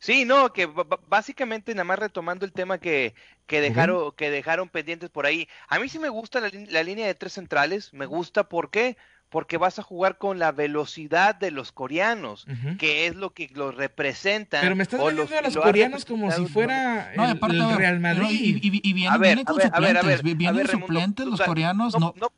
Sí, 0.00 0.24
no, 0.24 0.52
que 0.52 0.68
básicamente 1.08 1.74
nada 1.74 1.84
más 1.84 1.98
retomando 1.98 2.44
el 2.44 2.52
tema 2.52 2.78
que, 2.78 3.14
que 3.46 3.60
dejaron, 3.60 4.12
que 4.12 4.30
dejaron 4.30 4.68
pendientes 4.68 5.10
por 5.10 5.26
ahí. 5.26 5.48
A 5.68 5.78
mí 5.78 5.88
sí 5.88 5.98
me 5.98 6.08
gusta 6.08 6.40
la, 6.40 6.82
línea 6.82 7.06
de 7.06 7.14
tres 7.14 7.32
centrales, 7.32 7.92
me 7.92 8.06
gusta, 8.06 8.48
¿por 8.48 8.70
qué? 8.70 8.96
porque 9.30 9.58
vas 9.58 9.78
a 9.78 9.82
jugar 9.82 10.16
con 10.16 10.38
la 10.38 10.52
velocidad 10.52 11.34
de 11.34 11.50
los 11.50 11.70
coreanos, 11.70 12.46
que 12.78 13.06
es 13.06 13.14
lo 13.14 13.34
que 13.34 13.50
los 13.54 13.74
representan. 13.74 14.62
Pero 14.62 14.74
me 14.74 14.84
estás 14.84 15.04
vendiendo 15.04 15.36
a 15.36 15.42
los 15.42 15.56
coreanos 15.56 16.04
como 16.06 16.32
si 16.32 16.46
fuera 16.46 17.12
el, 17.12 17.76
Real 17.76 18.00
Madrid. 18.00 18.58
Y, 18.62 18.92
vienen, 18.94 19.44
con 19.44 19.60
suplentes, 19.60 20.22
vienen 20.22 20.66
suplentes 20.66 21.26
los 21.26 21.42
coreanos. 21.42 21.98
No, 22.00 22.14
no, 22.18 22.32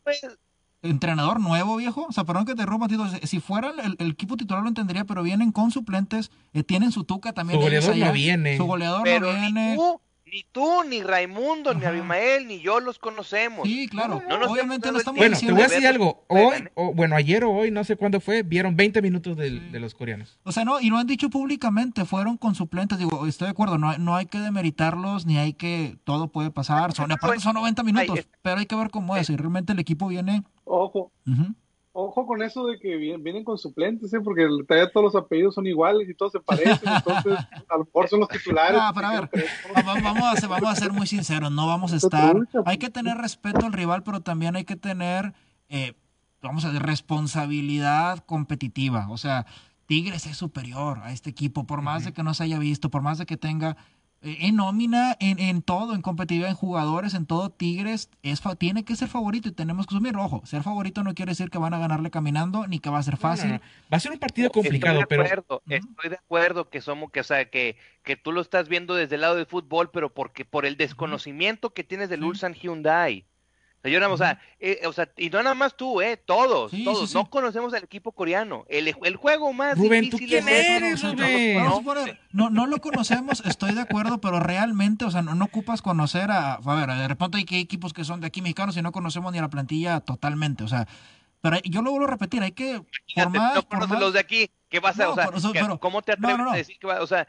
entrenador 0.82 1.40
nuevo, 1.40 1.76
viejo. 1.76 2.06
O 2.08 2.12
sea, 2.12 2.24
perdón 2.24 2.46
que 2.46 2.54
te 2.54 2.66
rompa, 2.66 2.88
Si 3.24 3.40
fuera 3.40 3.72
el, 3.98 4.10
equipo 4.10 4.36
titular 4.36 4.62
lo 4.62 4.68
entendería, 4.68 5.04
pero 5.04 5.22
vienen 5.22 5.52
con 5.52 5.70
suplentes, 5.70 6.30
eh, 6.52 6.62
tienen 6.62 6.92
su 6.92 7.04
tuca 7.04 7.32
también. 7.32 7.60
Su 7.60 7.64
goleador 7.64 7.96
no 7.96 8.12
viene. 8.12 8.56
Su 8.56 8.66
goleador 8.66 9.08
no 9.08 9.32
viene. 9.34 9.76
Ni 10.32 10.44
tú, 10.52 10.84
ni 10.84 11.02
Raimundo, 11.02 11.74
ni 11.74 11.84
Abimael, 11.84 12.46
ni 12.46 12.60
yo 12.60 12.78
los 12.78 13.00
conocemos. 13.00 13.66
Sí, 13.66 13.88
claro. 13.88 14.22
Obviamente 14.48 14.92
no 14.92 14.98
estamos 14.98 15.18
Bueno, 15.18 15.36
te 15.36 15.50
voy 15.50 15.62
a 15.62 15.66
decir 15.66 15.86
algo. 15.88 16.24
Hoy, 16.28 16.68
o, 16.74 16.94
bueno, 16.94 17.16
ayer 17.16 17.42
o 17.42 17.50
hoy, 17.50 17.72
no 17.72 17.82
sé 17.82 17.96
cuándo 17.96 18.20
fue, 18.20 18.44
vieron 18.44 18.76
20 18.76 19.02
minutos 19.02 19.36
de, 19.36 19.50
los 19.50 19.94
coreanos. 19.94 20.38
O 20.44 20.52
sea, 20.52 20.64
no, 20.64 20.80
y 20.80 20.88
lo 20.88 20.98
han 20.98 21.08
dicho 21.08 21.30
públicamente, 21.30 22.04
fueron 22.04 22.36
con 22.36 22.54
suplentes. 22.54 22.98
Digo, 22.98 23.26
estoy 23.26 23.46
de 23.46 23.50
acuerdo, 23.50 23.76
no, 23.76 23.98
no 23.98 24.14
hay 24.14 24.26
que 24.26 24.38
demeritarlos, 24.38 25.26
ni 25.26 25.36
hay 25.36 25.54
que. 25.54 25.96
Todo 26.04 26.28
puede 26.28 26.52
pasar. 26.52 26.92
Son, 26.92 27.10
aparte 27.10 27.40
son 27.40 27.54
90 27.54 27.82
minutos, 27.82 28.28
pero 28.42 28.58
hay 28.58 28.66
que 28.66 28.76
ver 28.76 28.90
cómo 28.90 29.16
es. 29.16 29.26
Si 29.26 29.36
realmente 29.36 29.72
el 29.72 29.80
equipo 29.80 30.06
viene. 30.06 30.44
Ojo 30.70 31.12
ojo 31.92 32.26
con 32.26 32.42
eso 32.42 32.66
de 32.66 32.78
que 32.78 32.96
vienen, 32.96 33.44
con 33.44 33.58
suplentes, 33.58 34.12
¿eh? 34.12 34.20
porque 34.20 34.46
todavía 34.66 34.90
todos 34.90 35.12
los 35.12 35.22
apellidos 35.22 35.54
son 35.54 35.66
iguales 35.66 36.08
y 36.08 36.14
todos 36.14 36.32
se 36.32 36.40
parecen, 36.40 36.78
entonces 36.96 37.38
a 37.68 37.76
lo 37.76 37.84
mejor 37.84 38.08
son 38.08 38.20
los 38.20 38.28
titulares. 38.28 38.80
Ah, 38.80 38.92
pero 38.94 39.06
a 39.08 39.20
ver, 39.20 39.30
vamos 39.84 40.22
a, 40.22 40.36
ser, 40.36 40.48
vamos 40.48 40.70
a 40.70 40.76
ser 40.76 40.92
muy 40.92 41.06
sinceros, 41.06 41.50
no 41.50 41.66
vamos 41.66 41.92
a 41.92 41.96
estar... 41.96 42.36
Hay 42.64 42.78
que 42.78 42.90
tener 42.90 43.16
respeto 43.16 43.66
al 43.66 43.72
rival, 43.72 44.02
pero 44.02 44.20
también 44.20 44.56
hay 44.56 44.64
que 44.64 44.76
tener, 44.76 45.34
eh, 45.68 45.94
vamos 46.42 46.64
a 46.64 46.68
decir, 46.68 46.82
responsabilidad 46.86 48.18
competitiva. 48.20 49.08
O 49.10 49.18
sea, 49.18 49.46
Tigres 49.86 50.26
es 50.26 50.36
superior 50.36 51.00
a 51.02 51.12
este 51.12 51.30
equipo, 51.30 51.64
por 51.64 51.82
más 51.82 52.04
de 52.04 52.12
que 52.12 52.22
no 52.22 52.34
se 52.34 52.44
haya 52.44 52.58
visto, 52.58 52.90
por 52.90 53.02
más 53.02 53.18
de 53.18 53.26
que 53.26 53.36
tenga 53.36 53.76
en 54.22 54.56
nómina, 54.56 55.16
en, 55.18 55.38
en, 55.38 55.62
todo, 55.62 55.94
en 55.94 56.02
competitividad, 56.02 56.50
en 56.50 56.56
jugadores, 56.56 57.14
en 57.14 57.26
todo, 57.26 57.50
Tigres 57.50 58.10
es 58.22 58.42
tiene 58.58 58.84
que 58.84 58.96
ser 58.96 59.08
favorito 59.08 59.48
y 59.48 59.52
tenemos 59.52 59.86
que 59.86 59.94
asumir, 59.94 60.16
ojo, 60.16 60.42
ser 60.44 60.62
favorito 60.62 61.02
no 61.02 61.14
quiere 61.14 61.30
decir 61.30 61.50
que 61.50 61.58
van 61.58 61.72
a 61.72 61.78
ganarle 61.78 62.10
caminando 62.10 62.66
ni 62.66 62.80
que 62.80 62.90
va 62.90 62.98
a 62.98 63.02
ser 63.02 63.16
fácil. 63.16 63.60
Va 63.92 63.96
a 63.96 64.00
ser 64.00 64.12
un 64.12 64.18
partido 64.18 64.50
complicado, 64.50 65.00
estoy 65.00 65.16
de 65.18 65.24
acuerdo, 65.24 65.62
pero... 65.64 65.80
Estoy 65.80 66.10
de 66.10 66.16
acuerdo 66.16 66.68
que 66.68 66.80
somos, 66.80 67.10
que, 67.10 67.20
o 67.20 67.24
sea, 67.24 67.48
que, 67.48 67.76
que 68.02 68.16
tú 68.16 68.32
lo 68.32 68.40
estás 68.40 68.68
viendo 68.68 68.94
desde 68.94 69.14
el 69.14 69.22
lado 69.22 69.36
del 69.36 69.46
fútbol, 69.46 69.90
pero 69.90 70.12
porque 70.12 70.44
por 70.44 70.66
el 70.66 70.76
desconocimiento 70.76 71.72
que 71.72 71.84
tienes 71.84 72.08
del 72.08 72.24
Ulsan 72.24 72.54
Hyundai. 72.54 73.24
O 73.82 74.16
sea, 74.16 74.38
eh, 74.58 74.80
o 74.86 74.92
sea, 74.92 75.08
y 75.16 75.30
no 75.30 75.42
nada 75.42 75.54
más 75.54 75.74
tú, 75.74 76.02
¿eh? 76.02 76.18
Todos, 76.18 76.70
todos. 76.84 77.14
no 77.14 77.30
conocemos 77.30 77.72
al 77.72 77.84
equipo 77.84 78.12
coreano. 78.12 78.66
El, 78.68 78.94
el 79.02 79.16
juego 79.16 79.54
más 79.54 79.78
Rubén, 79.78 80.02
difícil 80.02 80.26
¿tú 80.26 80.26
quién 80.26 80.48
eres, 80.48 81.02
no, 82.32 82.50
no, 82.50 82.66
lo 82.66 82.80
conocemos, 82.80 83.42
estoy 83.46 83.72
de 83.72 83.80
acuerdo, 83.80 84.20
pero 84.20 84.38
realmente, 84.38 85.04
o 85.06 85.10
sea, 85.10 85.22
no, 85.22 85.44
ocupas 85.44 85.80
conocer 85.80 86.30
a... 86.30 86.54
A 86.54 86.74
ver, 86.74 86.90
de 86.90 87.08
repente 87.08 87.38
hay 87.38 87.44
que 87.44 87.58
equipos 87.58 87.92
que 87.92 88.04
son 88.04 88.20
de 88.20 88.26
aquí 88.26 88.42
mexicanos 88.42 88.76
y 88.76 88.82
no 88.82 88.92
conocemos 88.92 89.32
ni 89.32 89.38
a 89.38 89.42
la 89.42 89.48
plantilla 89.48 90.00
totalmente. 90.00 90.62
O 90.62 90.68
sea, 90.68 90.86
pero 91.40 91.58
yo 91.64 91.82
lo 91.82 91.90
vuelvo 91.90 92.06
a 92.06 92.10
repetir, 92.10 92.42
hay 92.42 92.52
que 92.52 92.82
formar... 93.14 93.64
No 93.88 93.98
los 93.98 94.12
de 94.12 94.20
aquí, 94.20 94.50
¿qué 94.68 94.78
vas 94.78 95.00
a 95.00 95.08
hacer? 95.08 95.28
O 95.34 95.40
sea, 95.40 95.78
¿cómo 95.78 96.02
te 96.02 96.12
atreves 96.12 96.46
a 96.46 96.56
decir 96.56 96.76
que 96.78 96.86
va? 96.86 97.02
O 97.02 97.06
sea, 97.06 97.26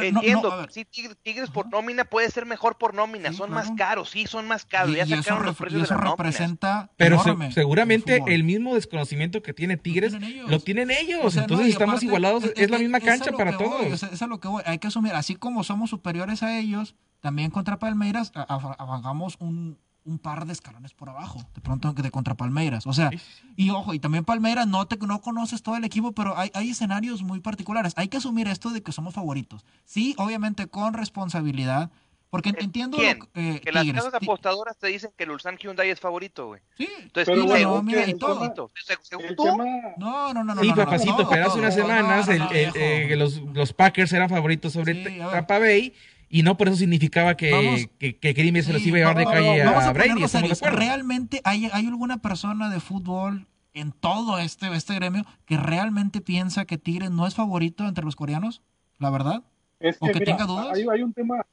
entiendo, 0.00 0.66
sí, 0.70 0.84
tigres, 0.84 1.50
por 1.50 1.68
nómina 1.68 2.04
puede 2.04 2.30
ser 2.30 2.46
mejor 2.46 2.78
por 2.78 2.94
nómina, 2.94 3.32
son 3.32 3.50
más 3.50 3.70
caros, 3.76 4.10
sí, 4.10 4.26
son 4.26 4.46
más 4.46 4.64
caros, 4.64 4.94
ya 4.94 5.06
sacaron 5.06 5.46
los 5.46 5.56
precios 5.56 5.88
de 5.88 5.94
la 5.94 6.00
representa 6.00 6.90
Pero 6.96 7.22
seguramente 7.52 8.22
el, 8.26 8.44
mismo 8.44 8.74
desconocimiento 8.74 9.42
que 9.42 9.52
tiene 9.52 9.76
Tigres 9.76 10.14
lo 10.46 10.60
tienen 10.60 10.90
ellos, 10.90 11.36
entonces 11.36 11.68
estamos 11.68 12.02
igualados, 12.02 12.44
es, 12.56 12.70
la 12.70 12.78
misma 12.78 13.00
cancha 13.00 13.32
para 13.32 13.56
todos. 13.56 13.82
eso 13.86 14.06
es 14.06 14.20
lo 14.22 14.40
que 14.40 14.48
voy, 14.48 14.62
hay 14.64 14.78
que 14.78 14.88
asumir, 14.88 15.14
así 15.14 15.34
como 15.34 15.64
somos 15.64 15.90
superiores 15.90 16.42
a 16.42 16.58
ellos, 16.58 16.94
también 17.20 17.50
contra 17.50 17.78
Palmeiras 17.78 18.32
hagamos 18.34 19.36
un 19.40 19.76
un 20.04 20.18
par 20.18 20.46
de 20.46 20.52
escalones 20.52 20.94
por 20.94 21.08
abajo, 21.08 21.40
de 21.54 21.60
pronto 21.60 21.92
de 21.92 22.10
contra 22.10 22.34
Palmeiras. 22.34 22.86
O 22.86 22.92
sea, 22.92 23.10
y 23.56 23.70
ojo, 23.70 23.94
y 23.94 23.98
también 23.98 24.24
Palmeiras, 24.24 24.66
no, 24.66 24.86
te, 24.86 24.96
no 24.96 25.20
conoces 25.20 25.62
todo 25.62 25.76
el 25.76 25.84
equipo, 25.84 26.12
pero 26.12 26.36
hay, 26.36 26.50
hay 26.54 26.70
escenarios 26.70 27.22
muy 27.22 27.40
particulares. 27.40 27.92
Hay 27.96 28.08
que 28.08 28.16
asumir 28.16 28.48
esto 28.48 28.70
de 28.70 28.82
que 28.82 28.92
somos 28.92 29.14
favoritos. 29.14 29.64
Sí, 29.84 30.14
obviamente 30.18 30.66
con 30.66 30.94
responsabilidad, 30.94 31.90
porque 32.30 32.50
entiendo 32.50 32.96
¿Quién? 32.96 33.18
Eh, 33.34 33.60
que 33.60 33.72
las 33.72 33.84
casas 33.86 34.14
apostadoras 34.14 34.78
te 34.78 34.86
dicen 34.86 35.10
que 35.16 35.24
el 35.24 35.32
Ulsan 35.32 35.58
Hyundai 35.58 35.90
es 35.90 35.98
favorito, 35.98 36.46
güey. 36.46 36.60
Sí, 36.78 36.88
entonces 37.00 37.34
pero 37.34 37.44
bueno, 37.44 37.82
mira, 37.82 38.08
y 38.08 38.14
todo. 38.14 38.70
¿Según 39.02 39.34
tú? 39.34 39.46
No, 39.98 40.32
no, 40.32 40.44
no, 40.44 40.54
no. 40.54 40.62
Sí, 40.62 40.72
papacito, 40.72 41.28
pero 41.28 41.46
hace 41.48 41.58
unas 41.58 41.74
semanas 41.74 42.28
eh, 42.28 43.14
los, 43.16 43.38
los 43.38 43.72
Packers 43.72 44.12
eran 44.12 44.28
favoritos 44.28 44.72
sobre 44.72 45.18
Tampa 45.18 45.58
Bay 45.58 45.92
y 46.32 46.44
no 46.44 46.56
por 46.56 46.68
eso 46.68 46.76
significaba 46.76 47.36
que, 47.36 47.90
que, 47.98 48.16
que 48.16 48.62
se 48.62 48.72
los 48.72 48.86
iba 48.86 48.96
a 48.96 49.00
llevar 49.00 49.18
de 49.18 49.24
calle 49.24 49.62
a, 49.62 49.92
Brady. 49.92 50.24
¿Realmente 50.70 51.40
hay, 51.44 51.68
hay 51.72 51.86
alguna 51.86 52.18
persona 52.22 52.70
de 52.70 52.78
fútbol 52.78 53.48
en 53.74 53.90
todo 53.90 54.38
este, 54.38 54.72
este 54.74 54.94
gremio 54.94 55.24
que 55.44 55.56
realmente 55.56 56.20
piensa 56.20 56.64
que 56.66 56.78
Tigres 56.78 57.10
no 57.10 57.26
es 57.26 57.34
favorito 57.34 57.86
entre 57.86 58.04
los 58.04 58.14
coreanos? 58.14 58.62
¿La 58.98 59.10
verdad? 59.10 59.42
¿O 59.98 60.06
que 60.06 60.20
tenga 60.20 60.46
dudas? 60.46 60.68
hay, 60.72 61.02
un 61.02 61.12
tema, 61.12 61.44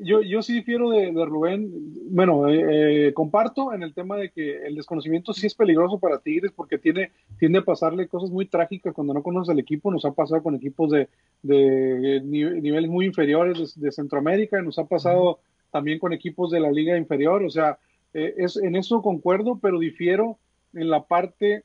yo, 0.00 0.22
yo 0.22 0.42
sí 0.42 0.54
difiero 0.54 0.90
de, 0.90 1.12
Rubén. 1.24 1.70
Bueno, 2.10 2.48
eh, 2.48 3.08
eh, 3.08 3.12
comparto 3.12 3.72
en 3.72 3.82
el 3.82 3.94
tema 3.94 4.16
de 4.16 4.30
que 4.30 4.66
el 4.66 4.74
desconocimiento 4.74 5.32
sí 5.32 5.46
es 5.46 5.54
peligroso 5.54 5.98
para 5.98 6.18
Tigres 6.18 6.52
porque 6.54 6.78
tiene, 6.78 7.12
tiende 7.38 7.58
a 7.58 7.64
pasarle 7.64 8.08
cosas 8.08 8.30
muy 8.30 8.46
trágicas 8.46 8.94
cuando 8.94 9.14
no 9.14 9.22
conoce 9.22 9.52
el 9.52 9.58
equipo. 9.58 9.90
Nos 9.90 10.04
ha 10.04 10.12
pasado 10.12 10.42
con 10.42 10.54
equipos 10.54 10.90
de, 10.90 11.08
de 11.42 12.20
niveles 12.24 12.90
muy 12.90 13.06
inferiores 13.06 13.78
de, 13.78 13.92
Centroamérica, 13.92 14.62
nos 14.62 14.78
ha 14.78 14.86
pasado 14.86 15.40
también 15.70 15.98
con 15.98 16.12
equipos 16.12 16.50
de 16.50 16.60
la 16.60 16.70
liga 16.70 16.96
inferior. 16.96 17.42
O 17.42 17.50
sea, 17.50 17.78
eh, 18.14 18.34
es, 18.38 18.56
en 18.56 18.76
eso 18.76 19.02
concuerdo, 19.02 19.58
pero 19.60 19.78
difiero 19.78 20.38
en 20.74 20.90
la 20.90 21.04
parte 21.04 21.64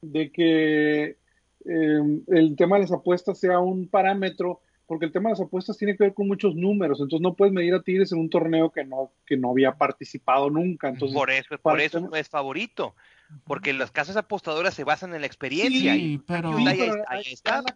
de 0.00 0.30
que 0.30 1.16
el 1.64 2.54
tema 2.56 2.76
de 2.76 2.82
las 2.82 2.92
apuestas 2.92 3.38
sea 3.38 3.58
un 3.58 3.88
parámetro 3.88 4.60
porque 4.88 5.04
el 5.04 5.12
tema 5.12 5.28
de 5.28 5.34
las 5.34 5.40
apuestas 5.42 5.76
tiene 5.76 5.96
que 5.96 6.04
ver 6.04 6.14
con 6.14 6.26
muchos 6.26 6.56
números, 6.56 6.98
entonces 6.98 7.22
no 7.22 7.34
puedes 7.34 7.52
medir 7.52 7.74
a 7.74 7.82
Tigres 7.82 8.10
en 8.10 8.18
un 8.20 8.30
torneo 8.30 8.70
que 8.70 8.84
no, 8.84 9.12
que 9.26 9.36
no 9.36 9.50
había 9.50 9.76
participado 9.76 10.48
nunca. 10.48 10.88
Entonces, 10.88 11.14
por 11.14 11.30
eso, 11.30 11.58
por 11.58 11.78
eso 11.78 12.00
no 12.00 12.16
es 12.16 12.30
favorito, 12.30 12.96
porque 13.44 13.74
las 13.74 13.90
casas 13.90 14.16
apostadoras 14.16 14.72
se 14.72 14.84
basan 14.84 15.14
en 15.14 15.20
la 15.20 15.26
experiencia. 15.26 15.92
Sí, 15.92 16.22
pero, 16.26 16.56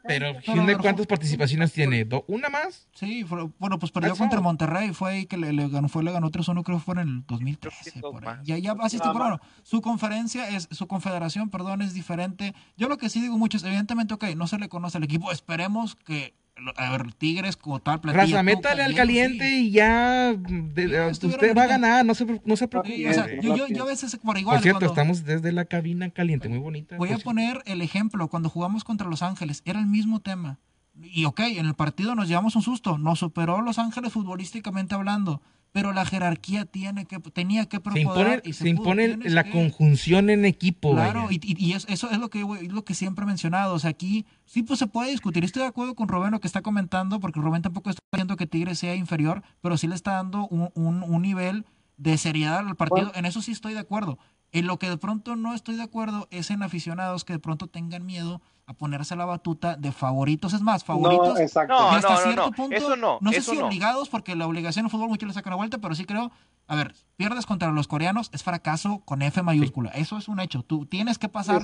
pero, 0.08 0.32
¿cuántas 0.80 1.06
participaciones 1.06 1.74
tiene? 1.74 2.08
¿Una 2.28 2.48
más? 2.48 2.88
Sí, 2.94 3.24
bueno, 3.58 3.78
pues 3.78 3.92
perdió 3.92 4.16
contra 4.16 4.40
Monterrey, 4.40 4.94
fue 4.94 5.10
ahí 5.10 5.26
que 5.26 5.36
le, 5.36 5.68
ganó, 5.68 5.90
fue, 5.90 6.02
le 6.02 6.12
ganó 6.12 6.30
3-1, 6.30 6.64
creo 6.64 6.78
que 6.78 6.84
fue 6.84 6.94
en 6.94 7.00
el 7.00 7.26
2013. 7.26 8.00
Por 8.00 8.26
ahí. 8.26 8.38
Ya, 8.44 8.56
ya 8.56 8.72
asistió, 8.80 9.12
pero 9.12 9.24
bueno, 9.24 9.40
su 9.62 9.82
conferencia, 9.82 10.48
es 10.48 10.66
su 10.70 10.86
confederación, 10.86 11.50
perdón, 11.50 11.82
es 11.82 11.92
diferente. 11.92 12.54
Yo 12.78 12.88
lo 12.88 12.96
que 12.96 13.10
sí 13.10 13.20
digo 13.20 13.36
mucho 13.36 13.58
es, 13.58 13.64
evidentemente, 13.64 14.14
ok, 14.14 14.24
no 14.34 14.46
se 14.46 14.58
le 14.58 14.70
conoce 14.70 14.96
al 14.96 15.04
equipo, 15.04 15.30
esperemos 15.30 15.94
que 15.94 16.40
a 16.76 16.96
ver, 16.96 17.12
Tigres 17.14 17.56
como 17.56 17.80
tal, 17.80 18.00
Raza, 18.02 18.42
métale 18.42 18.82
al 18.82 18.94
caliente 18.94 19.48
y 19.58 19.70
ya 19.70 20.34
usted 21.10 21.56
va 21.56 21.64
a 21.64 21.66
ganar, 21.66 22.04
no 22.04 22.14
se, 22.14 22.40
no 22.44 22.56
se 22.56 22.68
preocupe. 22.68 23.08
o 23.08 23.12
sea, 23.12 23.40
yo, 23.40 23.66
yo, 23.68 23.82
a 23.82 23.86
veces 23.86 24.16
por 24.22 24.38
igual. 24.38 24.56
Por 24.56 24.62
cierto, 24.62 24.86
estamos 24.86 25.24
desde 25.24 25.52
la 25.52 25.64
cabina 25.64 26.10
caliente, 26.10 26.48
muy 26.48 26.58
bonita. 26.58 26.96
Voy 26.96 27.12
a 27.12 27.18
poner 27.18 27.62
el 27.66 27.82
ejemplo, 27.82 28.28
cuando 28.28 28.48
jugamos 28.48 28.84
contra 28.84 29.08
Los 29.08 29.22
Ángeles, 29.22 29.62
era 29.64 29.80
el 29.80 29.86
mismo 29.86 30.20
tema. 30.20 30.58
Y 31.00 31.24
ok, 31.24 31.40
en 31.40 31.66
el 31.66 31.74
partido 31.74 32.14
nos 32.14 32.28
llevamos 32.28 32.56
un 32.56 32.62
susto, 32.62 32.98
nos 32.98 33.20
superó 33.20 33.60
Los 33.62 33.78
Ángeles 33.78 34.12
futbolísticamente 34.12 34.94
hablando 34.94 35.40
pero 35.72 35.92
la 35.92 36.04
jerarquía 36.04 36.66
tiene 36.66 37.06
que 37.06 37.18
tenía 37.18 37.66
que 37.66 37.80
proponer 37.80 38.42
se 38.52 38.68
impone, 38.68 39.16
la 39.24 39.50
conjunción 39.50 40.28
en 40.28 40.44
equipo 40.44 40.92
claro 40.92 41.28
y, 41.30 41.72
eso, 41.72 42.10
es 42.10 42.18
lo 42.18 42.28
que 42.28 42.44
lo 42.68 42.84
que 42.84 42.94
siempre 42.94 43.24
he 43.24 43.26
mencionado 43.26 43.74
o 43.74 43.78
sea 43.78 43.90
aquí 43.90 44.26
sí 44.44 44.62
pues 44.62 44.78
se 44.78 44.86
puede 44.86 45.10
discutir 45.10 45.44
estoy 45.44 45.62
de 45.62 45.68
acuerdo 45.68 45.94
con 45.94 46.08
Rubén 46.08 46.32
lo 46.32 46.40
que 46.40 46.46
está 46.46 46.60
comentando 46.60 47.20
porque 47.20 47.40
Rubén 47.40 47.62
tampoco 47.62 47.90
está 47.90 48.02
diciendo 48.12 48.36
que 48.36 48.46
Tigre 48.46 48.74
sea 48.74 48.94
inferior 48.94 49.42
pero 49.62 49.76
sí 49.78 49.88
le 49.88 49.94
está 49.94 50.12
dando 50.12 50.46
un, 50.48 50.70
un, 50.74 51.22
nivel 51.22 51.64
de 51.96 52.18
seriedad 52.18 52.58
al 52.58 52.76
partido 52.76 53.12
en 53.14 53.24
eso 53.24 53.40
sí 53.40 53.52
estoy 53.52 53.74
de 53.74 53.80
acuerdo. 53.80 54.18
En 54.50 54.66
lo 54.66 54.78
que 54.78 54.90
de 54.90 54.98
pronto 54.98 55.34
no 55.34 55.54
estoy 55.54 55.76
de 55.76 55.82
acuerdo 55.82 56.28
es 56.30 56.50
en 56.50 56.62
aficionados 56.62 57.24
que 57.24 57.32
de 57.32 57.38
pronto 57.38 57.68
tengan 57.68 58.04
miedo 58.04 58.42
a 58.72 58.74
ponerse 58.74 59.16
la 59.16 59.24
batuta 59.24 59.76
de 59.76 59.92
favoritos. 59.92 60.52
Es 60.52 60.60
más, 60.60 60.84
favoritos. 60.84 61.34
No, 61.34 61.38
exacto. 61.38 61.74
No, 61.74 61.90
hasta 61.90 62.16
cierto 62.18 62.50
punto, 62.50 62.76
eso 62.76 62.96
no. 62.96 63.18
No 63.20 63.32
sé 63.32 63.40
si 63.40 63.56
obligados, 63.56 64.08
porque 64.08 64.36
la 64.36 64.46
obligación 64.46 64.86
en 64.86 64.90
fútbol 64.90 65.08
mucho 65.08 65.26
le 65.26 65.32
sacan 65.32 65.52
la 65.52 65.56
vuelta, 65.56 65.78
pero 65.78 65.94
sí 65.94 66.04
creo. 66.04 66.32
A 66.66 66.76
ver, 66.76 66.94
pierdes 67.16 67.46
contra 67.46 67.70
los 67.70 67.88
coreanos, 67.88 68.30
es 68.32 68.42
fracaso 68.42 69.00
con 69.04 69.22
F 69.22 69.42
mayúscula. 69.42 69.90
Eso 69.90 70.16
es 70.16 70.28
un 70.28 70.40
hecho. 70.40 70.62
Tú 70.62 70.86
tienes 70.86 71.18
que 71.18 71.28
pasar 71.28 71.62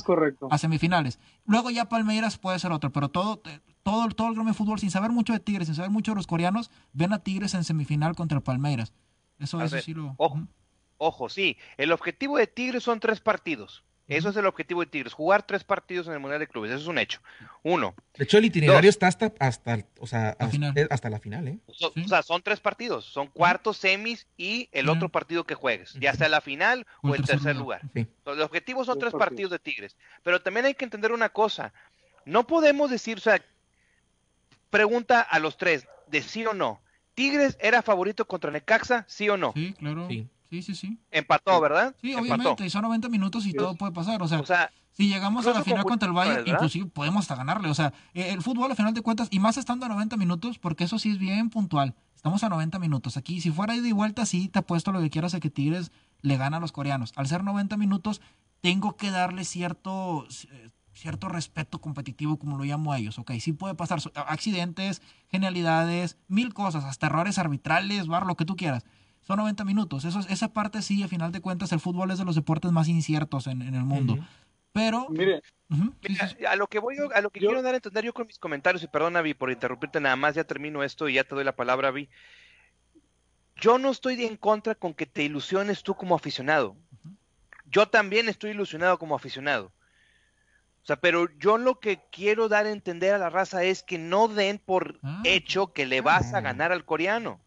a 0.51 0.59
semifinales. 0.59 1.19
Luego 1.45 1.71
ya 1.71 1.89
Palmeiras 1.89 2.39
puede 2.39 2.59
ser 2.59 2.73
otro, 2.73 2.93
pero 2.93 3.09
todo, 3.09 3.41
todo, 3.83 4.09
todo 4.09 4.29
el 4.29 4.35
gremio 4.35 4.53
de 4.53 4.59
fútbol, 4.59 4.79
sin 4.79 4.91
saber 4.91 5.11
mucho 5.11 5.33
de 5.33 5.41
Tigres, 5.41 5.69
sin 5.69 5.75
saber 5.75 5.91
mucho 5.91 6.13
de 6.13 6.17
los 6.17 6.27
coreanos, 6.27 6.71
ven 6.93 7.13
a 7.13 7.19
Tigres 7.19 7.55
en 7.55 7.65
semifinal 7.65 8.15
contra 8.17 8.41
Palmeiras. 8.41 8.93
Eso, 9.39 9.61
eso 9.63 9.79
sí 9.81 9.95
lo. 9.95 10.15
Ojo, 10.17 10.41
Ojo, 10.99 11.29
sí, 11.29 11.57
el 11.77 11.93
objetivo 11.93 12.39
de 12.39 12.49
Tigres 12.49 12.83
son 12.83 12.99
tres 12.99 13.21
partidos. 13.21 13.85
Eso 14.09 14.31
es 14.31 14.37
el 14.37 14.47
objetivo 14.47 14.81
de 14.81 14.87
Tigres, 14.87 15.13
jugar 15.13 15.43
tres 15.43 15.65
partidos 15.65 16.07
en 16.07 16.15
el 16.15 16.19
Mundial 16.19 16.41
de 16.41 16.47
Clubes, 16.47 16.71
eso 16.71 16.81
es 16.81 16.87
un 16.87 16.99
hecho. 16.99 17.21
Uno. 17.63 17.95
De 18.17 18.25
hecho, 18.25 18.39
el 18.39 18.47
itinerario 18.47 18.89
está 18.89 19.07
hasta, 19.07 19.35
hasta, 19.39 19.85
o 20.01 20.07
sea, 20.07 20.35
la 20.41 20.47
hasta, 20.47 20.75
hasta, 20.91 21.11
la 21.11 21.21
final, 21.21 21.47
¿eh? 21.49 21.59
O 21.67 22.09
sea, 22.09 22.23
son 22.23 22.43
tres 22.43 22.59
partidos, 22.59 23.05
son 23.05 23.27
cuartos, 23.27 23.77
semis 23.77 24.27
y 24.39 24.71
el 24.73 24.89
otro 24.89 25.11
partido 25.11 25.45
que 25.45 25.55
juegues, 25.55 25.93
ya 26.01 26.15
sea 26.15 26.31
la 26.31 26.41
final 26.41 26.87
o, 27.03 27.15
el 27.15 27.25
tercer 27.25 27.57
lugar. 27.57 27.83
Los 28.25 28.41
objetivos 28.41 28.87
son 28.87 28.99
tres 28.99 29.13
partidos 29.13 29.51
de 29.51 29.59
Tigres, 29.59 29.97
pero 30.23 30.41
también 30.41 30.65
hay 30.65 30.75
que 30.75 30.85
entender 30.85 31.13
una 31.13 31.29
cosa, 31.29 31.75
no 32.25 32.47
podemos 32.47 32.91
decir, 32.91 33.19
o 33.19 33.21
sea, 33.21 33.43
pregunta 34.71 35.21
a 35.21 35.39
los 35.39 35.59
tres, 35.59 35.87
de 36.07 36.23
sí 36.23 36.47
o 36.47 36.55
no, 36.55 36.81
¿Tigres 37.19 37.59
era 37.61 37.83
favorito 37.83 38.29
contra 38.29 38.53
Necaxa, 38.53 39.05
sí 39.09 39.29
o 39.29 39.37
no? 39.37 39.53
Sí, 39.53 39.75
claro. 39.77 40.07
Sí. 40.09 40.29
Sí, 40.51 40.63
sí, 40.63 40.99
Empató, 41.11 41.61
¿verdad? 41.61 41.95
Sí, 42.01 42.15
obviamente, 42.15 42.65
y 42.65 42.71
son 42.71 42.83
90 42.83 43.09
minutos 43.11 43.45
y 43.45 43.53
todo 43.53 43.75
puede 43.75 43.93
pasar. 43.93 44.23
O 44.23 44.29
sea, 44.29 44.71
si 44.93 45.09
llegamos 45.09 45.47
a 45.47 45.53
la 45.53 45.63
final 45.63 45.85
contra 45.85 46.09
el 46.09 46.15
Bayern, 46.15 46.49
inclusive 46.49 46.87
podemos 46.87 47.25
hasta 47.25 47.37
ganarle. 47.37 47.69
O 47.69 47.75
sea, 47.75 47.93
eh, 48.15 48.31
el 48.31 48.41
fútbol, 48.41 48.71
al 48.71 48.77
final 48.77 48.95
de 48.95 49.03
cuentas, 49.03 49.29
y 49.31 49.41
más 49.41 49.59
estando 49.59 49.85
a 49.85 49.89
90 49.91 50.17
minutos, 50.17 50.59
porque 50.59 50.85
eso 50.85 50.99
sí 50.99 51.11
es 51.11 51.19
bien 51.19 51.51
puntual. 51.51 51.95
Estamos 52.17 52.43
a 52.45 52.49
90 52.49 52.79
minutos. 52.79 53.17
Aquí, 53.19 53.41
si 53.41 53.51
fuera 53.51 53.77
ida 53.77 53.87
y 53.87 53.93
vuelta, 53.93 54.25
sí, 54.25 54.49
te 54.49 54.61
apuesto 54.61 54.91
lo 54.91 55.01
que 55.01 55.11
quieras 55.11 55.35
a 55.35 55.41
que 55.41 55.51
Tigres 55.51 55.93
le 56.23 56.37
gana 56.39 56.57
a 56.57 56.61
los 56.61 56.73
coreanos. 56.73 57.13
Al 57.17 57.27
ser 57.27 57.45
90 57.45 57.77
minutos, 57.77 58.23
tengo 58.63 58.97
que 58.97 59.11
darle 59.11 59.45
cierto, 59.45 60.27
cierto 60.95 61.29
respeto 61.29 61.81
competitivo, 61.81 62.39
como 62.39 62.57
lo 62.57 62.65
llamo 62.65 62.93
a 62.93 62.99
ellos. 62.99 63.19
Ok, 63.19 63.33
sí 63.39 63.53
puede 63.53 63.75
pasar 63.75 64.01
accidentes, 64.15 65.03
genialidades, 65.31 66.17
mil 66.27 66.55
cosas, 66.55 66.85
hasta 66.85 67.07
errores 67.07 67.39
arbitrales, 67.39 68.07
bar, 68.07 68.25
lo 68.25 68.37
que 68.37 68.47
tú 68.47 68.57
quieras 68.57 68.85
son 69.29 69.37
90 69.37 69.64
minutos. 69.64 70.07
Eso, 70.07 70.20
esa 70.20 70.55
parte 70.55 70.81
sí, 70.81 71.03
a 71.03 71.09
final 71.09 71.33
de 71.33 71.43
cuentas, 71.43 71.70
el 71.72 71.81
fútbol 71.81 72.11
es 72.11 72.18
de 72.18 72.24
los 72.24 72.35
deportes 72.35 72.72
más 72.72 72.89
inciertos 72.89 73.47
en, 73.47 73.61
el 73.61 73.85
mundo. 73.85 74.18
Pero. 74.72 75.07
Mire, 75.11 75.43
a 76.49 76.57
lo 76.57 76.66
que 76.66 76.79
voy, 76.79 76.97
a 77.14 77.20
lo 77.20 77.29
que 77.29 77.41
quiero 77.41 77.61
dar 77.61 77.74
a 77.74 77.76
entender 77.76 78.07
yo 78.07 78.14
con 78.14 78.26
mis 78.26 78.39
comentarios, 78.39 78.83
y 78.83 78.87
perdona, 78.87 79.20
Vi, 79.20 79.35
por 79.35 79.51
interrumpirte 79.53 80.01
nada 80.01 80.16
más, 80.16 80.35
ya 80.35 80.45
termino 80.45 80.83
esto 80.83 81.11
y 81.11 81.14
ya 81.14 81.24
te 81.24 81.35
doy 81.35 81.45
la 81.45 81.55
palabra, 81.55 81.91
Vi. 81.91 82.09
Yo 83.57 83.79
no 83.79 83.91
estoy 83.91 84.24
en 84.24 84.39
contra 84.39 84.74
con 84.74 84.95
que 84.95 85.05
te 85.05 85.24
ilusiones 85.24 85.83
tú 85.83 85.95
como 85.95 86.14
aficionado. 86.14 86.74
Yo 87.66 87.87
también 87.87 88.31
estoy 88.31 88.53
ilusionado 88.53 88.99
como 88.99 89.14
aficionado. 89.14 89.66
O 90.83 90.87
sea, 90.87 90.97
pero 90.97 91.29
yo 91.39 91.59
lo 91.59 91.81
que 91.81 92.01
quiero 92.11 92.49
dar 92.49 92.64
a 92.64 92.70
entender 92.70 93.12
a 93.12 93.18
la 93.18 93.29
raza 93.29 93.62
es 93.62 93.83
que 93.83 93.99
no 93.99 94.29
den 94.29 94.59
por 94.59 94.99
ah. 95.03 95.20
hecho 95.24 95.74
que 95.74 95.85
le 95.85 96.01
vas 96.01 96.33
a 96.33 96.41
ganar 96.41 96.72
al 96.72 96.87
coreano. 96.87 97.43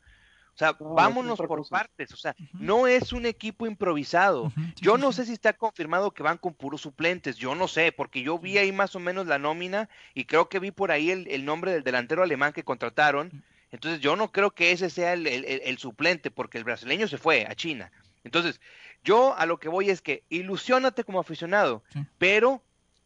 O 0.62 0.64
sea, 0.64 0.78
vámonos 0.80 1.40
por 1.40 1.68
partes. 1.68 2.14
O 2.14 2.18
sea, 2.18 2.36
no 2.54 2.86
es 2.86 3.14
un 3.14 3.26
equipo 3.26 3.66
improvisado. 3.66 4.52
yo 4.76 4.98
no 4.98 5.12
sé 5.12 5.26
si 5.26 5.34
está 5.34 5.54
confirmado 5.54 6.12
que 6.12 6.22
van 6.22 6.38
con 6.38 6.54
puros 6.54 6.82
suplentes. 6.82 7.38
Yo 7.38 7.56
no 7.56 7.68
sé, 7.68 7.92
porque 7.92 8.22
yo 8.22 8.38
vi 8.38 8.60
ahí 8.60 8.72
más 8.72 8.96
o 8.96 9.00
menos 9.00 9.26
la 9.26 9.40
nómina 9.40 9.90
y 10.14 10.26
creo 10.26 10.50
que 10.50 10.60
vi 10.60 10.70
por 10.70 10.92
ahí 10.92 11.10
el, 11.10 11.46
nombre 11.46 11.74
del 11.74 11.84
delantero 11.84 12.22
alemán 12.22 12.54
que 12.54 12.64
contrataron. 12.64 13.44
Entonces, 13.72 14.02
yo 14.02 14.16
no 14.16 14.32
creo 14.32 14.52
que 14.52 14.72
ese 14.72 14.92
sea 14.92 15.14
el, 15.14 15.78
suplente, 15.80 16.30
porque 16.30 16.60
el 16.60 16.64
brasileño 16.64 17.08
se 17.08 17.18
fue 17.18 17.48
a 17.50 17.56
China. 17.56 17.92
Entonces, 18.24 18.62
yo 19.04 19.36
a 19.36 19.48
lo 19.48 19.60
que 19.60 19.70
voy 19.70 19.90
es 19.90 20.02
que 20.02 20.24
ilusionate 20.30 21.04
como 21.04 21.20
aficionado, 21.20 21.84
pero 22.20 22.62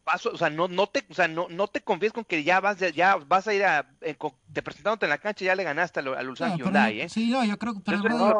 paso, 0.06 0.30
o 0.32 0.36
sea, 0.36 0.50
no, 0.50 0.68
no 0.68 0.86
te, 0.86 1.02
o 1.10 1.14
sea, 1.14 1.26
no, 1.26 1.48
no 1.48 1.66
te 1.66 1.80
confíes 1.80 2.12
con 2.12 2.24
que 2.24 2.44
ya 2.44 2.60
vas, 2.60 2.78
ya 2.94 3.16
vas 3.16 3.48
a 3.48 3.54
ir 3.54 3.64
a, 3.64 3.84
eh, 4.02 4.14
te 4.52 4.62
presentándote 4.62 5.06
en 5.06 5.10
la 5.10 5.18
cancha 5.18 5.44
ya 5.44 5.56
le 5.56 5.64
ganaste 5.64 5.98
al, 5.98 6.14
al 6.14 6.28
Ulsan 6.28 6.56
Hyundai, 6.56 7.00
¿eh? 7.00 7.08
Sí, 7.08 7.28
yo 7.28 7.40
creo, 7.58 7.74
pero 7.84 7.98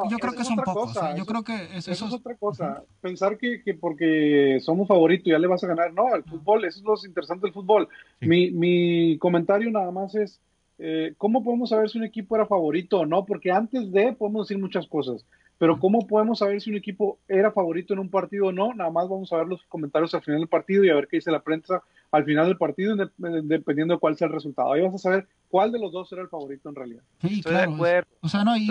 yo, 0.08 0.18
creo 0.18 0.32
que 0.32 0.44
son 0.44 0.56
pocos, 0.58 0.96
¿eh? 0.96 1.14
yo 1.18 1.26
creo 1.26 1.42
que 1.42 1.76
eso, 1.76 1.90
es 1.90 2.02
otra 2.02 2.36
cosa. 2.36 2.84
Pensar 3.00 3.36
que, 3.36 3.62
que, 3.64 3.74
porque 3.74 4.58
somos 4.60 4.86
favoritos 4.86 5.26
ya 5.28 5.40
le 5.40 5.48
vas 5.48 5.64
a 5.64 5.66
ganar, 5.66 5.92
no, 5.92 6.14
el 6.14 6.22
fútbol, 6.22 6.64
eso 6.64 6.78
es 6.78 6.84
lo 6.84 7.08
interesante 7.08 7.46
del 7.46 7.52
fútbol. 7.52 7.88
Mi, 8.20 8.52
mi 8.52 9.18
comentario 9.18 9.68
nada 9.72 9.90
más 9.90 10.14
es, 10.14 10.40
eh, 10.78 11.14
¿cómo 11.18 11.42
podemos 11.42 11.70
saber 11.70 11.90
si 11.90 11.98
un 11.98 12.04
equipo 12.04 12.36
era 12.36 12.46
favorito 12.46 13.00
o 13.00 13.06
no? 13.06 13.26
Porque 13.26 13.50
antes 13.50 13.90
de 13.90 14.12
podemos 14.12 14.46
decir 14.46 14.62
muchas 14.62 14.86
cosas. 14.86 15.24
Pero 15.58 15.78
¿cómo 15.78 16.06
podemos 16.06 16.40
saber 16.40 16.60
si 16.60 16.70
un 16.70 16.76
equipo 16.76 17.18
era 17.28 17.50
favorito 17.50 17.94
en 17.94 18.00
un 18.00 18.10
partido 18.10 18.46
o 18.46 18.52
no? 18.52 18.74
Nada 18.74 18.90
más 18.90 19.08
vamos 19.08 19.32
a 19.32 19.38
ver 19.38 19.46
los 19.46 19.62
comentarios 19.64 20.14
al 20.14 20.22
final 20.22 20.40
del 20.40 20.48
partido 20.48 20.84
y 20.84 20.90
a 20.90 20.94
ver 20.94 21.08
qué 21.08 21.16
dice 21.16 21.30
la 21.30 21.42
prensa 21.42 21.82
al 22.10 22.24
final 22.24 22.46
del 22.46 22.58
partido, 22.58 22.94
dependiendo 22.96 23.94
de 23.94 24.00
cuál 24.00 24.16
sea 24.16 24.26
el 24.26 24.34
resultado. 24.34 24.72
Ahí 24.72 24.82
vas 24.82 24.94
a 24.94 24.98
saber 24.98 25.26
cuál 25.48 25.72
de 25.72 25.78
los 25.78 25.92
dos 25.92 26.12
era 26.12 26.22
el 26.22 26.28
favorito 26.28 26.68
en 26.68 26.74
realidad. 26.74 27.02
Sí, 27.20 27.42
claro. 27.42 27.76
O 28.20 28.28
sea, 28.28 28.44
no, 28.44 28.56
y 28.56 28.68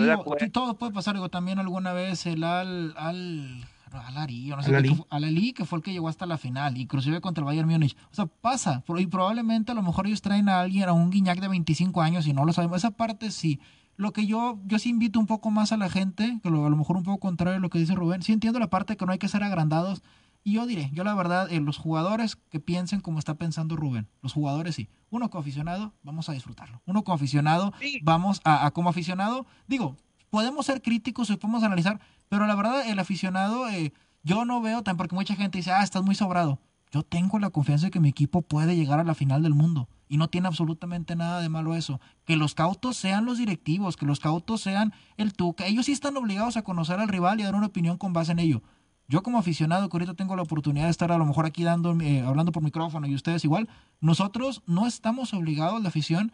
todo 0.52 0.78
puede 0.78 0.92
pasar. 0.92 1.14
Digo, 1.14 1.28
también 1.28 1.58
alguna 1.58 1.92
vez 1.92 2.26
el 2.26 2.44
al, 2.44 2.94
al 2.96 3.64
Alari, 3.92 4.48
no 4.48 4.62
sé 4.62 4.74
Alali. 5.10 5.52
que 5.52 5.64
fue 5.64 5.78
el 5.78 5.84
que 5.84 5.92
llegó 5.92 6.08
hasta 6.08 6.26
la 6.26 6.38
final, 6.38 6.76
inclusive 6.76 7.20
contra 7.20 7.42
el 7.42 7.46
Bayern 7.46 7.68
Múnich. 7.68 7.96
O 8.10 8.14
sea, 8.14 8.26
pasa, 8.26 8.82
y 8.96 9.06
probablemente 9.06 9.72
a 9.72 9.74
lo 9.74 9.82
mejor 9.82 10.06
ellos 10.06 10.22
traen 10.22 10.48
a 10.48 10.60
alguien, 10.60 10.88
a 10.88 10.92
un 10.92 11.10
Guiñac 11.10 11.40
de 11.40 11.48
25 11.48 12.00
años 12.02 12.26
y 12.26 12.32
no 12.32 12.44
lo 12.44 12.52
sabemos. 12.52 12.78
Esa 12.78 12.90
parte 12.90 13.30
sí, 13.30 13.60
lo 13.96 14.12
que 14.12 14.26
yo, 14.26 14.58
yo 14.64 14.78
sí 14.78 14.90
invito 14.90 15.18
un 15.18 15.26
poco 15.26 15.50
más 15.50 15.72
a 15.72 15.76
la 15.76 15.88
gente, 15.88 16.38
que 16.42 16.50
lo, 16.50 16.66
a 16.66 16.70
lo 16.70 16.76
mejor 16.76 16.96
un 16.96 17.02
poco 17.02 17.18
contrario 17.18 17.56
a 17.56 17.60
lo 17.60 17.70
que 17.70 17.78
dice 17.78 17.94
Rubén, 17.94 18.22
sí 18.22 18.32
entiendo 18.32 18.58
la 18.58 18.70
parte 18.70 18.96
que 18.96 19.06
no 19.06 19.12
hay 19.12 19.18
que 19.18 19.28
ser 19.28 19.42
agrandados. 19.42 20.02
Y 20.44 20.52
yo 20.52 20.66
diré, 20.66 20.90
yo 20.92 21.02
la 21.02 21.14
verdad, 21.14 21.50
eh, 21.50 21.60
los 21.60 21.76
jugadores 21.76 22.36
que 22.36 22.60
piensen 22.60 23.00
como 23.00 23.18
está 23.18 23.34
pensando 23.34 23.74
Rubén, 23.74 24.08
los 24.22 24.32
jugadores 24.32 24.76
sí. 24.76 24.88
Uno 25.10 25.28
como 25.30 25.40
aficionado, 25.40 25.92
vamos 26.02 26.28
a 26.28 26.32
disfrutarlo. 26.32 26.82
Uno 26.86 27.02
como 27.02 27.16
aficionado, 27.16 27.72
vamos 28.02 28.40
a, 28.44 28.70
como 28.70 28.90
aficionado, 28.90 29.46
digo, 29.66 29.96
podemos 30.30 30.66
ser 30.66 30.82
críticos 30.82 31.30
y 31.30 31.36
podemos 31.36 31.64
analizar, 31.64 32.00
pero 32.28 32.46
la 32.46 32.54
verdad, 32.54 32.88
el 32.88 32.98
aficionado, 32.98 33.68
eh, 33.68 33.92
yo 34.22 34.44
no 34.44 34.60
veo 34.60 34.82
tan, 34.82 34.96
porque 34.96 35.14
mucha 35.14 35.34
gente 35.34 35.58
dice, 35.58 35.72
ah, 35.72 35.82
estás 35.82 36.02
muy 36.02 36.14
sobrado. 36.14 36.60
Yo 36.92 37.02
tengo 37.02 37.38
la 37.38 37.50
confianza 37.50 37.86
de 37.86 37.90
que 37.90 38.00
mi 38.00 38.08
equipo 38.08 38.42
puede 38.42 38.76
llegar 38.76 39.00
a 39.00 39.04
la 39.04 39.14
final 39.14 39.42
del 39.42 39.54
mundo. 39.54 39.88
Y 40.08 40.18
no 40.18 40.28
tiene 40.28 40.46
absolutamente 40.46 41.16
nada 41.16 41.40
de 41.40 41.48
malo 41.48 41.74
eso. 41.74 42.00
Que 42.24 42.36
los 42.36 42.54
cautos 42.54 42.96
sean 42.96 43.24
los 43.24 43.38
directivos, 43.38 43.96
que 43.96 44.06
los 44.06 44.20
cautos 44.20 44.60
sean 44.60 44.92
el 45.16 45.32
Tuca. 45.32 45.66
Ellos 45.66 45.86
sí 45.86 45.92
están 45.92 46.16
obligados 46.16 46.56
a 46.56 46.62
conocer 46.62 47.00
al 47.00 47.08
rival 47.08 47.40
y 47.40 47.42
a 47.42 47.46
dar 47.46 47.56
una 47.56 47.66
opinión 47.66 47.98
con 47.98 48.12
base 48.12 48.32
en 48.32 48.38
ello. 48.38 48.62
Yo 49.08 49.22
como 49.22 49.38
aficionado 49.38 49.88
que 49.88 49.96
ahorita 49.96 50.14
tengo 50.14 50.34
la 50.34 50.42
oportunidad 50.42 50.86
de 50.86 50.90
estar 50.90 51.12
a 51.12 51.18
lo 51.18 51.26
mejor 51.26 51.46
aquí 51.46 51.62
dando, 51.62 51.96
eh, 52.00 52.22
hablando 52.22 52.50
por 52.50 52.62
micrófono 52.62 53.06
y 53.06 53.14
ustedes 53.14 53.44
igual, 53.44 53.68
nosotros 54.00 54.62
no 54.66 54.86
estamos 54.86 55.32
obligados, 55.32 55.80
la 55.80 55.88
afición, 55.88 56.32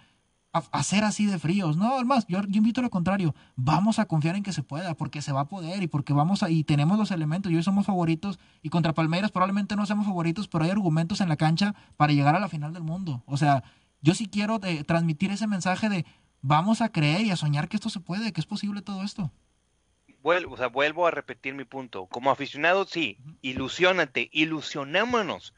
a, 0.52 0.82
ser 0.82 1.04
así 1.04 1.26
de 1.26 1.38
fríos. 1.38 1.76
No, 1.76 1.94
además, 1.94 2.26
yo, 2.28 2.40
yo 2.42 2.58
invito 2.58 2.80
a 2.80 2.84
lo 2.84 2.90
contrario. 2.90 3.34
Vamos 3.56 3.98
a 3.98 4.04
confiar 4.04 4.36
en 4.36 4.42
que 4.42 4.52
se 4.52 4.62
pueda, 4.62 4.94
porque 4.94 5.22
se 5.22 5.32
va 5.32 5.40
a 5.40 5.48
poder 5.48 5.82
y 5.82 5.88
porque 5.88 6.12
vamos 6.12 6.42
a, 6.42 6.50
y 6.50 6.64
tenemos 6.64 6.98
los 6.98 7.10
elementos. 7.10 7.50
Y 7.50 7.56
hoy 7.56 7.62
somos 7.62 7.86
favoritos 7.86 8.38
y 8.62 8.68
contra 8.68 8.92
Palmeiras 8.92 9.30
probablemente 9.30 9.76
no 9.76 9.86
seamos 9.86 10.06
favoritos, 10.06 10.48
pero 10.48 10.64
hay 10.64 10.70
argumentos 10.70 11.20
en 11.20 11.28
la 11.28 11.36
cancha 11.36 11.74
para 11.96 12.12
llegar 12.12 12.36
a 12.36 12.40
la 12.40 12.48
final 12.48 12.72
del 12.72 12.82
mundo. 12.82 13.22
O 13.26 13.36
sea, 13.36 13.64
yo 14.02 14.14
sí 14.14 14.28
quiero 14.28 14.60
eh, 14.62 14.84
transmitir 14.84 15.30
ese 15.30 15.46
mensaje 15.46 15.88
de 15.88 16.04
vamos 16.42 16.82
a 16.82 16.90
creer 16.90 17.22
y 17.22 17.30
a 17.30 17.36
soñar 17.36 17.68
que 17.68 17.76
esto 17.76 17.88
se 17.88 18.00
puede, 18.00 18.32
que 18.32 18.40
es 18.40 18.46
posible 18.46 18.82
todo 18.82 19.02
esto. 19.02 19.30
Vuelvo, 20.22 20.54
o 20.54 20.56
sea, 20.56 20.68
vuelvo 20.68 21.06
a 21.06 21.10
repetir 21.10 21.54
mi 21.54 21.64
punto. 21.64 22.06
Como 22.06 22.30
aficionado, 22.30 22.84
sí, 22.84 23.18
ilusionate, 23.40 24.28
ilusionémonos, 24.32 25.52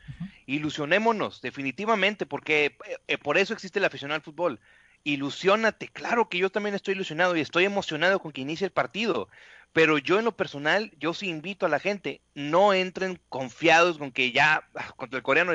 ilusionémonos, 0.47 1.43
definitivamente, 1.43 2.25
porque 2.25 2.79
eh, 3.09 3.19
por 3.19 3.37
eso 3.37 3.53
existe 3.53 3.79
el 3.79 3.85
aficionado 3.85 4.17
al 4.17 4.23
fútbol 4.23 4.61
ilusionate. 5.05 5.89
Claro 5.89 6.29
que 6.29 6.39
yo 6.39 6.51
también 6.51 6.75
estoy 6.75 6.95
ilusionado 6.95 7.37
y 7.37 7.41
estoy 7.41 7.65
emocionado 7.65 8.19
con 8.19 8.33
que 8.33 8.41
inicie 8.41 8.67
el 8.67 8.73
partido. 8.73 9.29
Pero 9.73 9.99
yo 9.99 10.19
en 10.19 10.25
lo 10.25 10.37
personal, 10.37 10.93
yo 10.99 11.15
sí 11.15 11.29
invito 11.29 11.67
a 11.67 11.69
la 11.69 11.81
gente, 11.81 12.21
no 12.35 12.73
entren 12.73 13.21
confiados 13.29 13.99
con 13.99 14.13
que 14.13 14.31
ya, 14.31 14.69
ah, 14.77 14.93
contra 14.97 15.17
el 15.17 15.25
coreano, 15.25 15.53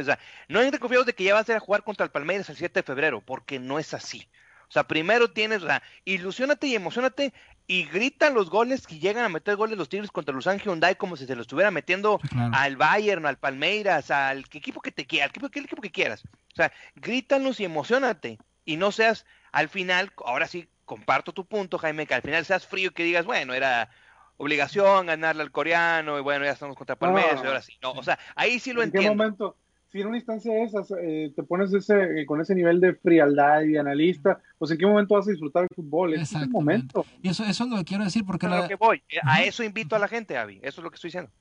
no 0.50 0.62
entren 0.62 0.80
confiados 0.80 1.06
de 1.06 1.14
que 1.14 1.24
ya 1.24 1.34
vas 1.34 1.48
a 1.48 1.54
ir 1.54 1.58
a 1.58 1.62
jugar 1.62 1.84
contra 1.84 2.04
el 2.04 2.12
Palmeiras 2.12 2.50
el 2.50 2.58
7 2.58 2.80
de 2.80 2.84
febrero, 2.84 3.22
porque 3.22 3.60
no 3.60 3.80
es 3.80 3.94
así. 3.94 4.28
O 4.68 4.72
sea, 4.72 4.84
primero 4.84 5.32
tienes, 5.32 5.64
o 5.64 5.68
sea, 5.68 5.82
ilusionate 6.06 6.68
y 6.68 6.76
emocionate 6.76 7.34
y 7.66 7.86
gritan 7.86 8.34
los 8.34 8.50
goles 8.50 8.86
que 8.86 9.00
llegan 9.00 9.24
a 9.24 9.30
meter 9.30 9.56
goles 9.56 9.78
los 9.78 9.90
Tigres 9.90 10.12
contra 10.12 10.36
los 10.36 10.46
Hyundai 10.46 10.96
como 10.96 11.16
si 11.18 11.26
se 11.26 11.36
lo 11.36 11.42
estuviera 11.42 11.72
metiendo 11.72 12.20
al 12.52 12.76
Bayern, 12.76 13.26
al 13.26 13.38
Palmeiras, 13.38 14.12
al 14.12 14.40
equipo 14.52 14.82
que 14.82 14.92
te 14.92 15.08
quiera, 15.08 15.26
al 15.26 15.30
equipo, 15.32 15.48
equipo 15.48 15.82
que 15.82 15.92
quieras. 15.92 16.24
O 16.26 16.56
sea, 16.56 16.72
grítanos 16.96 17.60
y 17.60 17.66
emocionate 17.66 18.38
y 18.66 18.78
no 18.78 18.92
seas 18.92 19.26
al 19.52 19.70
final, 19.70 20.12
ahora 20.26 20.48
sí 20.48 20.68
comparto 20.86 21.34
tu 21.34 21.46
punto, 21.46 21.78
Jaime, 21.78 22.08
que 22.08 22.16
al 22.16 22.22
final 22.22 22.44
seas 22.46 22.66
frío 22.66 22.90
y 22.90 22.94
que 22.94 23.04
digas, 23.04 23.26
bueno, 23.26 23.54
era 23.54 23.90
obligación 24.38 25.08
ganarle 25.08 25.44
al 25.44 25.52
coreano 25.52 26.18
y 26.18 26.22
bueno, 26.22 26.46
ya 26.46 26.52
estamos 26.52 26.76
contra 26.76 26.96
Palmeiras 26.96 27.42
y 27.44 27.48
ahora 27.48 27.62
sí. 27.62 27.74
No, 27.82 27.92
o 27.92 28.04
sea, 28.04 28.18
ahí 28.36 28.60
sí 28.60 28.74
lo 28.74 28.82
entiendo. 28.82 29.12
¿En 29.12 29.18
qué 29.18 29.18
momento? 29.18 29.58
Si 29.92 30.00
en 30.02 30.08
una 30.08 30.18
instancia 30.18 30.54
de 30.54 30.64
esas 30.64 30.92
eh, 31.02 31.34
te 31.36 31.44
pones 31.44 31.74
ese, 31.74 32.26
con 32.28 32.40
ese 32.40 32.54
nivel 32.54 32.80
de 32.80 32.94
frialdad 32.94 33.64
y 33.64 33.76
analista, 33.76 34.40
pues 34.58 34.72
en 34.72 34.78
qué 34.78 34.86
momento 34.86 35.16
vas 35.16 35.28
a 35.28 35.32
disfrutar 35.32 35.64
el 35.64 35.70
fútbol, 35.76 36.14
es 36.14 36.32
el 36.34 36.48
momento. 36.50 37.06
Y 37.22 37.30
eso, 37.30 37.44
eso 37.44 37.64
es 37.64 37.70
lo 37.70 37.78
que 37.78 37.86
quiero 37.86 38.04
decir, 38.04 38.24
porque... 38.24 38.48
lo 38.48 38.68
que 38.68 38.76
voy, 38.76 39.04
a 39.24 39.42
eso 39.42 39.64
invito 39.64 39.96
a 39.96 40.00
la 40.00 40.08
gente, 40.08 40.38
Avi, 40.38 40.60
eso 40.62 40.82
es 40.82 40.84
lo 40.84 40.92
que 40.92 40.96
estoy 40.96 41.10
diciendo. 41.10 41.32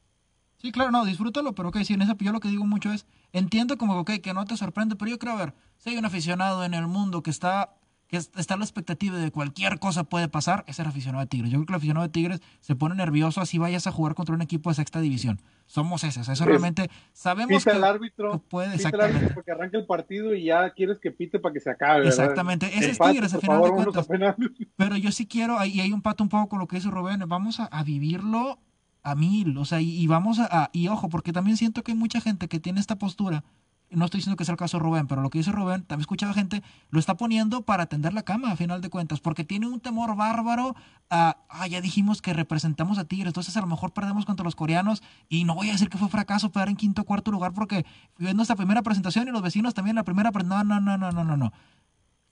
Sí, 0.56 0.72
claro, 0.72 0.90
no, 0.90 1.04
disfrútalo, 1.04 1.54
pero 1.54 1.68
ok, 1.68 1.78
sí, 1.84 1.94
en 1.94 2.02
esa, 2.02 2.16
yo 2.18 2.32
lo 2.32 2.40
que 2.40 2.48
digo 2.48 2.66
mucho 2.66 2.92
es, 2.92 3.06
entiendo 3.32 3.78
como, 3.78 4.00
ok, 4.00 4.12
que 4.22 4.34
no 4.34 4.44
te 4.44 4.56
sorprende, 4.56 4.96
pero 4.96 5.10
yo 5.10 5.18
creo, 5.18 5.34
a 5.34 5.36
ver, 5.36 5.54
si 5.76 5.90
hay 5.90 5.98
un 5.98 6.04
aficionado 6.04 6.64
en 6.64 6.74
el 6.74 6.86
mundo 6.86 7.22
que 7.22 7.30
está 7.30 7.77
que 8.08 8.16
está 8.16 8.56
la 8.56 8.64
expectativa 8.64 9.18
de 9.18 9.30
cualquier 9.30 9.78
cosa 9.78 10.04
puede 10.04 10.28
pasar, 10.28 10.64
es 10.66 10.78
el 10.78 10.86
aficionado 10.86 11.20
de 11.20 11.28
Tigres. 11.28 11.50
Yo 11.50 11.58
creo 11.58 11.66
que 11.66 11.72
el 11.72 11.76
aficionado 11.76 12.06
de 12.06 12.10
Tigres 12.10 12.40
se 12.60 12.74
pone 12.74 12.94
nervioso 12.94 13.42
así 13.42 13.58
vayas 13.58 13.86
a 13.86 13.92
jugar 13.92 14.14
contra 14.14 14.34
un 14.34 14.40
equipo 14.40 14.70
de 14.70 14.76
sexta 14.76 15.00
división. 15.00 15.40
Somos 15.66 16.02
esos, 16.04 16.26
eso 16.26 16.44
realmente 16.46 16.88
sabemos 17.12 17.62
que, 17.62 17.70
el 17.70 17.84
árbitro, 17.84 18.42
puede, 18.48 18.74
exactamente. 18.74 19.18
El 19.18 19.24
árbitro 19.26 19.70
que 19.70 19.76
el 19.76 19.86
partido 19.86 20.34
y 20.34 20.44
ya 20.44 20.70
quieres 20.70 20.98
que 20.98 21.10
pite 21.10 21.38
para 21.38 21.52
que 21.52 21.60
se 21.60 21.68
acabe. 21.68 22.08
Exactamente, 22.08 22.66
ese 22.78 22.92
es 22.92 22.98
Tigres 22.98 23.34
al 23.34 23.42
final 23.42 23.62
de 23.62 23.70
cuentas. 23.72 24.08
Pero 24.76 24.96
yo 24.96 25.12
sí 25.12 25.26
quiero, 25.26 25.62
y 25.66 25.80
hay 25.80 25.92
un 25.92 26.00
pato 26.00 26.24
un 26.24 26.30
poco 26.30 26.48
con 26.48 26.58
lo 26.60 26.66
que 26.66 26.76
dice 26.76 26.90
Rubén, 26.90 27.22
vamos 27.26 27.60
a, 27.60 27.82
vivirlo 27.84 28.58
a 29.02 29.14
mil, 29.14 29.56
o 29.58 29.66
sea, 29.66 29.82
y, 29.82 30.06
vamos 30.06 30.38
a, 30.38 30.70
y 30.72 30.88
ojo, 30.88 31.10
porque 31.10 31.34
también 31.34 31.58
siento 31.58 31.82
que 31.82 31.92
hay 31.92 31.98
mucha 31.98 32.22
gente 32.22 32.48
que 32.48 32.58
tiene 32.58 32.80
esta 32.80 32.96
postura 32.96 33.44
no 33.90 34.04
estoy 34.04 34.18
diciendo 34.18 34.36
que 34.36 34.44
sea 34.44 34.52
el 34.52 34.58
caso 34.58 34.76
de 34.76 34.82
Rubén, 34.82 35.06
pero 35.06 35.22
lo 35.22 35.30
que 35.30 35.38
dice 35.38 35.52
Rubén, 35.52 35.82
también 35.82 36.00
he 36.00 36.02
escuchado 36.02 36.34
gente, 36.34 36.62
lo 36.90 37.00
está 37.00 37.16
poniendo 37.16 37.62
para 37.62 37.84
atender 37.84 38.12
la 38.12 38.22
cama, 38.22 38.50
a 38.52 38.56
final 38.56 38.80
de 38.80 38.90
cuentas, 38.90 39.20
porque 39.20 39.44
tiene 39.44 39.66
un 39.66 39.80
temor 39.80 40.14
bárbaro 40.16 40.76
a, 41.10 41.38
ah, 41.48 41.66
ya 41.66 41.80
dijimos 41.80 42.20
que 42.20 42.34
representamos 42.34 42.98
a 42.98 43.04
Tigres, 43.04 43.28
entonces 43.28 43.56
a 43.56 43.60
lo 43.60 43.66
mejor 43.66 43.92
perdemos 43.92 44.26
contra 44.26 44.44
los 44.44 44.54
coreanos, 44.54 45.02
y 45.28 45.44
no 45.44 45.54
voy 45.54 45.70
a 45.70 45.72
decir 45.72 45.88
que 45.88 45.98
fue 45.98 46.08
fracaso 46.08 46.52
quedar 46.52 46.68
en 46.68 46.76
quinto 46.76 47.02
o 47.02 47.04
cuarto 47.04 47.30
lugar, 47.30 47.52
porque 47.52 47.86
fue 48.14 48.34
nuestra 48.34 48.56
primera 48.56 48.82
presentación 48.82 49.28
y 49.28 49.30
los 49.30 49.42
vecinos 49.42 49.74
también 49.74 49.96
la 49.96 50.04
primera, 50.04 50.32
pero 50.32 50.44
no, 50.44 50.62
no, 50.64 50.80
no, 50.80 50.98
no, 50.98 51.10
no, 51.10 51.24
no, 51.24 51.36
no. 51.36 51.52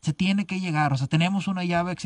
Se 0.03 0.13
tiene 0.13 0.47
que 0.47 0.61
llegar, 0.61 0.93
o 0.93 0.97
sea, 0.97 1.07
tenemos 1.07 1.49
una 1.49 1.65
llave, 1.65 1.97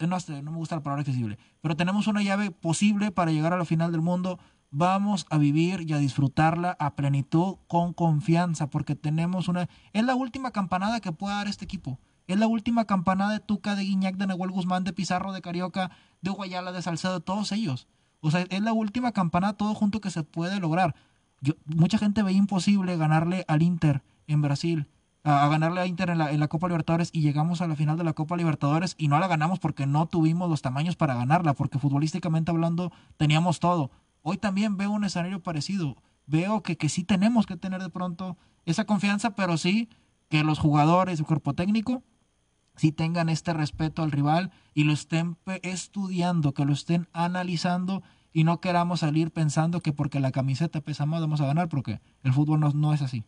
no, 0.00 0.18
no 0.42 0.50
me 0.50 0.56
gusta 0.58 0.76
la 0.76 0.82
palabra 0.82 1.00
accesible, 1.00 1.38
pero 1.60 1.76
tenemos 1.76 2.06
una 2.06 2.22
llave 2.22 2.50
posible 2.50 3.10
para 3.10 3.32
llegar 3.32 3.52
a 3.52 3.56
la 3.56 3.64
final 3.64 3.90
del 3.90 4.02
mundo, 4.02 4.38
vamos 4.70 5.26
a 5.30 5.38
vivir 5.38 5.84
y 5.88 5.92
a 5.92 5.98
disfrutarla 5.98 6.76
a 6.78 6.94
plenitud 6.94 7.56
con 7.66 7.92
confianza, 7.92 8.70
porque 8.70 8.94
tenemos 8.94 9.48
una... 9.48 9.68
Es 9.92 10.04
la 10.04 10.14
última 10.14 10.52
campanada 10.52 11.00
que 11.00 11.12
puede 11.12 11.34
dar 11.34 11.48
este 11.48 11.64
equipo. 11.64 11.98
Es 12.26 12.38
la 12.38 12.46
última 12.46 12.84
campanada 12.84 13.32
de 13.32 13.40
Tuca, 13.40 13.74
de 13.74 13.82
Guiñac, 13.82 14.16
de 14.16 14.28
Nahuel 14.28 14.52
Guzmán, 14.52 14.84
de 14.84 14.92
Pizarro, 14.92 15.32
de 15.32 15.42
Carioca, 15.42 15.90
de 16.22 16.30
Guayala, 16.30 16.70
de 16.72 16.82
Salcedo, 16.82 17.14
de 17.14 17.20
todos 17.20 17.50
ellos. 17.52 17.88
O 18.20 18.30
sea, 18.30 18.46
es 18.48 18.60
la 18.60 18.72
última 18.72 19.12
campanada 19.12 19.54
todo 19.54 19.74
junto 19.74 20.00
que 20.00 20.10
se 20.10 20.22
puede 20.22 20.60
lograr. 20.60 20.94
Mucha 21.64 21.98
gente 21.98 22.22
veía 22.22 22.38
imposible 22.38 22.96
ganarle 22.96 23.44
al 23.48 23.62
Inter 23.62 24.02
en 24.26 24.42
Brasil, 24.42 24.86
a, 25.24 25.48
ganarle 25.48 25.80
a 25.80 25.86
Inter 25.86 26.10
en 26.10 26.18
la, 26.18 26.48
Copa 26.48 26.68
Libertadores 26.68 27.10
y 27.12 27.22
llegamos 27.22 27.60
a 27.60 27.66
la 27.66 27.76
final 27.76 27.96
de 27.96 28.04
la 28.04 28.12
Copa 28.12 28.36
Libertadores 28.36 28.94
y 28.98 29.08
no 29.08 29.18
la 29.18 29.26
ganamos 29.26 29.58
porque 29.58 29.86
no 29.86 30.06
tuvimos 30.06 30.48
los 30.48 30.62
tamaños 30.62 30.96
para 30.96 31.14
ganarla, 31.14 31.54
porque 31.54 31.78
futbolísticamente 31.78 32.50
hablando 32.50 32.92
teníamos 33.16 33.58
todo. 33.58 33.90
Hoy 34.22 34.36
también 34.36 34.76
veo 34.76 34.90
un 34.90 35.04
escenario 35.04 35.42
parecido. 35.42 35.96
Veo 36.26 36.62
que, 36.62 36.76
que 36.76 36.88
sí 36.88 37.04
tenemos 37.04 37.46
que 37.46 37.56
tener 37.56 37.82
de 37.82 37.90
pronto 37.90 38.36
esa 38.64 38.84
confianza, 38.84 39.34
pero 39.34 39.56
sí 39.56 39.88
que 40.28 40.44
los 40.44 40.58
jugadores, 40.58 41.18
el 41.18 41.26
cuerpo 41.26 41.54
técnico, 41.54 42.02
sí 42.76 42.92
tengan 42.92 43.28
este 43.28 43.52
respeto 43.52 44.02
al 44.02 44.12
rival 44.12 44.52
y 44.74 44.84
lo 44.84 44.92
estén 44.92 45.36
estudiando, 45.62 46.54
que 46.54 46.64
lo 46.64 46.72
estén 46.72 47.08
analizando 47.12 48.02
y 48.32 48.44
no 48.44 48.60
queramos 48.60 49.00
salir 49.00 49.32
pensando 49.32 49.80
que 49.80 49.92
porque 49.92 50.20
la 50.20 50.30
camiseta 50.30 50.80
pesa 50.80 51.04
más 51.04 51.20
vamos 51.20 51.40
a 51.40 51.46
ganar, 51.46 51.68
porque 51.68 52.00
el 52.22 52.32
fútbol 52.32 52.60
no, 52.60 52.70
no 52.70 52.94
es 52.94 53.02
así. 53.02 53.24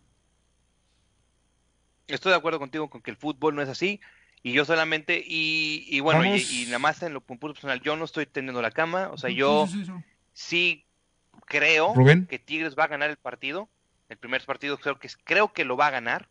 Estoy 2.06 2.30
de 2.30 2.36
acuerdo 2.36 2.60
contigo 2.60 2.88
con 2.88 3.02
que 3.02 3.10
el 3.10 3.16
fútbol 3.16 3.54
no 3.54 3.62
es 3.62 3.68
así. 3.68 4.00
Y 4.44 4.52
yo 4.52 4.64
solamente, 4.64 5.22
y, 5.24 6.00
bueno, 6.00 6.24
y, 6.24 6.64
nada 6.66 6.80
más 6.80 7.00
en 7.02 7.14
lo 7.14 7.20
personal, 7.20 7.80
yo 7.80 7.96
no 7.96 8.04
estoy 8.04 8.26
teniendo 8.26 8.60
la 8.60 8.72
cama, 8.72 9.08
o 9.12 9.16
sea, 9.16 9.30
yo 9.30 9.68
sí 9.68 9.84
creo 11.46 11.94
que 12.28 12.38
Tigres 12.38 12.76
va 12.78 12.84
a 12.84 12.88
ganar 12.88 13.10
el 13.10 13.16
partido. 13.16 13.68
El 14.08 14.18
primer 14.18 14.44
partido 14.44 14.78
creo 14.78 14.98
que 14.98 15.08
creo 15.24 15.52
que 15.52 15.64
lo 15.64 15.76
va 15.76 15.88
a 15.88 15.90
ganar. 15.90 16.28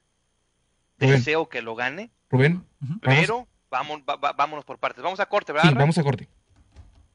Deseo 0.97 1.49
que 1.49 1.61
lo 1.61 1.75
gane. 1.75 2.11
Rubén. 2.29 2.63
Pero 3.01 3.47
vamos, 3.69 4.01
vámonos 4.05 4.65
por 4.65 4.77
partes. 4.77 5.03
Vamos 5.03 5.19
a 5.19 5.25
corte, 5.25 5.51
¿verdad? 5.51 5.69
Sí, 5.69 5.75
vamos 5.75 5.97
a 5.97 6.03
corte. 6.03 6.29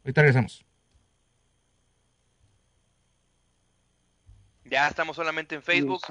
Ahorita 0.05 0.22
regresamos. 0.22 0.64
Ya 4.64 4.89
estamos 4.89 5.14
solamente 5.14 5.55
en 5.55 5.62
Facebook. 5.62 6.03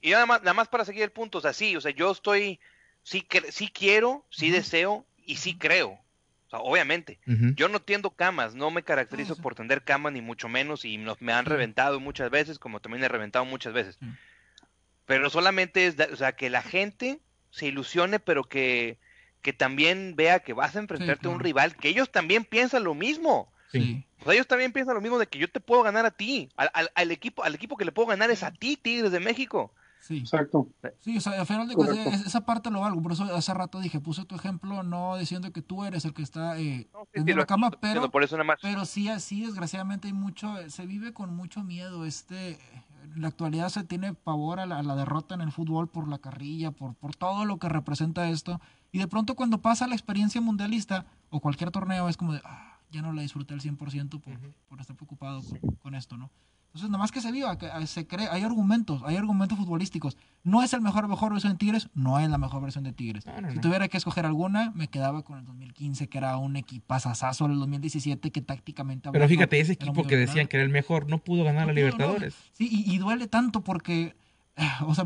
Y 0.00 0.10
nada 0.10 0.24
más, 0.24 0.40
nada 0.40 0.54
más 0.54 0.68
para 0.68 0.86
seguir 0.86 1.02
el 1.02 1.12
punto, 1.12 1.38
o 1.38 1.40
sea, 1.42 1.52
sí, 1.52 1.76
o 1.76 1.80
sea, 1.82 1.90
yo 1.90 2.10
estoy, 2.10 2.58
sí, 3.02 3.28
sí 3.50 3.68
quiero, 3.68 4.24
sí 4.30 4.50
deseo 4.50 5.06
y 5.18 5.36
sí 5.36 5.58
creo 5.58 6.00
obviamente, 6.52 7.20
yo 7.54 7.68
no 7.68 7.80
tiendo 7.80 8.10
camas, 8.10 8.54
no 8.54 8.70
me 8.70 8.82
caracterizo 8.82 9.36
por 9.36 9.54
tender 9.54 9.82
camas 9.82 10.12
ni 10.12 10.20
mucho 10.20 10.48
menos 10.48 10.84
y 10.84 10.98
me 10.98 11.32
han 11.32 11.44
reventado 11.44 12.00
muchas 12.00 12.30
veces, 12.30 12.58
como 12.58 12.80
también 12.80 13.04
he 13.04 13.08
reventado 13.08 13.44
muchas 13.44 13.72
veces. 13.72 13.98
Pero 15.06 15.30
solamente 15.30 15.86
es, 15.86 15.96
o 16.12 16.16
sea, 16.16 16.32
que 16.32 16.50
la 16.50 16.62
gente 16.62 17.20
se 17.50 17.66
ilusione, 17.66 18.20
pero 18.20 18.44
que, 18.44 18.98
que 19.42 19.52
también 19.52 20.14
vea 20.16 20.40
que 20.40 20.52
vas 20.52 20.76
a 20.76 20.80
enfrentarte 20.80 21.28
a 21.28 21.30
un 21.30 21.40
rival, 21.40 21.76
que 21.76 21.88
ellos 21.88 22.10
también 22.10 22.44
piensan 22.44 22.84
lo 22.84 22.94
mismo. 22.94 23.52
O 23.72 24.24
sea, 24.24 24.34
ellos 24.34 24.46
también 24.46 24.72
piensan 24.72 24.94
lo 24.94 25.00
mismo 25.00 25.18
de 25.18 25.26
que 25.26 25.38
yo 25.38 25.48
te 25.48 25.60
puedo 25.60 25.82
ganar 25.82 26.04
a 26.04 26.10
ti. 26.10 26.48
Al, 26.56 27.10
equipo, 27.10 27.44
al 27.44 27.54
equipo 27.54 27.76
que 27.76 27.84
le 27.84 27.92
puedo 27.92 28.08
ganar 28.08 28.30
es 28.30 28.42
a 28.42 28.50
ti, 28.50 28.76
Tigres 28.76 29.12
de 29.12 29.20
México. 29.20 29.72
Sí. 30.00 30.18
Exacto. 30.18 30.68
Sí, 31.00 31.18
o 31.18 31.20
sea, 31.20 31.40
al 31.40 31.46
final 31.46 31.68
de 31.68 31.74
cuentas, 31.74 32.26
esa 32.26 32.44
parte 32.44 32.70
lo 32.70 32.80
valgo. 32.80 33.02
Por 33.02 33.12
eso 33.12 33.24
hace 33.24 33.52
rato 33.54 33.80
dije, 33.80 34.00
puse 34.00 34.24
tu 34.24 34.34
ejemplo, 34.34 34.82
no 34.82 35.16
diciendo 35.16 35.52
que 35.52 35.62
tú 35.62 35.84
eres 35.84 36.04
el 36.04 36.14
que 36.14 36.22
está 36.22 36.58
eh, 36.58 36.88
en 37.12 37.36
la 37.36 37.46
cama, 37.46 37.70
pero, 37.70 38.10
por 38.10 38.24
eso 38.24 38.36
nada 38.36 38.44
más. 38.44 38.58
pero 38.62 38.84
sí, 38.84 39.08
así 39.08 39.44
desgraciadamente 39.44 40.08
hay 40.08 40.14
mucho, 40.14 40.54
se 40.68 40.86
vive 40.86 41.12
con 41.12 41.34
mucho 41.34 41.62
miedo. 41.62 42.06
Este, 42.06 42.58
en 43.14 43.22
la 43.22 43.28
actualidad 43.28 43.68
se 43.68 43.84
tiene 43.84 44.14
pavor 44.14 44.60
a 44.60 44.66
la, 44.66 44.96
derrota 44.96 45.34
en 45.34 45.42
el 45.42 45.52
fútbol 45.52 45.88
por 45.88 46.08
la 46.08 46.18
carrilla, 46.18 46.70
por, 46.70 46.94
por 46.94 47.14
todo 47.14 47.44
lo 47.44 47.58
que 47.58 47.68
representa 47.68 48.28
esto. 48.28 48.60
Y 48.92 48.98
de 48.98 49.06
pronto 49.06 49.36
cuando 49.36 49.58
pasa 49.58 49.86
la 49.86 49.94
experiencia 49.94 50.40
mundialista 50.40 51.06
o 51.28 51.40
cualquier 51.40 51.70
torneo 51.70 52.08
es 52.08 52.16
como 52.16 52.32
de, 52.32 52.40
ah, 52.44 52.78
ya 52.90 53.02
no 53.02 53.12
la 53.12 53.22
disfruté 53.22 53.54
al 53.54 53.60
100% 53.60 54.20
por, 54.20 54.38
por 54.68 54.80
estar 54.80 54.96
preocupado 54.96 55.42
con 55.82 55.94
esto, 55.94 56.16
¿no? 56.16 56.30
Entonces, 56.70 56.88
nada 56.88 57.02
más 57.02 57.10
que 57.10 57.20
se 57.20 57.32
viva, 57.32 57.58
que 57.58 57.66
eh, 57.66 57.86
se 57.88 58.06
cree, 58.06 58.28
hay 58.30 58.42
argumentos, 58.44 59.02
hay 59.04 59.16
argumentos 59.16 59.58
futbolísticos. 59.58 60.16
No 60.44 60.62
es 60.62 60.72
el 60.72 60.80
mejor, 60.80 61.08
mejor 61.08 61.32
versión 61.32 61.54
de 61.54 61.58
Tigres, 61.58 61.88
no 61.94 62.20
es 62.20 62.30
la 62.30 62.38
mejor 62.38 62.62
versión 62.62 62.84
de 62.84 62.92
Tigres. 62.92 63.24
si 63.52 63.58
tuviera 63.58 63.88
que 63.88 63.96
escoger 63.96 64.24
alguna, 64.24 64.70
me 64.76 64.86
quedaba 64.86 65.22
con 65.22 65.40
el 65.40 65.44
2015, 65.46 66.08
que 66.08 66.18
era 66.18 66.36
un 66.36 66.54
equipazazazo, 66.54 67.46
el 67.46 67.58
2017, 67.58 68.30
que 68.30 68.40
tácticamente... 68.40 69.10
Pero 69.10 69.26
fíjate, 69.26 69.58
ese 69.58 69.72
equipo 69.72 70.04
que 70.04 70.16
decían 70.16 70.46
que 70.46 70.58
era 70.58 70.64
el 70.64 70.70
mejor, 70.70 71.08
no 71.08 71.18
pudo 71.18 71.42
ganar 71.42 71.64
a 71.64 71.66
la 71.66 71.72
Libertadores. 71.72 72.36
Sí, 72.52 72.68
y, 72.70 72.98
duele 72.98 73.26
tanto 73.26 73.62
porque, 73.62 74.14
o 74.86 74.94
sea, 74.94 75.04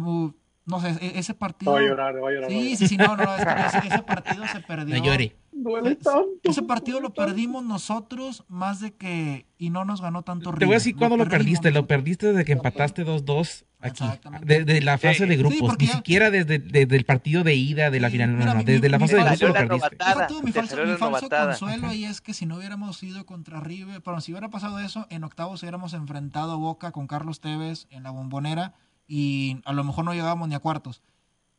no 0.67 0.81
sé, 0.81 0.89
e-, 1.01 1.19
ese 1.19 1.35
partido... 1.35 1.73
Voy 1.73 1.85
a 1.85 1.89
llorar, 1.89 2.19
voy 2.19 2.33
a 2.33 2.35
llorar. 2.37 2.51
Sí, 2.51 2.77
sí, 2.77 2.89
sí, 2.89 2.97
no, 2.97 3.17
no, 3.17 3.25
ese, 3.37 3.79
ese 3.87 4.03
partido 4.03 4.47
se 4.49 4.61
perdió. 4.61 4.97
No 4.97 5.05
llore. 5.05 5.37
Duele 5.57 5.95
tanto. 5.95 6.29
Ese 6.43 6.63
partido 6.63 7.01
lo 7.01 7.15
perdimos 7.15 7.65
nosotros 7.65 8.45
más 8.49 8.81
de 8.81 8.93
que. 8.95 9.47
Y 9.57 9.71
no 9.71 9.85
nos 9.85 10.03
ganó 10.03 10.23
tanto 10.23 10.53
Te 10.53 10.65
voy 10.67 10.75
a 10.75 10.79
decir 10.79 10.97
cuándo 10.97 11.17
lo, 11.17 11.29
perdiste. 11.29 11.71
Lo 11.71 11.87
perdiste 11.87 12.27
desde 12.27 12.45
que 12.45 12.53
empataste 12.53 13.07
2-2 13.07 13.65
aquí. 13.81 14.05
Desde 14.43 14.83
la 14.83 14.99
fase 14.99 15.27
de 15.27 15.37
grupos. 15.37 15.77
Ni 15.79 15.87
siquiera 15.87 16.31
desde, 16.31 16.59
desde, 16.59 16.97
el 16.97 17.05
partido 17.05 17.45
de 17.45 17.55
ida 17.55 17.91
de 17.91 18.01
la 18.01 18.11
final. 18.11 18.37
No, 18.37 18.53
no, 18.53 18.63
desde 18.65 18.89
la 18.89 18.99
fase 18.99 19.15
de 19.17 19.23
grupos 19.23 19.43
lo 19.43 19.55
perdiste. 19.55 19.97
mi 20.43 20.53
falso, 20.53 20.85
mi 20.85 20.97
falso 20.97 21.29
consuelo 21.29 21.87
ahí 21.87 22.05
es 22.05 22.21
que 22.21 22.35
si 22.35 22.47
no 22.47 22.57
hubiéramos 22.57 23.01
ido 23.03 23.25
contra 23.25 23.61
River. 23.61 24.03
Pero 24.03 24.21
si 24.21 24.33
hubiera 24.33 24.51
pasado 24.51 24.81
eso, 24.81 25.07
en 25.09 25.23
octavos 25.23 25.63
hubiéramos 25.63 25.95
enfrentado 25.95 26.53
a 26.53 26.57
Boca 26.57 26.91
con 26.91 27.07
Carlos 27.07 27.41
Tevez 27.41 27.87
en 27.91 28.03
la 28.03 28.11
bombonera. 28.11 28.75
Y 29.07 29.61
a 29.65 29.73
lo 29.73 29.85
mejor 29.85 30.05
no 30.05 30.15
llegábamos 30.15 30.49
ni 30.49 30.55
a 30.55 30.61
cuartos. 30.61 31.03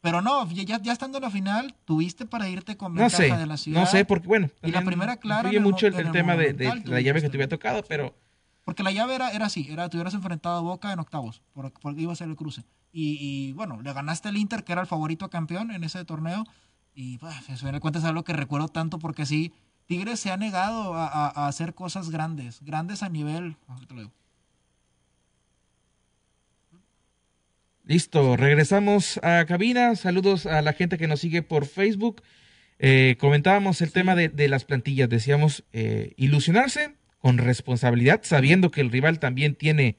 Pero 0.06 0.22
no, 0.22 0.48
ya, 0.52 0.80
ya 0.80 0.94
estando 0.94 1.18
en 1.18 1.24
la 1.24 1.32
final, 1.32 1.74
tuviste 1.84 2.28
para 2.28 2.48
irte 2.48 2.78
con 2.78 2.94
ventaja 2.94 3.38
de 3.38 3.48
la 3.48 3.58
ciudad. 3.58 3.82
No 3.82 3.88
sé, 3.88 4.06
porque 4.06 4.28
bueno. 4.28 4.52
Y 4.62 4.70
la 4.70 4.84
primera 4.84 5.18
clara. 5.18 5.50
Influye 5.50 5.60
mucho 5.60 5.88
el, 5.88 6.12
tema 6.12 6.36
de, 6.36 6.54
la 6.86 7.02
llave 7.02 7.24
que 7.24 7.30
te 7.30 7.38
hubiera 7.38 7.50
tocado, 7.50 7.84
pero. 7.88 8.14
Porque 8.64 8.84
la 8.84 8.92
llave 8.92 9.16
era, 9.16 9.32
era 9.32 9.48
así, 9.48 9.68
era, 9.68 9.90
te 9.90 9.98
hubieras 9.98 10.14
enfrentado 10.14 10.58
a 10.58 10.62
Boca 10.62 10.94
en 10.94 11.00
octavos, 11.00 11.42
porque, 11.54 12.02
iba 12.02 12.14
a 12.14 12.16
ser 12.16 12.28
el 12.28 12.36
cruce. 12.36 12.64
Y, 12.92 13.54
bueno, 13.54 13.82
le 13.82 13.94
ganaste 13.94 14.30
al 14.30 14.38
Inter, 14.38 14.64
que 14.64 14.74
era 14.74 14.82
el 14.82 14.88
favorito 14.88 15.26
a 15.26 15.30
campeón 15.32 15.72
en 15.72 15.84
ese 15.84 16.06
torneo. 16.06 16.46
Y 16.94 17.18
pues, 17.18 17.34
eso 17.50 17.68
en 17.68 17.80
cuenta 17.80 17.98
es 17.98 18.06
algo 18.06 18.24
que 18.24 18.34
recuerdo 18.34 18.68
tanto 18.68 19.00
porque 19.00 19.26
sí, 19.26 19.54
Tigres 19.88 20.20
se 20.20 20.32
ha 20.32 20.38
negado 20.38 20.94
a, 20.94 21.08
a 21.08 21.48
hacer 21.48 21.74
cosas 21.74 22.12
grandes, 22.12 22.62
grandes 22.62 23.02
a 23.02 23.10
nivel. 23.10 23.58
Te 23.88 23.94
lo 23.96 24.02
digo 24.02 24.14
Listo, 27.88 28.36
regresamos 28.36 29.20
a 29.22 29.46
cabina. 29.46 29.96
Saludos 29.96 30.48
a 30.48 30.64
la 30.64 30.74
gente 30.74 30.98
que 30.98 31.08
nos 31.08 31.20
sigue 31.20 31.44
por 31.44 31.68
Facebook. 31.68 32.24
Eh, 32.80 33.16
comentábamos 33.20 33.80
el 33.82 33.92
tema 33.92 34.16
de, 34.16 34.48
las 34.48 34.66
plantillas. 34.66 35.08
Decíamos 35.08 35.64
eh, 35.72 36.14
ilusionarse 36.18 36.96
con 37.20 37.38
responsabilidad, 37.38 38.22
sabiendo 38.24 38.72
que 38.72 38.82
el 38.82 38.92
rival 38.92 39.20
también 39.20 39.54
tiene, 39.54 39.98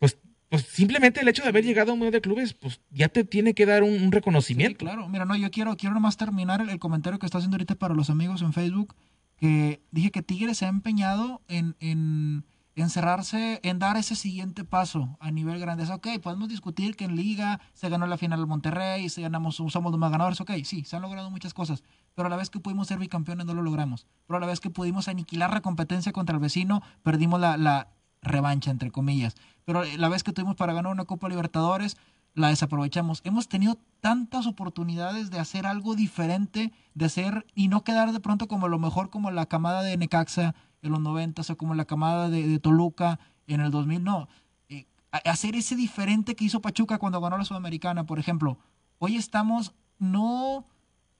pues, 0.00 0.18
pues 0.48 0.62
simplemente 0.62 1.20
el 1.20 1.28
hecho 1.28 1.44
de 1.44 1.50
haber 1.50 1.64
llegado 1.64 1.92
a 1.92 1.94
un 1.94 2.00
medio 2.00 2.10
de 2.10 2.20
clubes, 2.20 2.54
pues 2.54 2.80
ya 2.90 3.08
te 3.08 3.22
tiene 3.22 3.54
que 3.54 3.66
dar 3.66 3.84
un, 3.84 4.10
reconocimiento. 4.10 4.78
claro, 4.78 5.08
mira, 5.08 5.24
no, 5.24 5.36
yo 5.36 5.50
quiero, 5.52 5.76
quiero 5.76 5.94
nomás 5.94 6.16
terminar 6.16 6.60
el, 6.68 6.78
comentario 6.80 7.20
que 7.20 7.26
está 7.26 7.38
haciendo 7.38 7.54
ahorita 7.54 7.76
para 7.76 7.94
los 7.94 8.10
amigos 8.10 8.42
en 8.42 8.52
Facebook, 8.52 8.96
que 9.36 9.80
dije 9.92 10.10
que 10.10 10.22
Tigres 10.22 10.58
se 10.58 10.66
ha 10.66 10.68
empeñado 10.68 11.40
en, 11.48 11.76
en 11.78 12.44
encerrarse 12.74 13.60
en 13.62 13.78
dar 13.78 13.96
ese 13.96 14.16
siguiente 14.16 14.64
paso 14.64 15.16
a 15.20 15.30
nivel 15.30 15.58
grande. 15.60 15.84
ok, 15.84 16.08
podemos 16.22 16.48
discutir 16.48 16.96
que 16.96 17.04
en 17.04 17.16
Liga 17.16 17.60
se 17.74 17.88
ganó 17.88 18.06
la 18.06 18.16
final 18.16 18.38
del 18.38 18.46
Monterrey, 18.46 19.08
se 19.08 19.20
ganamos, 19.20 19.56
somos 19.56 19.92
los 19.92 19.98
más 19.98 20.10
ganadores. 20.10 20.40
Ok, 20.40 20.52
sí, 20.64 20.84
se 20.84 20.96
han 20.96 21.02
logrado 21.02 21.30
muchas 21.30 21.52
cosas. 21.52 21.82
Pero 22.14 22.26
a 22.26 22.30
la 22.30 22.36
vez 22.36 22.50
que 22.50 22.60
pudimos 22.60 22.88
ser 22.88 22.98
bicampeones 22.98 23.46
no 23.46 23.54
lo 23.54 23.62
logramos. 23.62 24.06
Pero 24.26 24.38
a 24.38 24.40
la 24.40 24.46
vez 24.46 24.60
que 24.60 24.70
pudimos 24.70 25.08
aniquilar 25.08 25.52
la 25.52 25.60
competencia 25.60 26.12
contra 26.12 26.34
el 26.34 26.40
vecino, 26.40 26.82
perdimos 27.02 27.40
la, 27.40 27.56
la 27.56 27.88
revancha, 28.22 28.70
entre 28.70 28.90
comillas. 28.90 29.34
Pero 29.64 29.84
la 29.84 30.08
vez 30.08 30.22
que 30.22 30.32
tuvimos 30.32 30.56
para 30.56 30.72
ganar 30.72 30.92
una 30.92 31.04
Copa 31.04 31.28
Libertadores, 31.28 31.96
la 32.34 32.48
desaprovechamos. 32.48 33.20
Hemos 33.24 33.48
tenido 33.48 33.78
tantas 34.00 34.46
oportunidades 34.46 35.30
de 35.30 35.38
hacer 35.38 35.66
algo 35.66 35.94
diferente, 35.94 36.72
de 36.94 37.04
hacer 37.04 37.46
y 37.54 37.68
no 37.68 37.84
quedar 37.84 38.12
de 38.12 38.20
pronto 38.20 38.48
como 38.48 38.68
lo 38.68 38.78
mejor 38.78 39.10
como 39.10 39.30
la 39.30 39.46
camada 39.46 39.82
de 39.82 39.96
Necaxa 39.96 40.54
en 40.82 40.92
los 40.92 41.00
90 41.00 41.42
o 41.48 41.56
como 41.56 41.74
la 41.74 41.84
camada 41.84 42.28
de, 42.28 42.58
Toluca 42.58 43.18
en 43.46 43.60
el 43.60 43.70
2000, 43.70 44.02
no. 44.02 44.28
Eh, 44.68 44.86
hacer 45.24 45.56
ese 45.56 45.76
diferente 45.76 46.34
que 46.34 46.44
hizo 46.44 46.60
Pachuca 46.60 46.98
cuando 46.98 47.20
ganó 47.20 47.38
la 47.38 47.44
Sudamericana, 47.44 48.04
por 48.04 48.18
ejemplo. 48.18 48.58
Hoy 48.98 49.16
estamos 49.16 49.74
no 49.98 50.66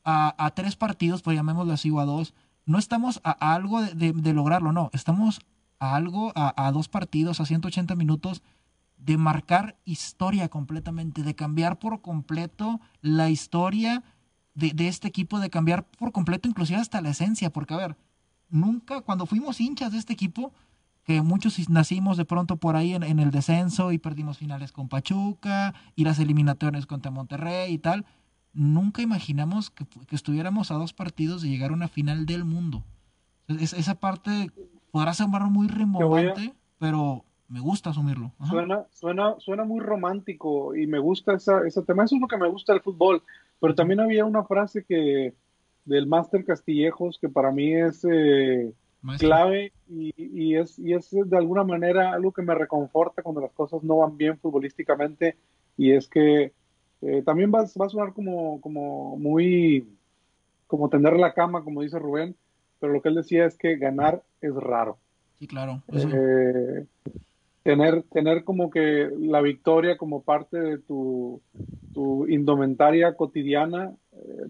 a, 0.04 0.52
tres 0.54 0.76
partidos, 0.76 1.22
pues 1.22 1.36
llamémoslo 1.36 1.72
así, 1.72 1.90
o 1.90 2.00
a 2.00 2.04
dos, 2.04 2.34
no 2.66 2.78
estamos 2.78 3.20
a, 3.24 3.30
algo 3.54 3.80
de, 3.82 4.32
lograrlo, 4.32 4.72
no, 4.72 4.90
estamos 4.92 5.40
a 5.78 5.94
algo, 5.94 6.32
a, 6.34 6.70
dos 6.72 6.88
partidos, 6.88 7.40
a 7.40 7.46
180 7.46 7.94
minutos 7.94 8.42
de 8.96 9.16
marcar 9.16 9.76
historia 9.84 10.48
completamente, 10.48 11.22
de 11.22 11.34
cambiar 11.34 11.78
por 11.78 12.02
completo 12.02 12.80
la 13.00 13.30
historia 13.30 14.02
de, 14.54 14.88
este 14.88 15.08
equipo, 15.08 15.40
de 15.40 15.50
cambiar 15.50 15.84
por 15.84 16.12
completo 16.12 16.48
inclusive 16.48 16.80
hasta 16.80 17.00
la 17.00 17.10
esencia, 17.10 17.52
porque 17.52 17.74
a 17.74 17.78
ver, 17.78 17.96
nunca, 18.52 19.00
cuando 19.00 19.26
fuimos 19.26 19.60
hinchas 19.60 19.92
de 19.92 19.98
este 19.98 20.12
equipo, 20.12 20.52
que 21.04 21.20
muchos 21.20 21.68
nacimos 21.68 22.16
de 22.16 22.24
pronto 22.24 22.56
por 22.56 22.76
ahí 22.76 22.94
en, 22.94 23.18
el 23.18 23.30
descenso 23.32 23.90
y 23.90 23.98
perdimos 23.98 24.38
finales 24.38 24.70
con 24.70 24.88
Pachuca 24.88 25.74
y 25.96 26.04
las 26.04 26.20
eliminatorias 26.20 26.86
contra 26.86 27.10
Monterrey 27.10 27.72
y 27.72 27.78
tal, 27.78 28.04
nunca 28.52 29.02
imaginamos 29.02 29.70
que, 29.70 29.84
estuviéramos 30.10 30.70
a 30.70 30.74
dos 30.74 30.92
partidos 30.92 31.42
de 31.42 31.48
llegar 31.48 31.70
a 31.70 31.74
una 31.74 31.88
final 31.88 32.26
del 32.26 32.44
mundo. 32.44 32.84
esa 33.48 33.96
parte 33.96 34.50
podrá 34.92 35.12
ser 35.14 35.26
muy 35.28 35.66
rimbombante, 35.66 36.54
pero 36.78 37.24
me 37.48 37.60
gusta 37.60 37.90
asumirlo. 37.90 38.32
Suena, 38.48 38.86
suena, 38.92 39.34
suena 39.38 39.64
muy 39.64 39.80
romántico 39.80 40.76
y 40.76 40.86
me 40.86 40.98
gusta 40.98 41.34
esa, 41.34 41.66
ese 41.66 41.82
tema. 41.82 42.04
Eso 42.04 42.14
es 42.14 42.20
lo 42.20 42.28
que 42.28 42.38
me 42.38 42.48
gusta 42.48 42.72
del 42.72 42.82
fútbol. 42.82 43.22
Pero 43.60 43.74
también 43.74 44.00
había 44.00 44.24
una 44.24 44.44
frase 44.44 44.84
que 44.84 45.34
del 45.84 46.06
Máster 46.06 46.44
Castillejos 46.44 47.18
que 47.20 47.28
para 47.28 47.50
mí 47.50 47.74
es 47.74 48.04
eh, 48.10 48.72
clave 49.18 49.72
y, 49.88 50.54
es, 50.54 50.78
y 50.78 50.94
es 50.94 51.10
de 51.10 51.36
alguna 51.36 51.64
manera 51.64 52.12
algo 52.12 52.32
que 52.32 52.42
me 52.42 52.54
reconforta 52.54 53.22
cuando 53.22 53.40
las 53.40 53.52
cosas 53.52 53.82
no 53.82 53.98
van 53.98 54.16
bien 54.16 54.38
futbolísticamente 54.38 55.36
y 55.76 55.92
es 55.92 56.06
que 56.08 56.52
eh, 57.02 57.22
también 57.24 57.52
va, 57.52 57.64
va, 57.80 57.86
a 57.86 57.88
sonar 57.88 58.12
como, 58.12 58.60
como 58.60 59.16
muy 59.16 59.86
como 60.68 60.88
tender 60.88 61.18
la 61.18 61.34
cama, 61.34 61.64
como 61.64 61.82
dice 61.82 61.98
Rubén, 61.98 62.34
pero 62.80 62.92
lo 62.92 63.02
que 63.02 63.10
él 63.10 63.16
decía 63.16 63.44
es 63.44 63.58
que 63.58 63.76
ganar 63.76 64.22
es 64.40 64.54
raro. 64.54 64.96
Sí, 65.38 65.46
claro. 65.46 65.82
Eh, 65.92 66.86
tener, 67.62 68.02
tener 68.04 68.44
como 68.44 68.70
que 68.70 69.10
la 69.18 69.40
victoria 69.40 69.96
como 69.96 70.22
parte 70.22 70.58
de 70.58 70.78
tu, 70.78 71.42
tu 71.92 72.26
indumentaria 72.28 73.14
cotidiana, 73.14 73.92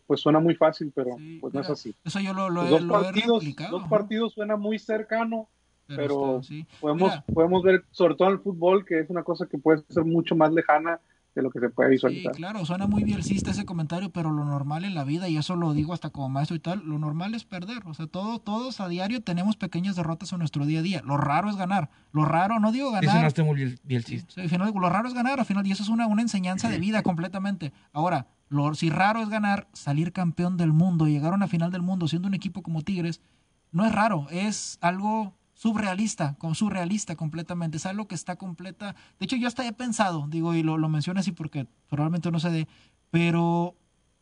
pues 0.07 0.21
suena 0.21 0.41
muy 0.41 0.55
fácil, 0.55 0.93
pero 0.95 1.17
pues 1.41 1.55
no 1.55 1.61
es 1.61 1.71
así. 1.71 1.95
Eso 2.05 2.21
yo 2.21 2.33
lo, 2.33 2.51
lo, 2.51 2.65
dos, 2.65 2.83
partidos, 2.85 3.45
dos 3.71 3.89
partidos 3.89 4.33
suena 4.33 4.57
muy 4.57 4.79
cercano, 4.79 5.49
pero, 5.87 6.41
podemos, 6.81 7.13
podemos 7.33 7.63
ver, 7.63 7.85
sobre 7.91 8.15
todo 8.15 8.29
en 8.29 8.35
el 8.35 8.41
fútbol, 8.41 8.85
que 8.85 9.01
es 9.01 9.11
una 9.11 9.23
cosa 9.23 9.47
que 9.47 9.59
puede 9.59 9.83
ser 9.89 10.05
mucho 10.05 10.35
más 10.35 10.53
lejana 10.53 11.01
de 11.35 11.43
lo 11.43 11.51
que 11.51 11.61
se 11.61 11.71
puede 11.71 11.91
visualizar. 11.91 12.35
Sí, 12.35 12.39
claro, 12.39 12.65
suena 12.67 12.87
muy 12.87 13.05
bielcista 13.05 13.51
ese 13.51 13.65
comentario, 13.65 14.11
pero 14.11 14.31
lo 14.31 14.45
normal 14.45 14.85
en 14.85 14.95
la 14.95 15.05
vida, 15.05 15.29
y 15.29 15.37
eso 15.37 15.57
lo 15.57 15.73
digo 15.73 15.95
hasta 15.95 16.11
como 16.11 16.29
maestro 16.29 16.57
y 16.57 16.61
tal, 16.61 16.83
lo 16.85 16.99
normal 16.99 17.35
es 17.35 17.45
perder. 17.45 17.83
O 17.87 17.95
sea, 17.95 18.07
todo, 18.07 18.39
todos 18.39 18.81
a 18.81 18.89
diario 18.89 19.23
tenemos 19.23 19.57
pequeñas 19.57 19.97
derrotas 19.97 20.33
en 20.33 20.39
nuestro 20.41 20.67
día 20.67 20.81
a 20.81 20.83
día. 20.83 21.03
Lo 21.05 21.17
raro 21.17 21.49
es 21.49 21.57
ganar. 21.57 21.91
Lo 22.13 22.25
raro, 22.25 22.61
no 22.61 22.73
digo 22.73 22.91
ganar. 22.91 23.27
Eso 23.27 23.43
no 23.43 23.47
muy 23.47 23.79
bielcista. 23.83 24.47
Sí, 24.47 24.57
lo 24.57 24.89
raro 24.91 25.09
es 25.09 25.15
ganar 25.15 25.41
al 25.41 25.47
final, 25.47 25.67
y 25.67 25.73
eso 25.73 25.83
es 25.83 25.89
una, 25.89 26.07
una 26.07 26.23
enseñanza 26.23 26.69
de 26.69 26.79
vida 26.79 27.03
completamente. 27.03 27.73
Ahora, 27.93 28.27
lo, 28.49 28.75
si 28.75 28.91
raro 28.91 29.23
es 29.23 29.31
ganar, 29.31 29.69
salir 29.73 30.13
campeón 30.13 30.57
del 30.59 30.73
mundo, 30.73 31.07
llegar 31.07 31.33
a 31.33 31.37
una 31.37 31.49
final 31.49 31.71
del 31.73 31.83
mundo 31.83 32.09
siendo 32.09 32.29
un 32.29 32.35
equipo 32.35 32.63
como 32.63 32.83
Tigres, 32.83 33.23
no 33.71 33.87
es 33.87 33.93
raro, 33.93 34.27
es 34.31 34.77
algo 34.83 35.35
surrealista, 35.63 36.35
con 36.39 36.57
surrealista 36.57 37.15
completamente, 37.15 37.77
es 37.77 37.87
algo 37.87 38.09
que 38.09 38.17
está 38.17 38.35
completa, 38.35 38.97
de 39.21 39.27
hecho 39.27 39.37
yo 39.37 39.47
hasta 39.47 39.65
he 39.65 39.73
pensado, 39.73 40.27
digo, 40.29 40.55
y 40.55 40.65
lo, 40.65 40.77
lo 40.77 40.89
menciono 40.89 41.21
así 41.21 41.31
porque 41.31 41.69
probablemente 41.89 42.33
no 42.33 42.41
se 42.41 42.51
dé, 42.51 42.69
pero 43.13 43.77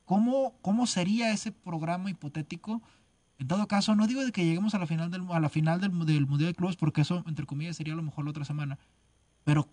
¿cómo, 0.04 0.52
¿cómo 0.60 0.86
sería 0.86 1.32
ese 1.32 1.50
programa 1.50 2.10
hipotético? 2.10 2.82
En 3.38 3.48
todo 3.48 3.66
caso, 3.68 3.96
no 3.96 4.06
digo 4.06 4.22
de 4.22 4.32
que 4.32 4.44
lleguemos 4.44 4.74
a 4.74 4.78
la 4.78 4.86
final 4.86 5.10
del, 5.10 5.22
a 5.30 5.40
la 5.40 5.48
final 5.48 5.80
del, 5.80 5.98
del 6.04 6.26
Mundial 6.26 6.50
de 6.50 6.54
Clubes, 6.54 6.76
porque 6.76 7.00
eso, 7.00 7.24
entre 7.26 7.46
comillas, 7.46 7.76
sería 7.76 7.94
a 7.94 7.96
lo 7.96 8.02
mejor 8.02 8.26
la 8.26 8.32
otra 8.32 8.44
semana, 8.44 8.78
pero 9.42 9.66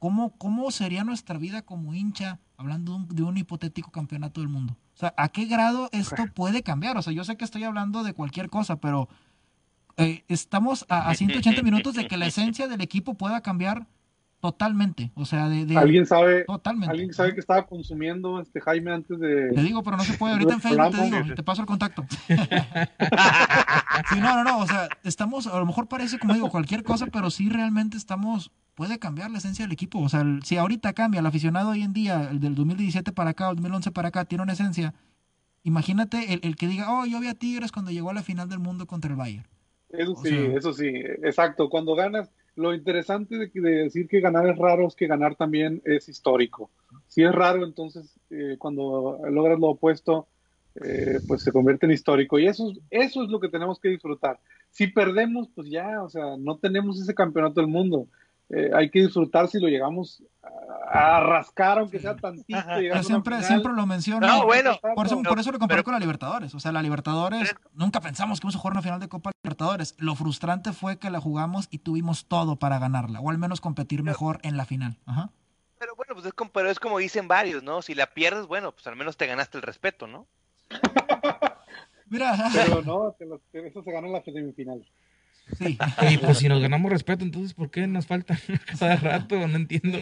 ¿cómo, 0.00 0.36
cómo 0.36 0.72
sería 0.72 1.04
nuestra 1.04 1.38
vida 1.38 1.62
como 1.62 1.94
hincha 1.94 2.40
hablando 2.56 2.90
de 2.90 2.98
un, 2.98 3.08
de 3.08 3.22
un 3.22 3.36
hipotético 3.36 3.92
campeonato 3.92 4.40
del 4.40 4.48
mundo? 4.48 4.76
O 4.94 4.98
sea, 4.98 5.14
¿a 5.16 5.28
qué 5.28 5.44
grado 5.44 5.90
esto 5.92 6.24
puede 6.34 6.64
cambiar? 6.64 6.96
O 6.96 7.02
sea, 7.02 7.12
yo 7.12 7.22
sé 7.22 7.36
que 7.36 7.44
estoy 7.44 7.62
hablando 7.62 8.02
de 8.02 8.14
cualquier 8.14 8.50
cosa, 8.50 8.80
pero 8.80 9.08
eh, 9.96 10.24
estamos 10.28 10.86
a, 10.88 11.14
180 11.14 11.62
minutos 11.62 11.94
de 11.94 12.06
que 12.06 12.16
la 12.16 12.26
esencia 12.26 12.68
del 12.68 12.80
equipo 12.80 13.14
pueda 13.14 13.40
cambiar 13.40 13.86
totalmente. 14.40 15.10
O 15.14 15.24
sea, 15.24 15.48
de, 15.48 15.74
¿Alguien 15.74 16.04
sabe, 16.04 16.44
totalmente. 16.44 16.90
¿Alguien 16.90 17.14
sabe 17.14 17.32
que 17.32 17.40
estaba 17.40 17.66
consumiendo 17.66 18.38
este 18.40 18.60
Jaime 18.60 18.92
antes 18.92 19.18
de. 19.18 19.52
Te 19.52 19.62
digo, 19.62 19.82
pero 19.82 19.96
no 19.96 20.04
se 20.04 20.14
puede. 20.14 20.34
Ahorita 20.34 20.52
en 20.52 20.60
Facebook 20.60 20.90
te 20.90 21.02
digo, 21.02 21.34
te 21.34 21.42
paso 21.42 21.62
el 21.62 21.66
contacto. 21.66 22.04
sí, 22.28 24.20
no, 24.20 24.34
no, 24.36 24.44
no. 24.44 24.58
O 24.58 24.66
sea, 24.66 24.90
estamos, 25.02 25.46
a 25.46 25.58
lo 25.58 25.64
mejor 25.64 25.88
parece 25.88 26.18
como 26.18 26.34
digo, 26.34 26.50
cualquier 26.50 26.82
cosa, 26.82 27.06
pero 27.06 27.30
sí 27.30 27.48
realmente 27.48 27.96
estamos. 27.96 28.50
Puede 28.74 28.98
cambiar 28.98 29.30
la 29.30 29.38
esencia 29.38 29.64
del 29.64 29.72
equipo. 29.72 30.00
O 30.00 30.10
sea, 30.10 30.24
si 30.42 30.58
ahorita 30.58 30.92
cambia, 30.92 31.20
el 31.20 31.26
aficionado 31.26 31.70
hoy 31.70 31.82
en 31.82 31.94
día, 31.94 32.28
el 32.30 32.40
del 32.40 32.54
2017 32.54 33.12
para 33.12 33.30
acá, 33.30 33.48
el 33.48 33.56
2011 33.56 33.92
para 33.92 34.08
acá, 34.08 34.24
tiene 34.26 34.42
una 34.42 34.52
esencia. 34.52 34.92
Imagínate 35.62 36.34
el, 36.34 36.40
el 36.42 36.56
que 36.56 36.66
diga, 36.66 36.92
oh, 36.92 37.06
yo 37.06 37.18
vi 37.20 37.28
a 37.28 37.34
Tigres 37.34 37.72
cuando 37.72 37.92
llegó 37.92 38.10
a 38.10 38.14
la 38.14 38.22
final 38.22 38.50
del 38.50 38.58
mundo 38.58 38.86
contra 38.86 39.10
el 39.10 39.16
Bayern. 39.16 39.46
Eso 39.98 40.16
sí, 40.16 40.36
eso 40.54 40.72
sí, 40.72 40.88
exacto. 41.22 41.68
Cuando 41.68 41.94
ganas, 41.94 42.30
lo 42.56 42.74
interesante 42.74 43.36
de, 43.36 43.60
decir 43.60 44.06
que 44.08 44.20
ganar 44.20 44.48
es 44.48 44.56
raro 44.56 44.86
es 44.86 44.94
que 44.94 45.06
ganar 45.06 45.34
también 45.34 45.82
es 45.84 46.08
histórico. 46.08 46.70
Si 47.06 47.22
es 47.22 47.32
raro, 47.32 47.64
entonces 47.64 48.18
eh, 48.30 48.56
cuando 48.58 49.18
logras 49.30 49.58
lo 49.58 49.68
opuesto, 49.68 50.28
eh, 50.84 51.20
pues 51.26 51.42
se 51.42 51.52
convierte 51.52 51.86
en 51.86 51.92
histórico. 51.92 52.38
Y 52.38 52.46
eso, 52.46 52.72
eso 52.90 53.22
es 53.24 53.30
lo 53.30 53.40
que 53.40 53.48
tenemos 53.48 53.78
que 53.78 53.88
disfrutar. 53.88 54.40
Si 54.70 54.88
perdemos, 54.88 55.48
pues 55.54 55.68
ya, 55.68 56.02
o 56.02 56.08
sea, 56.08 56.36
no 56.38 56.58
tenemos 56.58 57.00
ese 57.00 57.14
campeonato 57.14 57.60
del 57.60 57.70
mundo. 57.70 58.08
Eh, 58.50 58.70
hay 58.74 58.90
que 58.90 59.00
disfrutar 59.00 59.48
si 59.48 59.58
lo 59.58 59.68
llegamos 59.68 60.22
a, 60.86 61.20
rascar, 61.20 61.78
aunque 61.78 61.98
sea 61.98 62.14
tantito. 62.14 62.58
siempre, 63.02 63.42
siempre 63.42 63.72
lo 63.72 63.86
menciono. 63.86 64.44
bueno, 64.44 64.78
por 64.94 65.06
eso, 65.06 65.22
por 65.22 65.38
eso 65.38 65.50
lo 65.50 65.58
comparo 65.58 65.82
con 65.82 65.94
la 65.94 65.98
Libertadores. 66.00 66.54
O 66.54 66.60
sea, 66.60 66.70
la 66.70 66.82
Libertadores, 66.82 67.54
nunca 67.72 68.00
pensamos 68.00 68.40
que 68.40 68.44
íbamos 68.44 68.56
a 68.56 68.58
jugar 68.58 68.72
una 68.74 68.82
final 68.82 69.00
de 69.00 69.08
Copa 69.08 69.32
Libertadores. 69.42 69.94
Lo 69.98 70.14
frustrante 70.14 70.72
fue 70.72 70.98
que 70.98 71.10
la 71.10 71.20
jugamos 71.20 71.68
y 71.70 71.78
tuvimos 71.78 72.26
todo 72.26 72.56
para 72.56 72.78
ganarla, 72.78 73.20
o 73.20 73.30
al 73.30 73.38
menos 73.38 73.60
competir 73.60 74.02
mejor 74.02 74.40
en 74.42 74.56
la 74.56 74.66
final. 74.66 74.98
Pero 75.78 75.96
bueno, 75.96 76.14
pues 76.14 76.26
es 76.26 76.34
como, 76.34 76.50
pero 76.50 76.70
es 76.70 76.78
como 76.78 76.98
dicen 76.98 77.28
varios, 77.28 77.62
¿no? 77.62 77.82
Si 77.82 77.94
la 77.94 78.06
pierdes, 78.06 78.46
bueno, 78.46 78.72
pues 78.72 78.86
al 78.86 78.96
menos 78.96 79.16
te 79.16 79.26
ganaste 79.26 79.58
el 79.58 79.62
respeto, 79.62 80.06
¿no? 80.06 80.26
Mira. 82.08 82.36
Pero 82.52 82.82
no, 82.82 83.16
eso 83.52 83.82
se 83.82 83.92
ganó 83.92 84.06
en 84.08 84.12
la 84.12 84.22
semifinal. 84.22 84.84
Sí. 85.58 85.78
Y 86.10 86.18
pues 86.18 86.38
si 86.38 86.48
nos 86.48 86.60
ganamos 86.60 86.90
respeto, 86.90 87.24
entonces 87.24 87.54
¿por 87.54 87.70
qué 87.70 87.86
nos 87.86 88.06
falta 88.06 88.38
cada 88.78 88.96
rato? 88.96 89.46
No 89.46 89.56
entiendo. 89.56 89.98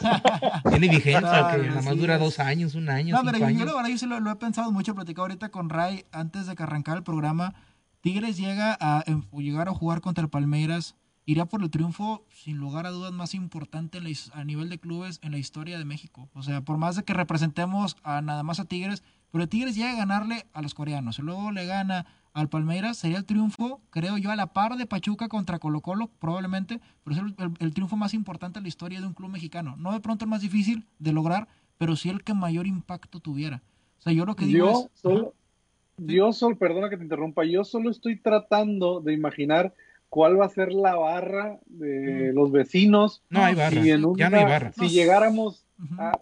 Tiene 0.70 0.88
vigencia, 0.88 1.50
que 1.52 1.68
nada 1.68 1.82
más 1.82 1.96
dura 1.96 2.18
dos 2.18 2.38
años, 2.38 2.74
un 2.74 2.88
año. 2.88 3.16
No, 3.16 3.24
pero 3.24 3.38
yo, 3.38 3.48
yo, 3.48 3.98
sí 3.98 4.06
lo, 4.06 4.30
he 4.30 4.36
pensado 4.36 4.70
mucho, 4.72 4.94
platicado 4.94 5.24
ahorita 5.24 5.48
con 5.48 5.70
Ray 5.70 6.04
antes 6.12 6.46
de 6.46 6.54
que 6.54 6.62
arrancara 6.62 6.98
el 6.98 7.04
programa. 7.04 7.54
Tigres 8.00 8.36
llega 8.36 8.76
a 8.78 9.02
llegar 9.32 9.68
a 9.68 9.72
jugar 9.72 10.02
contra 10.02 10.22
el 10.22 10.28
Palmeiras, 10.28 10.94
iría 11.24 11.46
por 11.46 11.62
el 11.62 11.70
triunfo, 11.70 12.26
sin 12.28 12.58
lugar 12.58 12.86
a 12.86 12.90
dudas, 12.90 13.12
más 13.12 13.34
importante 13.34 13.98
a 14.34 14.44
nivel 14.44 14.68
de 14.68 14.78
clubes 14.78 15.20
en 15.22 15.32
la 15.32 15.38
historia 15.38 15.78
de 15.78 15.86
México. 15.86 16.28
O 16.34 16.42
sea, 16.42 16.60
por 16.60 16.76
más 16.76 16.96
de 16.96 17.04
que 17.04 17.14
representemos 17.14 17.96
a 18.02 18.20
nada 18.20 18.42
más 18.42 18.60
a 18.60 18.66
Tigres, 18.66 19.02
pero 19.30 19.48
Tigres 19.48 19.74
llega 19.74 19.92
a 19.92 19.96
ganarle 19.96 20.46
a 20.52 20.60
los 20.60 20.74
coreanos, 20.74 21.18
y 21.18 21.22
luego 21.22 21.50
le 21.50 21.64
gana 21.64 22.06
al 22.34 22.48
Palmeiras, 22.48 22.98
sería 22.98 23.18
el 23.18 23.24
triunfo, 23.24 23.80
creo 23.90 24.18
yo, 24.18 24.32
a 24.32 24.36
la 24.36 24.48
par 24.48 24.76
de 24.76 24.86
Pachuca 24.86 25.28
contra 25.28 25.60
Colo 25.60 25.80
Colo, 25.80 26.10
probablemente, 26.18 26.80
pero 27.04 27.16
es 27.16 27.22
el, 27.60 27.72
triunfo 27.72 27.96
más 27.96 28.12
importante 28.12 28.58
en 28.58 28.64
la 28.64 28.68
historia 28.68 29.00
de 29.00 29.06
un 29.06 29.14
club 29.14 29.30
mexicano. 29.30 29.76
No 29.78 29.92
de 29.92 30.00
pronto 30.00 30.24
el 30.24 30.30
más 30.30 30.42
difícil 30.42 30.84
de 30.98 31.12
lograr, 31.12 31.46
pero 31.78 31.94
sí 31.94 32.10
el 32.10 32.24
que 32.24 32.34
mayor 32.34 32.66
impacto 32.66 33.20
tuviera. 33.20 33.62
O 33.98 34.02
sea, 34.02 34.12
yo 34.12 34.26
lo 34.26 34.34
que 34.34 34.46
digo 34.46 34.68
es... 34.68 35.00
Solo, 35.00 35.32
Yo 35.96 36.32
solo, 36.32 36.58
perdona 36.58 36.90
que 36.90 36.96
te 36.96 37.04
interrumpa, 37.04 37.44
yo 37.44 37.62
solo 37.62 37.88
estoy 37.88 38.16
tratando 38.16 39.00
de 39.00 39.14
imaginar 39.14 39.72
cuál 40.08 40.38
va 40.40 40.46
a 40.46 40.50
ser 40.50 40.72
la 40.72 40.96
barra 40.96 41.60
de 41.66 42.32
los 42.34 42.50
vecinos. 42.50 43.22
No 43.30 43.44
hay 43.44 43.54
barra. 43.54 43.80
ya 43.80 43.96
no 43.96 44.14
hay 44.36 44.44
barra. 44.44 44.72
Si 44.72 44.88
llegáramos, 44.88 45.64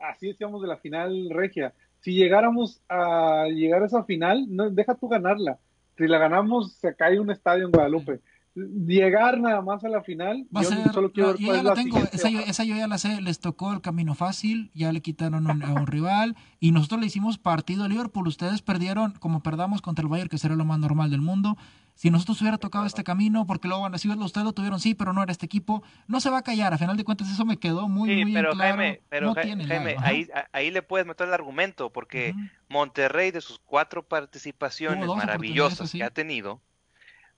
así 0.03 0.27
decíamos 0.27 0.61
de 0.61 0.69
la 0.69 0.77
final 0.77 1.31
regia, 1.31 1.73
si 2.01 2.13
llegáramos 2.13 2.83
a 2.91 3.47
llegar 3.49 3.83
a 3.83 3.87
esa 3.87 4.05
final, 4.05 4.45
no, 4.51 4.69
deja 4.69 4.95
tú 4.95 5.09
ganarla. 5.09 5.59
Si 6.03 6.09
la 6.09 6.19
ganamos, 6.19 6.73
se 6.73 6.97
cae 6.97 7.21
un 7.21 7.31
estadio 7.31 7.67
en 7.67 7.71
Guadalupe 7.71 8.21
llegar 8.55 9.41
nada 9.41 9.63
más 9.63 9.85
a 9.85 9.89
la 9.89 10.03
final. 10.03 10.47
Va 10.55 10.61
a 10.61 10.65
ser, 10.65 10.93
solo 10.93 11.13
quiero 11.13 11.35
ya 11.37 11.63
la 11.63 11.75
tengo, 11.75 11.99
esa 12.13 12.29
yo, 12.29 12.41
esa 12.41 12.65
yo, 12.65 12.77
ya 12.77 12.87
la 12.87 12.99
sé, 12.99 13.21
les 13.21 13.41
tocó 13.41 13.73
el 13.73 13.81
camino 13.81 14.15
fácil, 14.15 14.71
ya 14.75 14.93
le 14.93 15.01
quitaron 15.01 15.49
a 15.63 15.73
un 15.73 15.87
rival 15.87 16.37
y 16.61 16.73
nosotros 16.73 17.01
le 17.01 17.07
hicimos 17.07 17.39
partido 17.39 17.85
a 17.85 17.89
Liverpool, 17.89 18.29
ustedes 18.29 18.63
perdieron 18.63 19.13
como 19.13 19.43
perdamos 19.43 19.81
contra 19.81 20.03
el 20.03 20.09
Bayern, 20.09 20.29
que 20.29 20.39
será 20.39 20.57
lo 20.57 20.65
más 20.65 20.79
normal 20.79 21.11
del 21.11 21.23
mundo. 21.23 21.57
Si 22.03 22.11
nosotros 22.11 22.41
hubiera 22.41 22.59
tocado 22.59 22.85
este 22.85 23.05
camino, 23.05 23.47
porque 23.47 23.69
luego 23.69 23.85
van 23.85 23.93
a 23.93 23.95
decir, 23.95 24.11
ustedes 24.11 24.45
lo 24.45 24.53
tuvieron, 24.53 24.81
sí, 24.81 24.93
pero 24.93 25.13
no 25.13 25.23
era 25.23 25.31
este 25.31 25.47
equipo, 25.47 25.85
no 26.09 26.19
se 26.19 26.31
va 26.31 26.39
a 26.39 26.43
callar. 26.43 26.75
A 26.75 26.79
final 26.79 26.97
de 26.97 27.05
cuentas, 27.05 27.31
eso 27.31 27.45
me 27.45 27.61
quedó 27.61 27.89
muy, 27.89 28.25
muy 28.25 28.35
pero 28.35 28.51
claro. 28.55 28.77
Jaime, 28.77 29.03
pero 29.09 29.33
Jaime, 29.35 29.95
ahí, 30.01 30.29
ahí 30.51 30.73
le 30.73 30.83
puedes 30.83 31.07
meter 31.07 31.29
el 31.29 31.33
argumento, 31.33 31.93
porque 31.93 32.35
Monterrey, 32.69 33.31
de 33.31 33.41
sus 33.41 33.61
cuatro 33.61 34.03
participaciones 34.03 35.07
maravillosas 35.07 35.93
que 35.93 36.03
ha 36.03 36.11
tenido, 36.11 36.61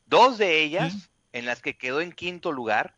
dos 0.06 0.38
de 0.38 0.62
ellas 0.62 1.10
en 1.34 1.44
las 1.44 1.60
que 1.60 1.76
quedó 1.76 2.00
en 2.00 2.12
quinto 2.12 2.50
lugar, 2.50 2.96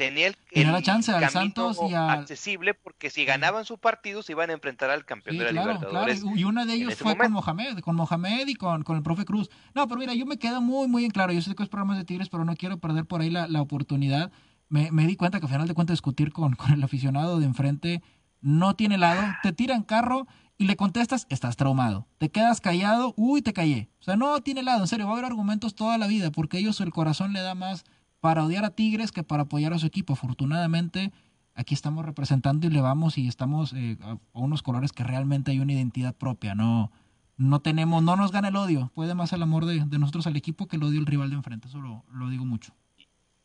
tenía 0.00 0.28
el, 0.28 0.72
la 0.72 0.80
chance 0.80 1.12
al 1.12 1.28
Santos 1.28 1.78
y 1.86 1.92
accesible 1.92 2.72
porque 2.72 3.10
si 3.10 3.26
ganaban 3.26 3.66
su 3.66 3.76
partido 3.76 4.22
se 4.22 4.32
iban 4.32 4.48
a 4.48 4.54
enfrentar 4.54 4.88
al 4.88 5.04
campeón 5.04 5.36
de 5.36 5.44
la 5.44 5.52
Libertadores. 5.52 6.24
Y 6.34 6.44
una 6.44 6.64
de 6.64 6.72
ellos 6.72 6.94
fue 6.94 7.18
con 7.18 7.30
Mohamed, 7.32 7.80
con 7.80 7.96
Mohamed 7.96 8.48
y 8.48 8.54
con, 8.54 8.82
con 8.82 8.96
el 8.96 9.02
profe 9.02 9.26
Cruz. 9.26 9.50
No, 9.74 9.86
pero 9.88 10.00
mira, 10.00 10.14
yo 10.14 10.24
me 10.24 10.38
quedo 10.38 10.62
muy, 10.62 10.88
muy 10.88 11.04
en 11.04 11.10
claro. 11.10 11.34
Yo 11.34 11.42
sé 11.42 11.54
que 11.54 11.62
es 11.62 11.68
programas 11.68 11.98
de 11.98 12.04
Tigres, 12.04 12.30
pero 12.30 12.46
no 12.46 12.56
quiero 12.56 12.78
perder 12.78 13.04
por 13.04 13.20
ahí 13.20 13.28
la, 13.28 13.46
la 13.46 13.60
oportunidad. 13.60 14.32
Me, 14.70 14.90
me, 14.90 15.06
di 15.06 15.16
cuenta 15.16 15.38
que 15.38 15.46
al 15.46 15.52
final 15.52 15.68
de 15.68 15.74
cuentas 15.74 15.94
discutir 15.94 16.32
con, 16.32 16.54
con 16.56 16.72
el 16.72 16.82
aficionado 16.82 17.38
de 17.38 17.44
enfrente 17.44 18.02
no 18.40 18.74
tiene 18.76 18.96
lado. 18.96 19.22
Te 19.42 19.52
tiran 19.52 19.82
carro 19.82 20.26
y 20.56 20.64
le 20.64 20.76
contestas, 20.76 21.26
estás 21.28 21.56
traumado. 21.56 22.06
Te 22.16 22.30
quedas 22.30 22.62
callado, 22.62 23.12
uy, 23.18 23.42
te 23.42 23.52
callé. 23.52 23.90
O 24.00 24.02
sea, 24.02 24.16
no 24.16 24.40
tiene 24.40 24.62
lado, 24.62 24.80
en 24.80 24.88
serio, 24.88 25.04
va 25.04 25.12
a 25.12 25.14
haber 25.16 25.26
argumentos 25.26 25.74
toda 25.74 25.98
la 25.98 26.06
vida, 26.06 26.30
porque 26.30 26.56
ellos 26.56 26.80
el 26.80 26.90
corazón 26.90 27.34
le 27.34 27.40
da 27.40 27.54
más 27.54 27.84
para 28.20 28.44
odiar 28.44 28.64
a 28.64 28.70
Tigres 28.70 29.12
que 29.12 29.22
para 29.22 29.44
apoyar 29.44 29.72
a 29.72 29.78
su 29.78 29.86
equipo. 29.86 30.12
Afortunadamente, 30.12 31.12
aquí 31.54 31.74
estamos 31.74 32.04
representando 32.04 32.66
y 32.66 32.70
le 32.70 32.80
vamos 32.80 33.18
y 33.18 33.28
estamos 33.28 33.72
eh, 33.72 33.98
a, 34.02 34.18
unos 34.32 34.62
colores 34.62 34.92
que 34.92 35.04
realmente 35.04 35.50
hay 35.50 35.60
una 35.60 35.72
identidad 35.72 36.14
propia, 36.14 36.54
no 36.54 36.90
no 37.36 37.62
tenemos, 37.62 38.02
no 38.02 38.16
nos 38.16 38.32
gana 38.32 38.48
el 38.48 38.56
odio, 38.56 38.92
puede 38.94 39.14
más 39.14 39.32
el 39.32 39.42
amor 39.42 39.64
de, 39.64 39.82
nosotros 39.98 40.26
al 40.26 40.36
equipo 40.36 40.68
que 40.68 40.76
el 40.76 40.82
odio 40.82 41.00
al 41.00 41.06
rival 41.06 41.30
de 41.30 41.36
enfrente, 41.36 41.68
eso 41.68 41.78
lo, 41.78 42.28
digo 42.28 42.44
mucho. 42.44 42.74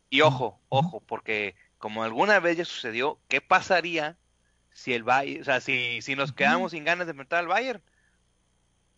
Y 0.10 0.20
ojo, 0.20 0.60
ojo, 0.68 1.00
porque 1.00 1.56
como 1.78 2.04
alguna 2.04 2.42
vez 2.42 2.58
ya 2.58 2.66
sucedió, 2.66 3.20
¿qué 3.30 3.40
pasaría 3.40 4.18
si 4.76 4.92
el 4.94 5.04
Bayern, 5.04 5.42
o 5.42 5.46
sea, 5.46 5.62
si, 5.62 6.02
si 6.02 6.16
nos 6.16 6.34
quedamos 6.34 6.72
sin 6.72 6.84
ganas 6.84 7.08
de 7.08 7.12
enfrentar 7.12 7.40
al 7.40 7.48
Bayern. 7.48 7.82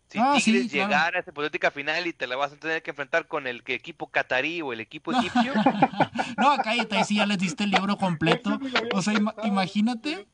Si 0.08 0.18
ah, 0.18 0.38
Tigres 0.42 0.72
llegara 0.72 1.18
a 1.18 1.20
esa 1.20 1.30
hipotética 1.30 1.70
final 1.70 2.06
y 2.06 2.12
te 2.12 2.26
la 2.26 2.36
vas 2.36 2.52
a 2.52 2.56
tener 2.56 2.82
que 2.82 2.90
enfrentar 2.90 3.26
con 3.26 3.46
el 3.46 3.62
equipo 3.66 4.06
catarí 4.06 4.62
o 4.62 4.72
el 4.72 4.80
equipo 4.80 5.12
egipcio. 5.18 5.52
no, 6.36 6.56
cállate, 6.64 7.04
si 7.04 7.16
ya 7.16 7.26
les 7.26 7.38
diste 7.38 7.64
el 7.64 7.70
libro 7.70 7.96
completo. 7.98 8.58
O 8.94 9.02
sea, 9.02 9.14
imagínate 9.44 10.26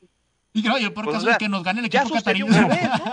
y 0.57 0.63
no, 0.63 0.79
y 0.79 0.85
el 0.85 0.93
por 0.93 1.05
pues, 1.05 1.17
caso 1.17 1.31
es 1.31 1.37
que 1.37 1.49
nos 1.49 1.65
gane 1.65 1.81
el 1.81 1.87
equipo 1.87 2.09
catarí. 2.11 2.45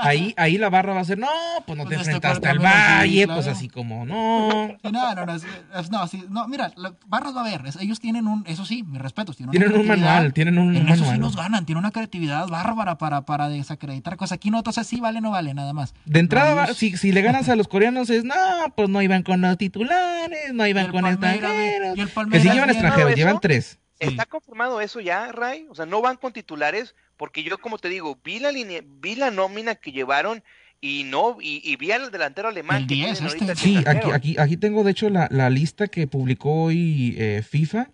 ahí, 0.02 0.32
ahí 0.38 0.60
la 0.60 0.70
barra 0.70 0.94
va 0.94 1.02
a 1.02 1.06
ser, 1.06 1.18
no, 1.18 1.28
pues 1.66 1.76
no 1.76 1.86
te 1.86 1.96
pues 1.96 2.08
enfrentaste 2.08 2.48
al 2.48 2.60
Valle, 2.60 3.28
pues 3.28 3.48
así 3.48 3.68
como, 3.68 4.06
no. 4.06 4.68
no, 4.84 4.92
no, 4.92 5.16
no, 5.16 5.26
no, 5.26 6.10
no, 6.30 6.48
mira, 6.48 6.72
barras 7.08 7.36
va 7.36 7.42
a 7.42 7.48
haber, 7.48 7.64
ellos 7.80 8.00
tienen 8.00 8.28
un, 8.28 8.44
eso 8.46 8.64
sí, 8.64 8.84
mis 8.84 9.02
respetos. 9.02 9.38
Tienen, 9.38 9.52
tienen 9.52 9.76
un 9.76 9.88
manual, 9.88 10.34
tienen 10.34 10.60
un 10.60 10.76
en 10.76 10.88
Eso 10.88 11.04
sí 11.04 11.18
nos 11.18 11.36
ganan, 11.36 11.66
tienen 11.66 11.80
una 11.80 11.90
creatividad 11.90 12.48
bárbara 12.48 13.00
para, 13.00 13.22
para 13.22 13.50
desacreditar 13.50 14.18
cosas. 14.18 14.36
Aquí 14.36 14.52
no, 14.52 14.58
entonces 14.60 14.86
sí 14.86 15.00
vale, 15.00 15.20
no 15.20 15.32
vale, 15.32 15.56
nada 15.56 15.74
más. 15.74 15.96
De 16.06 16.20
entrada, 16.20 16.76
si, 16.76 16.96
si 16.96 17.12
le 17.12 17.24
ganas 17.24 17.50
a 17.50 17.56
los 17.56 17.68
coreanos 17.68 18.12
es, 18.12 18.24
no, 18.24 18.36
pues 18.76 18.88
no 18.88 19.02
iban 19.02 19.24
con 19.24 19.42
los 19.42 19.58
titulares, 19.58 20.54
no 20.54 20.68
iban 20.68 20.92
con 20.92 21.08
extranjeros. 21.08 21.98
Que 22.32 22.40
si 22.40 22.50
llevan 22.52 22.70
extranjeros, 22.70 23.16
llevan 23.16 23.40
tres. 23.40 23.80
¿Está 24.10 24.26
confirmado 24.26 24.82
eso 24.82 25.00
ya, 25.00 25.32
Ray? 25.32 25.68
O 25.70 25.76
sea, 25.76 25.86
no 25.86 26.02
van 26.02 26.18
con 26.18 26.34
titulares, 26.34 26.96
porque 27.18 27.44
yo, 27.44 27.58
como 27.60 27.78
te 27.78 27.90
digo, 27.90 28.20
vi 28.24 28.40
la 28.40 28.52
línea, 28.52 28.82
vi 28.84 29.16
la 29.16 29.32
nómina 29.32 29.76
que 29.76 29.92
llevaron 29.92 30.44
y 30.82 31.04
no, 31.04 31.38
y, 31.40 31.76
vi 31.76 31.92
al 31.92 32.10
delantero 32.10 32.50
alemán. 32.50 32.88
Este. 32.90 33.56
Sí, 33.56 33.78
aquí, 33.86 34.12
aquí, 34.12 34.36
aquí 34.40 34.58
tengo 34.58 34.84
de 34.84 34.92
hecho 34.92 35.10
la, 35.10 35.28
la 35.30 35.52
lista 35.52 35.88
que 35.88 36.08
publicó 36.08 36.64
hoy 36.64 37.16
eh, 37.18 37.44
FIFA. 37.48 37.92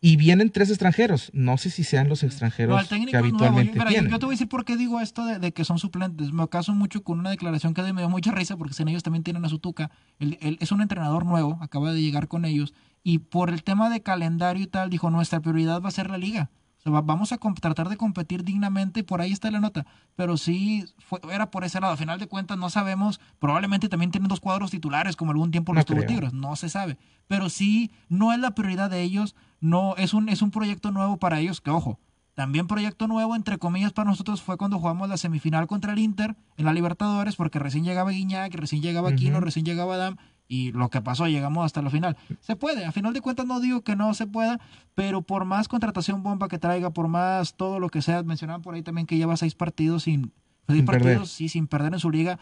Y 0.00 0.16
vienen 0.16 0.50
tres 0.50 0.68
extranjeros. 0.68 1.30
No 1.32 1.56
sé 1.56 1.70
si 1.70 1.82
sean 1.82 2.10
los 2.10 2.22
extranjeros 2.22 2.86
que 2.86 3.16
habitualmente 3.16 3.80
tienen. 3.88 4.10
Yo, 4.10 4.18
te 4.18 4.26
voy 4.26 4.34
a 4.34 4.36
decir 4.36 4.50
por 4.50 4.66
qué 4.66 4.76
digo 4.76 5.00
esto 5.00 5.24
de, 5.24 5.52
que 5.52 5.64
son 5.64 5.78
suplentes. 5.78 6.30
Me 6.30 6.42
acaso 6.42 6.74
mucho 6.74 7.02
con 7.02 7.20
una 7.20 7.30
declaración 7.30 7.72
que 7.72 7.80
me 7.90 8.02
dio 8.02 8.10
mucha 8.10 8.30
risa 8.30 8.58
porque 8.58 8.74
en 8.82 8.88
ellos 8.88 9.02
también 9.02 9.22
tienen 9.22 9.46
a 9.46 9.48
su 9.48 9.60
tuca. 9.60 9.90
Él, 10.18 10.58
es 10.60 10.72
un 10.72 10.82
entrenador 10.82 11.24
nuevo, 11.24 11.56
acaba 11.62 11.90
de 11.94 12.02
llegar 12.02 12.28
con 12.28 12.44
ellos. 12.44 12.74
Y 13.04 13.18
por 13.18 13.50
el 13.50 13.62
tema 13.62 13.88
de 13.88 14.02
calendario 14.02 14.64
y 14.64 14.66
tal, 14.66 14.90
dijo, 14.90 15.10
nuestra 15.10 15.38
prioridad 15.38 15.80
va 15.80 15.88
a 15.88 15.92
ser 15.92 16.10
la 16.10 16.18
liga 16.18 16.50
vamos 16.90 17.32
a 17.32 17.38
tratar 17.38 17.88
de 17.88 17.96
competir 17.96 18.44
dignamente 18.44 19.00
y 19.00 19.02
por 19.02 19.20
ahí 19.20 19.32
está 19.32 19.50
la 19.50 19.60
nota. 19.60 19.86
Pero 20.16 20.36
sí, 20.36 20.84
fue, 20.98 21.18
era 21.32 21.50
por 21.50 21.64
ese 21.64 21.80
lado. 21.80 21.94
A 21.94 21.96
final 21.96 22.18
de 22.18 22.26
cuentas, 22.26 22.58
no 22.58 22.70
sabemos. 22.70 23.20
Probablemente 23.38 23.88
también 23.88 24.10
tienen 24.10 24.28
dos 24.28 24.40
cuadros 24.40 24.70
titulares, 24.70 25.16
como 25.16 25.30
algún 25.30 25.50
tiempo 25.50 25.72
los 25.72 25.86
tuvo 25.86 26.04
Tigres. 26.04 26.32
No 26.32 26.56
se 26.56 26.68
sabe. 26.68 26.98
Pero 27.26 27.48
sí, 27.48 27.90
no 28.08 28.32
es 28.32 28.38
la 28.38 28.54
prioridad 28.54 28.90
de 28.90 29.02
ellos. 29.02 29.34
No, 29.60 29.96
es 29.96 30.12
un, 30.12 30.28
es 30.28 30.42
un 30.42 30.50
proyecto 30.50 30.90
nuevo 30.90 31.16
para 31.16 31.40
ellos. 31.40 31.60
Que 31.60 31.70
ojo, 31.70 31.98
también 32.34 32.66
proyecto 32.66 33.08
nuevo, 33.08 33.34
entre 33.34 33.58
comillas, 33.58 33.92
para 33.92 34.10
nosotros 34.10 34.42
fue 34.42 34.58
cuando 34.58 34.78
jugamos 34.78 35.08
la 35.08 35.16
semifinal 35.16 35.66
contra 35.66 35.92
el 35.92 35.98
Inter 35.98 36.36
en 36.56 36.66
la 36.66 36.74
Libertadores, 36.74 37.36
porque 37.36 37.58
recién 37.58 37.84
llegaba 37.84 38.10
Guiñac, 38.10 38.54
recién 38.54 38.82
llegaba 38.82 39.10
Aquino, 39.10 39.40
recién 39.40 39.64
llegaba 39.64 39.94
Adam 39.94 40.16
y 40.48 40.72
lo 40.72 40.90
que 40.90 41.00
pasó, 41.00 41.26
llegamos 41.26 41.64
hasta 41.64 41.82
la 41.82 41.90
final. 41.90 42.16
Se 42.40 42.56
puede, 42.56 42.84
a 42.84 42.92
final 42.92 43.12
de 43.12 43.20
cuentas 43.20 43.46
no 43.46 43.60
digo 43.60 43.82
que 43.82 43.96
no 43.96 44.14
se 44.14 44.26
pueda, 44.26 44.60
pero 44.94 45.22
por 45.22 45.44
más 45.44 45.68
contratación 45.68 46.22
bomba 46.22 46.48
que 46.48 46.58
traiga, 46.58 46.90
por 46.90 47.08
más 47.08 47.54
todo 47.54 47.80
lo 47.80 47.88
que 47.88 48.02
sea, 48.02 48.22
mencionaban 48.22 48.62
por 48.62 48.74
ahí 48.74 48.82
también 48.82 49.06
que 49.06 49.16
lleva 49.16 49.36
seis 49.36 49.54
partidos 49.54 50.04
sin, 50.04 50.32
seis 50.68 50.82
partidos, 50.82 51.30
sí, 51.30 51.48
sin 51.48 51.66
perder 51.66 51.94
en 51.94 52.00
su 52.00 52.10
liga, 52.10 52.38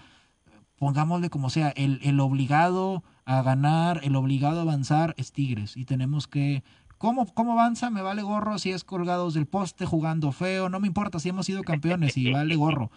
pongámosle 0.78 1.30
como 1.30 1.48
sea, 1.48 1.68
el, 1.70 2.00
el 2.03 2.18
obligado 2.20 3.05
a 3.24 3.42
ganar, 3.42 4.00
el 4.03 4.16
obligado 4.16 4.59
a 4.59 4.62
avanzar 4.62 5.14
es 5.16 5.32
Tigres 5.32 5.76
y 5.76 5.84
tenemos 5.84 6.26
que 6.26 6.64
¿Cómo, 7.03 7.26
¿Cómo 7.34 7.55
avanza? 7.55 7.90
Me 7.90 8.00
vale 8.00 8.22
gorro 8.22 8.61
si 8.61 8.70
es 8.70 8.84
colgados 8.84 9.34
del 9.34 9.46
poste, 9.46 9.86
jugando 9.86 10.30
feo, 10.30 10.68
no 10.68 10.78
me 10.78 10.86
importa 10.86 11.18
si 11.18 11.30
hemos 11.30 11.46
sido 11.46 11.64
campeones 11.64 12.16
y 12.16 12.30
vale 12.30 12.55
gorro. 12.55 12.92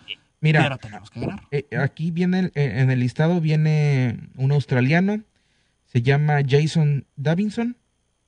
Mira, 0.45 0.79
eh, 1.49 1.65
aquí 1.75 2.11
viene, 2.11 2.51
eh, 2.53 2.73
en 2.75 2.91
el 2.91 2.99
listado 2.99 3.41
viene 3.41 4.29
un 4.35 4.51
australiano, 4.51 5.23
se 5.87 6.03
llama 6.03 6.41
Jason 6.47 7.07
Davinson, 7.15 7.77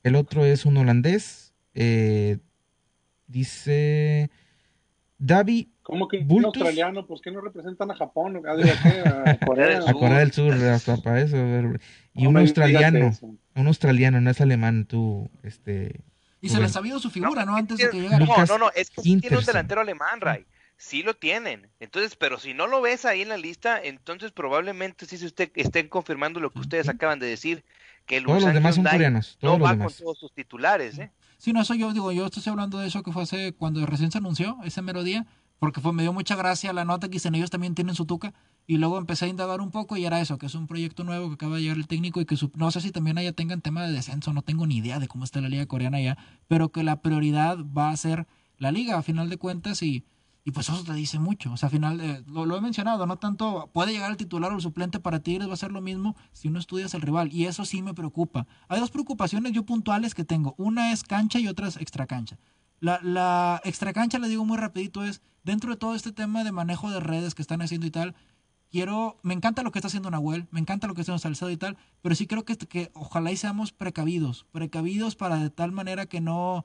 el 0.02 0.16
otro 0.16 0.44
es 0.44 0.66
un 0.66 0.78
holandés, 0.78 1.54
eh, 1.76 2.40
dice 3.28 4.32
Davi 5.20 5.74
¿Cómo 5.84 6.08
que 6.08 6.26
un 6.28 6.46
australiano? 6.46 7.06
Pues 7.06 7.22
que 7.22 7.30
no 7.30 7.40
representan 7.40 7.92
a 7.92 7.96
Japón, 7.96 8.38
a, 8.38 9.38
Corea, 9.46 10.20
del 10.20 10.32
Sur, 10.32 10.54
hasta 10.56 10.98
para 10.98 11.22
eso. 11.22 11.38
Y 12.14 12.26
un 12.26 12.36
australiano, 12.36 13.12
un 13.56 13.68
australiano, 13.68 14.20
no 14.22 14.32
es 14.32 14.42
alemán, 14.42 14.86
tú, 14.86 15.30
este... 15.44 16.02
Y 16.42 16.50
se 16.50 16.58
le 16.58 16.66
ha 16.66 16.70
sabido 16.70 17.00
su 17.00 17.12
figura, 17.12 17.46
¿no? 17.46 17.56
Antes 17.56 17.78
de 17.78 17.90
que 17.92 18.02
llegara. 18.02 18.26
No, 18.26 18.46
no, 18.46 18.58
no, 18.58 18.72
es 18.76 18.90
que 18.90 19.02
tiene 19.04 19.38
un 19.38 19.46
delantero 19.46 19.82
alemán, 19.82 20.20
Ray 20.20 20.48
sí 20.78 21.04
lo 21.04 21.16
tienen. 21.16 21.70
Entonces, 21.80 22.16
pero 22.16 22.40
si 22.40 22.54
no 22.54 22.68
lo 22.68 22.82
ves 22.82 23.06
ahí 23.06 23.22
en 23.22 23.30
la 23.30 23.38
lista, 23.38 23.82
entonces 23.82 24.32
probablemente 24.32 25.06
sí 25.06 25.18
se 25.18 25.26
usted, 25.26 25.52
estén 25.56 25.90
confirmando 25.90 26.40
lo 26.40 26.52
que 26.52 26.60
ustedes 26.60 26.88
acaban 26.88 27.20
de 27.20 27.28
decir, 27.28 27.66
que 28.06 28.22
todos 28.22 28.44
los 28.44 28.54
demás 28.54 28.76
son 28.76 28.86
coreanos. 28.86 29.38
no 29.42 29.60
va 29.60 29.78
con 29.78 29.92
todos 29.92 30.18
sus 30.18 30.32
titulares, 30.34 30.98
¿eh? 30.98 31.12
Sí, 31.38 31.54
no, 31.54 31.62
eso 31.62 31.76
yo 31.76 31.94
digo, 31.94 32.12
yo 32.12 32.26
estoy 32.26 32.42
hablando 32.48 32.80
de 32.80 32.88
eso 32.88 33.04
que 33.04 33.12
fue 33.12 33.24
hace 33.24 33.54
cuando 33.54 33.86
recién 33.86 34.12
se 34.12 34.18
anunció, 34.18 34.58
ese 34.64 34.82
mero 34.82 35.04
día, 35.04 35.28
porque 35.60 35.82
fue, 35.82 35.94
me 35.94 36.02
dio 36.02 36.14
mucha 36.14 36.36
gracia 36.36 36.74
la 36.74 36.86
nota 36.86 37.08
que 37.08 37.14
dicen 37.14 37.36
ellos 37.36 37.50
también 37.50 37.76
tienen 37.76 37.94
su 37.94 38.06
tuca, 38.06 38.34
y 38.66 38.78
luego 38.78 38.98
empecé 38.98 39.26
a 39.26 39.28
indagar 39.28 39.62
un 39.62 39.72
poco 39.72 39.98
y 39.98 40.06
era 40.06 40.20
eso, 40.20 40.38
que 40.38 40.48
es 40.48 40.56
un 40.56 40.68
proyecto 40.68 41.04
nuevo 41.04 41.30
que 41.30 41.36
acaba 41.36 41.58
de 41.58 41.64
llegar 41.64 41.78
el 41.78 41.88
técnico 41.88 42.22
y 42.22 42.26
que 42.26 42.36
no 42.56 42.72
sé 42.72 42.82
si 42.82 42.92
también 42.92 43.18
allá 43.18 43.34
tengan 43.34 43.62
tema 43.62 43.86
de 43.86 43.94
descenso, 43.94 44.34
no 44.34 44.42
tengo 44.42 44.66
ni 44.66 44.78
idea 44.78 45.00
de 45.00 45.08
cómo 45.08 45.24
está 45.24 45.40
la 45.40 45.50
liga 45.50 45.66
coreana 45.68 46.02
ya, 46.02 46.18
pero 46.48 46.72
que 46.72 46.84
la 46.84 47.02
prioridad 47.02 47.58
va 47.60 47.92
a 47.92 47.98
ser 47.98 48.28
la 48.58 48.72
liga 48.72 48.98
a 48.98 49.04
final 49.04 49.30
de 49.30 49.38
cuentas 49.38 49.84
y 49.84 50.04
y 50.48 50.52
pues 50.52 50.70
eso 50.70 50.82
te 50.82 50.94
dice 50.94 51.20
mucho. 51.20 51.52
O 51.52 51.58
sea, 51.58 51.68
al 51.68 51.72
final, 51.72 52.00
eh, 52.00 52.24
lo, 52.26 52.56
he 52.56 52.62
mencionado, 52.62 53.06
no 53.06 53.18
tanto 53.18 53.70
puede 53.74 53.92
llegar 53.92 54.12
el 54.12 54.16
titular 54.16 54.50
o 54.54 54.56
el 54.56 54.62
suplente 54.62 54.98
para 54.98 55.20
Tigres, 55.20 55.50
va 55.50 55.56
a 55.56 55.58
ser 55.58 55.74
lo 55.74 55.82
mismo 55.82 56.16
si 56.32 56.48
uno 56.48 56.58
estudias 56.58 56.94
el 56.94 57.02
rival. 57.02 57.34
Y 57.34 57.48
eso 57.48 57.66
sí 57.66 57.82
me 57.82 57.94
preocupa. 57.94 58.48
Hay 58.70 58.80
dos 58.80 58.90
preocupaciones 58.90 59.52
yo 59.52 59.64
puntuales 59.64 60.16
que 60.16 60.24
tengo. 60.24 60.56
Una 60.58 60.94
es 60.94 61.04
cancha 61.04 61.38
y 61.38 61.50
otra 61.50 61.68
es 61.68 61.76
extra 61.76 62.08
cancha. 62.08 62.38
La, 62.80 63.02
la 63.04 63.60
extra 63.66 63.92
cancha, 63.92 64.20
le 64.20 64.30
digo 64.30 64.46
muy 64.46 64.58
rapidito, 64.58 65.04
es 65.04 65.22
dentro 65.44 65.72
de 65.72 65.76
todo 65.76 65.96
este 65.96 66.14
tema 66.14 66.46
de 66.46 66.54
manejo 66.54 66.90
de 66.92 67.02
redes 67.02 67.36
que 67.36 67.42
están 67.42 67.62
haciendo 67.62 67.86
y 67.86 67.92
tal, 67.92 68.16
quiero, 68.72 69.20
me 69.24 69.34
encanta 69.34 69.64
lo 69.64 69.74
que 69.74 69.80
está 69.80 69.88
haciendo 69.88 70.10
Nahuel, 70.10 70.48
me 70.52 70.62
encanta 70.62 70.88
lo 70.88 70.94
que 70.94 71.02
está 71.02 71.12
haciendo 71.12 71.36
Salcedo 71.36 71.52
y 71.52 71.58
tal, 71.58 71.76
pero 72.02 72.16
sí 72.16 72.26
creo 72.26 72.46
que, 72.46 72.56
que 72.56 72.90
ojalá 72.94 73.34
y 73.34 73.36
seamos 73.36 73.74
precavidos, 73.74 74.46
precavidos 74.54 75.18
para 75.18 75.40
de 75.40 75.50
tal 75.50 75.74
manera 75.74 76.06
que 76.06 76.22
no, 76.22 76.64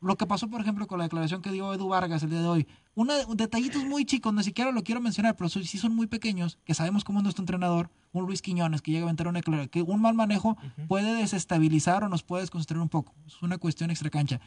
lo 0.00 0.16
que 0.16 0.26
pasó 0.26 0.48
por 0.48 0.60
ejemplo 0.60 0.86
con 0.86 0.98
la 0.98 1.04
declaración 1.04 1.42
que 1.42 1.50
dio 1.50 1.72
Edu 1.74 1.88
Vargas 1.88 2.22
el 2.22 2.30
día 2.30 2.40
de 2.40 2.46
hoy, 2.46 2.66
una, 2.94 3.14
detallitos 3.34 3.84
muy 3.84 4.04
chicos, 4.04 4.32
ni 4.32 4.42
siquiera 4.42 4.70
lo 4.70 4.82
quiero 4.82 5.00
mencionar, 5.00 5.36
pero 5.36 5.48
sí 5.48 5.78
son 5.78 5.94
muy 5.94 6.06
pequeños, 6.06 6.58
que 6.64 6.74
sabemos 6.74 7.04
cómo 7.04 7.18
es 7.20 7.22
nuestro 7.22 7.42
entrenador, 7.42 7.90
un 8.12 8.26
Luis 8.26 8.42
Quiñones 8.42 8.82
que 8.82 8.90
llega 8.90 9.04
a 9.04 9.06
aventar 9.08 9.28
una 9.28 9.38
declaración, 9.38 9.68
que 9.68 9.82
un 9.82 10.00
mal 10.00 10.14
manejo 10.14 10.56
puede 10.88 11.14
desestabilizar 11.14 12.04
o 12.04 12.08
nos 12.08 12.22
puede 12.22 12.42
desconcentrar 12.42 12.80
un 12.80 12.88
poco, 12.88 13.14
es 13.26 13.40
una 13.42 13.58
cuestión 13.58 13.90
extra 13.90 14.10
cancha. 14.10 14.40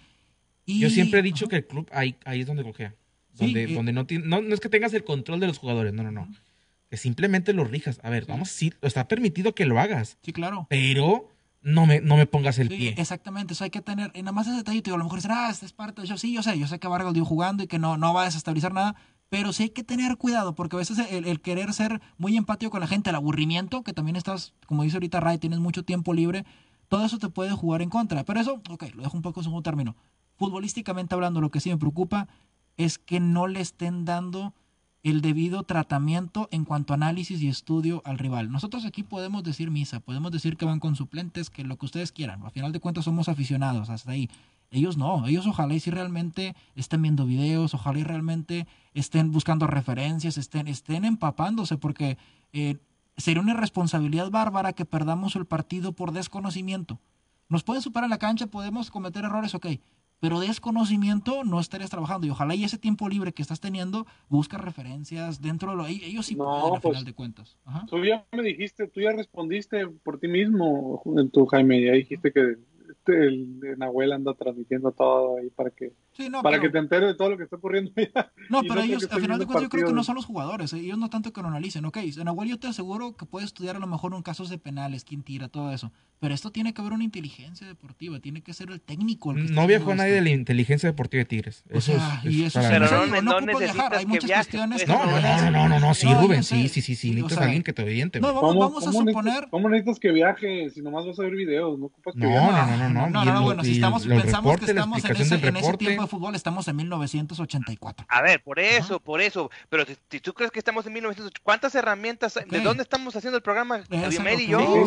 Y, 0.66 0.80
Yo 0.80 0.90
siempre 0.90 1.20
he 1.20 1.24
dicho 1.24 1.48
que 1.48 1.58
el 1.58 1.68
club 1.68 1.90
ahí, 1.92 2.16
ahí 2.26 2.42
es 2.42 2.48
donde 2.48 2.64
cogea. 2.64 2.96
Donde, 3.34 3.64
eh, 3.64 3.74
donde 3.74 3.92
no, 3.92 4.06
tiene, 4.06 4.28
no, 4.28 4.42
no 4.42 4.54
es 4.54 4.60
que 4.60 4.70
tengas 4.70 4.94
el 4.94 5.04
control 5.04 5.40
de 5.40 5.48
los 5.48 5.58
jugadores, 5.58 5.92
no, 5.92 6.04
no, 6.04 6.12
no 6.12 6.28
que 6.94 6.98
simplemente 6.98 7.54
lo 7.54 7.64
rijas. 7.64 8.00
A 8.04 8.12
ver, 8.12 8.28
vamos, 8.28 8.50
sí, 8.50 8.72
está 8.84 9.08
permitido 9.08 9.56
que 9.56 9.66
lo 9.66 9.80
hagas. 9.80 10.20
Sí, 10.22 10.32
claro. 10.32 10.68
Pero 10.70 11.33
no 11.64 11.86
me, 11.86 12.02
no 12.02 12.18
me 12.18 12.28
pongas 12.28 12.60
el 12.60 12.68
pie. 12.68 12.94
Exactamente, 12.98 13.54
eso 13.54 13.64
hay 13.64 13.70
que 13.70 13.82
tener, 13.82 14.12
y 14.14 14.22
nada 14.22 14.34
más 14.34 14.48
ese 14.48 14.58
detallito, 14.58 14.94
a 14.94 14.98
lo 14.98 15.06
mejor 15.06 15.22
será, 15.22 15.48
ah, 15.48 15.50
esta 15.50 15.66
es 15.66 15.74
parte, 15.74 16.06
yo 16.06 16.18
sí, 16.18 16.34
yo 16.34 16.44
sé, 16.44 16.60
yo 16.60 16.68
sé 16.68 16.80
que 16.80 16.88
Vargas 16.88 17.14
dio 17.14 17.26
jugando 17.26 17.64
y 17.64 17.68
que 17.68 17.80
no, 17.80 17.98
no 17.98 18.14
va 18.14 18.24
a 18.24 18.26
desestabilizar 18.26 18.74
nada, 18.74 18.96
pero 19.30 19.52
sí 19.52 19.64
hay 19.64 19.70
que 19.70 19.84
tener 19.84 20.18
cuidado, 20.18 20.54
porque 20.54 20.76
a 20.76 20.80
veces 20.80 21.00
el, 21.10 21.42
querer 21.42 21.74
ser 21.74 22.02
muy 22.18 22.38
empático 22.38 22.70
con 22.70 22.82
la 22.82 22.88
gente, 22.88 23.10
el 23.10 23.16
aburrimiento, 23.16 23.82
que 23.82 23.92
también 23.92 24.16
estás, 24.16 24.54
como 24.68 24.84
dice 24.84 24.98
ahorita 24.98 25.22
Ray, 25.22 25.40
tienes 25.40 25.58
mucho 25.58 25.84
tiempo 25.84 26.14
libre, 26.14 26.46
todo 26.88 27.04
eso 27.04 27.18
te 27.18 27.30
puede 27.30 27.52
jugar 27.52 27.82
en 27.82 27.90
contra. 27.90 28.24
Pero 28.26 28.40
eso, 28.40 28.62
ok, 28.70 28.94
lo 28.94 29.02
dejo 29.02 29.18
un 29.18 29.24
poco 29.24 29.40
en 29.40 29.46
segundo 29.46 29.64
término. 29.64 29.96
Futbolísticamente 30.36 31.16
hablando, 31.16 31.42
lo 31.42 31.50
que 31.50 31.62
sí 31.62 31.72
me 31.72 31.78
preocupa 31.78 32.28
es 32.78 33.00
que 33.00 33.20
no 33.20 33.48
le 33.48 33.62
estén 33.62 34.06
dando 34.06 34.54
el 35.04 35.22
debido 35.22 35.64
tratamiento 35.64 36.48
en 36.52 36.64
cuanto 36.64 36.94
a 36.94 36.96
análisis 36.96 37.42
y 37.42 37.50
estudio 37.50 38.02
al 38.06 38.18
rival. 38.18 38.52
Nosotros 38.52 38.86
aquí 38.86 39.04
podemos 39.04 39.44
decir 39.44 39.70
misa, 39.70 40.00
podemos 40.00 40.32
decir 40.32 40.56
que 40.56 40.66
van 40.66 40.80
con 40.80 40.96
suplentes, 40.96 41.50
que 41.50 41.66
lo 41.66 41.78
que 41.78 41.86
ustedes 41.86 42.14
quieran. 42.14 42.42
Al 42.42 42.52
final 42.52 42.72
de 42.72 42.80
cuentas 42.80 43.04
somos 43.04 43.28
aficionados 43.28 43.90
hasta 43.90 44.12
ahí. 44.12 44.30
Ellos 44.72 44.98
no, 44.98 45.28
ellos 45.28 45.46
ojalá 45.46 45.76
y 45.76 45.80
si 45.82 45.92
realmente 45.92 46.56
estén 46.76 47.02
viendo 47.02 47.26
videos, 47.26 47.74
ojalá 47.74 48.00
y 48.00 48.04
realmente 48.04 48.66
estén 48.94 49.32
buscando 49.32 49.68
referencias, 49.68 50.38
estén, 50.38 50.68
estén 50.68 51.06
empapándose, 51.06 51.78
porque 51.78 52.18
eh, 52.54 52.78
sería 53.18 53.44
una 53.44 53.52
irresponsabilidad 53.52 54.32
bárbara 54.32 54.74
que 54.74 54.86
perdamos 54.86 55.36
el 55.36 55.46
partido 55.46 55.92
por 55.92 56.14
desconocimiento. 56.14 56.98
Nos 57.50 57.64
pueden 57.64 57.84
superar 57.84 58.06
en 58.06 58.12
la 58.12 58.18
cancha, 58.18 58.48
podemos 58.48 58.90
cometer 58.90 59.26
errores, 59.26 59.54
ok, 59.54 59.68
pero 60.24 60.40
desconocimiento 60.40 61.44
no 61.44 61.60
estarías 61.60 61.90
trabajando. 61.90 62.26
Y 62.26 62.30
ojalá 62.30 62.56
y 62.56 62.64
ese 62.64 62.78
tiempo 62.78 63.10
libre 63.10 63.34
que 63.34 63.42
estás 63.42 63.60
teniendo, 63.60 64.08
busca 64.30 64.58
referencias 64.58 65.42
dentro 65.42 65.72
de 65.72 65.76
lo... 65.76 65.86
Ellos 65.86 66.28
sí 66.28 66.38
pueden, 66.38 66.64
al 66.64 66.80
pues, 66.80 66.94
final 66.94 67.04
de 67.04 67.14
cuentas. 67.14 67.58
Tú 67.90 68.06
ya 68.06 68.26
me 68.32 68.42
dijiste, 68.42 68.88
tú 68.88 69.02
ya 69.02 69.12
respondiste 69.12 69.86
por 69.86 70.22
ti 70.22 70.30
mismo 70.30 71.04
en 71.18 71.30
tu 71.30 71.46
Jaime, 71.48 71.84
ya 71.84 71.92
dijiste 71.92 72.32
que 72.32 72.56
este, 72.90 73.28
el, 73.28 73.78
Nahuel 73.78 74.14
anda 74.14 74.34
transmitiendo 74.34 74.94
todo 74.94 75.40
ahí 75.40 75.50
para 75.50 75.72
que 75.72 75.92
para 76.42 76.60
que 76.60 76.70
te 76.70 76.78
enteres 76.78 77.10
de 77.10 77.16
todo 77.16 77.32
lo 77.32 77.38
que 77.38 77.44
está 77.44 77.56
ocurriendo. 77.56 77.92
no, 78.50 78.62
pero 78.62 78.82
ellos, 78.82 79.08
al 79.12 79.22
final 79.22 79.40
de 79.40 79.46
cuentas, 79.46 79.64
yo 79.64 79.70
creo 79.70 79.88
que 79.88 79.94
no 79.94 80.04
son 80.04 80.16
los 80.16 80.26
jugadores. 80.26 80.74
Eh, 80.74 80.80
ellos 80.80 80.98
no 80.98 81.10
tanto 81.10 81.34
que 81.34 81.42
lo 81.42 81.48
analicen. 81.48 81.86
Ok, 81.86 81.98
Nahuel, 82.24 82.50
yo 82.50 82.60
te 82.60 82.68
aseguro 82.68 83.16
que 83.16 83.26
puede 83.26 83.46
estudiar 83.46 83.76
a 83.76 83.80
lo 83.80 83.88
mejor 83.88 84.14
un 84.14 84.22
casos 84.22 84.50
de 84.50 84.58
penales, 84.58 85.04
quién 85.04 85.24
tira, 85.24 85.48
todo 85.48 85.72
eso. 85.74 85.92
Pero 86.20 86.34
esto 86.34 86.52
tiene 86.52 86.74
que 86.74 86.82
haber 86.82 86.94
una 86.94 87.04
inteligencia 87.04 87.68
deportiva, 87.68 88.20
tiene 88.20 88.42
que 88.42 88.54
ser 88.54 88.72
el 88.72 88.80
técnico. 88.80 89.32
El 89.32 89.54
no 89.54 89.68
viajó 89.68 89.94
nadie 89.94 90.14
de 90.14 90.22
la 90.22 90.30
inteligencia 90.30 90.88
deportiva 90.88 91.20
de 91.20 91.26
Tigres. 91.26 91.66
Eso 91.70 91.94
es, 91.94 92.32
y 92.32 92.46
eso 92.46 92.62
pero 92.62 92.90
no, 93.06 93.22
no, 93.22 93.42
no 93.42 93.60
viajar, 93.60 93.94
hay 93.94 94.06
muchas 94.06 94.32
cuestiones. 94.32 94.88
No, 94.88 95.06
no, 95.06 95.20
no, 95.20 95.52
no, 95.52 95.68
no, 95.68 95.80
no, 95.80 95.94
sí, 95.94 96.08
Rubén, 96.14 96.44
sí, 96.44 96.70
sí, 96.70 96.82
sí, 96.82 96.96
sí, 96.96 97.10
necesitas 97.10 97.40
a 97.40 97.44
alguien 97.44 97.64
que 97.64 97.74
te 97.74 97.84
oriente. 97.84 98.22
No, 98.22 98.34
vamos, 98.34 98.58
vamos 98.58 98.88
a 98.88 98.92
suponer. 98.94 99.48
¿Cómo 99.50 99.68
necesitas 99.68 100.00
que 100.00 100.12
viaje 100.12 100.70
si 100.70 100.82
nomás 100.82 101.06
vas 101.06 101.20
a 101.20 101.24
ver 101.24 101.36
videos? 101.36 101.78
No 101.78 101.88
ocupas 101.88 102.14
que 102.14 102.22
No, 102.22 102.52
no, 102.52 102.78
no, 102.78 102.90
no. 102.90 103.10
No, 103.10 103.26
no, 103.26 103.42
bueno, 103.44 103.64
si 103.64 103.74
estamos, 103.74 104.08
pensamos 104.08 104.58
que 104.58 104.66
estamos 104.66 105.04
en 105.04 105.18
ese 105.18 105.74
tiempo 105.78 106.03
de 106.04 106.10
fútbol, 106.10 106.36
estamos 106.36 106.68
en 106.68 106.76
1984. 106.76 108.06
A 108.10 108.22
ver, 108.22 108.42
por 108.44 108.60
eso, 108.60 109.00
por 109.00 109.22
eso. 109.22 109.50
Pero 109.70 109.86
si, 109.86 110.20
tú 110.20 110.34
crees 110.34 110.52
que 110.52 110.60
estamos 110.60 110.86
en 110.86 110.94
1984, 110.94 111.44
¿cuántas 111.44 111.76
herramientas? 111.76 112.40
¿De 112.50 112.60
dónde 112.62 112.84
estamos 112.84 113.16
haciendo 113.16 113.38
el 113.38 113.44
programa? 113.44 113.82
y 113.90 114.48
yo. 114.48 114.86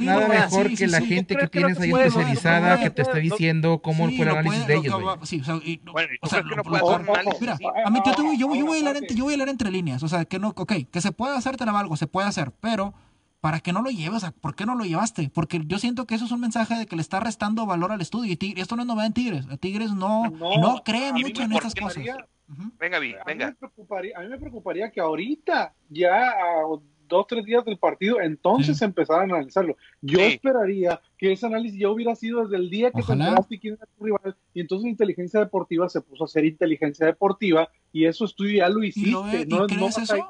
nada, 0.00 0.28
mejor 0.28 0.74
que 0.74 0.86
la 0.86 1.00
gente 1.00 1.36
que, 1.36 1.48
tienes 1.48 1.78
ahí 1.80 1.90
especializada 1.90 2.80
que 2.80 2.90
te 2.90 3.02
esté 3.02 3.20
diciendo 3.20 3.80
cómo 3.82 4.06
fue 4.06 4.22
el 4.22 4.28
análisis 4.28 4.66
de 4.66 4.74
ellos. 4.76 4.94
a 7.84 7.90
mí 7.90 8.00
yo, 8.38 8.48
voy 8.48 8.80
a 8.80 8.82
leer 8.82 8.96
entre, 8.96 9.16
yo 9.16 9.24
voy 9.24 9.34
a 9.34 9.36
leer 9.36 9.48
entre 9.48 9.70
líneas. 9.70 10.02
O 10.02 10.08
sea, 10.08 10.24
que 10.24 10.38
no, 10.38 10.48
ok, 10.56 10.72
que 10.90 11.00
se 11.00 11.12
puede 11.12 11.36
hacer, 11.36 11.56
te 11.56 11.64
algo, 11.64 11.96
se 11.96 12.06
puede 12.06 12.28
hacer, 12.28 12.52
pero 12.60 12.94
¿para 13.40 13.60
qué 13.60 13.72
no 13.72 13.82
lo 13.82 13.90
llevas? 13.90 14.30
¿Por 14.40 14.54
qué 14.54 14.66
no 14.66 14.74
lo 14.74 14.84
llevaste? 14.84 15.30
Porque 15.32 15.60
yo 15.66 15.78
siento 15.78 16.06
que 16.06 16.14
eso 16.14 16.24
es 16.24 16.32
un 16.32 16.40
mensaje 16.40 16.74
de 16.74 16.86
que 16.86 16.96
le 16.96 17.02
está 17.02 17.20
restando 17.20 17.66
valor 17.66 17.92
al 17.92 18.00
estudio. 18.00 18.36
Y 18.38 18.60
esto 18.60 18.76
no 18.76 18.82
es 18.82 18.88
novedad 18.88 19.06
en 19.06 19.12
Tigres. 19.12 19.46
Tigres 19.60 19.92
no, 19.92 20.30
no, 20.30 20.82
cree 20.84 21.12
mucho 21.12 21.42
en 21.42 21.52
esas 21.52 21.74
cosas. 21.74 22.04
Venga, 22.78 22.98
venga. 22.98 23.22
A 23.22 23.34
mí, 23.34 24.28
me 24.28 24.38
preocuparía, 24.38 24.90
que 24.90 25.00
ahorita, 25.00 25.74
ya 25.88 26.30
a 26.30 26.66
dos, 27.08 27.26
tres 27.28 27.44
días 27.44 27.64
del 27.64 27.78
partido, 27.78 28.20
entonces 28.20 28.80
empezaran 28.82 29.30
a 29.30 29.36
analizarlo. 29.36 29.76
Yo 30.00 30.20
esperaría 30.20 31.00
que 31.18 31.32
ese 31.32 31.46
análisis 31.46 31.80
ya 31.80 31.90
hubiera 31.90 32.14
sido 32.14 32.44
desde 32.44 32.56
el 32.56 32.70
día 32.70 32.90
que 32.90 33.02
se 33.02 33.12
enteraste 33.12 33.58
quién 33.58 33.74
era 33.74 33.86
tu 33.86 34.04
rival, 34.04 34.36
y 34.54 34.60
entonces 34.60 34.84
la 34.84 34.90
inteligencia 34.90 35.40
deportiva 35.40 35.88
se 35.88 36.00
puso 36.00 36.24
a 36.24 36.26
hacer 36.26 36.44
inteligencia 36.44 37.06
deportiva, 37.06 37.68
y 37.92 38.04
eso 38.04 38.24
estudio 38.24 38.58
ya 38.58 38.68
lo 38.68 38.84
hiciste, 38.84 39.10
no, 39.10 39.24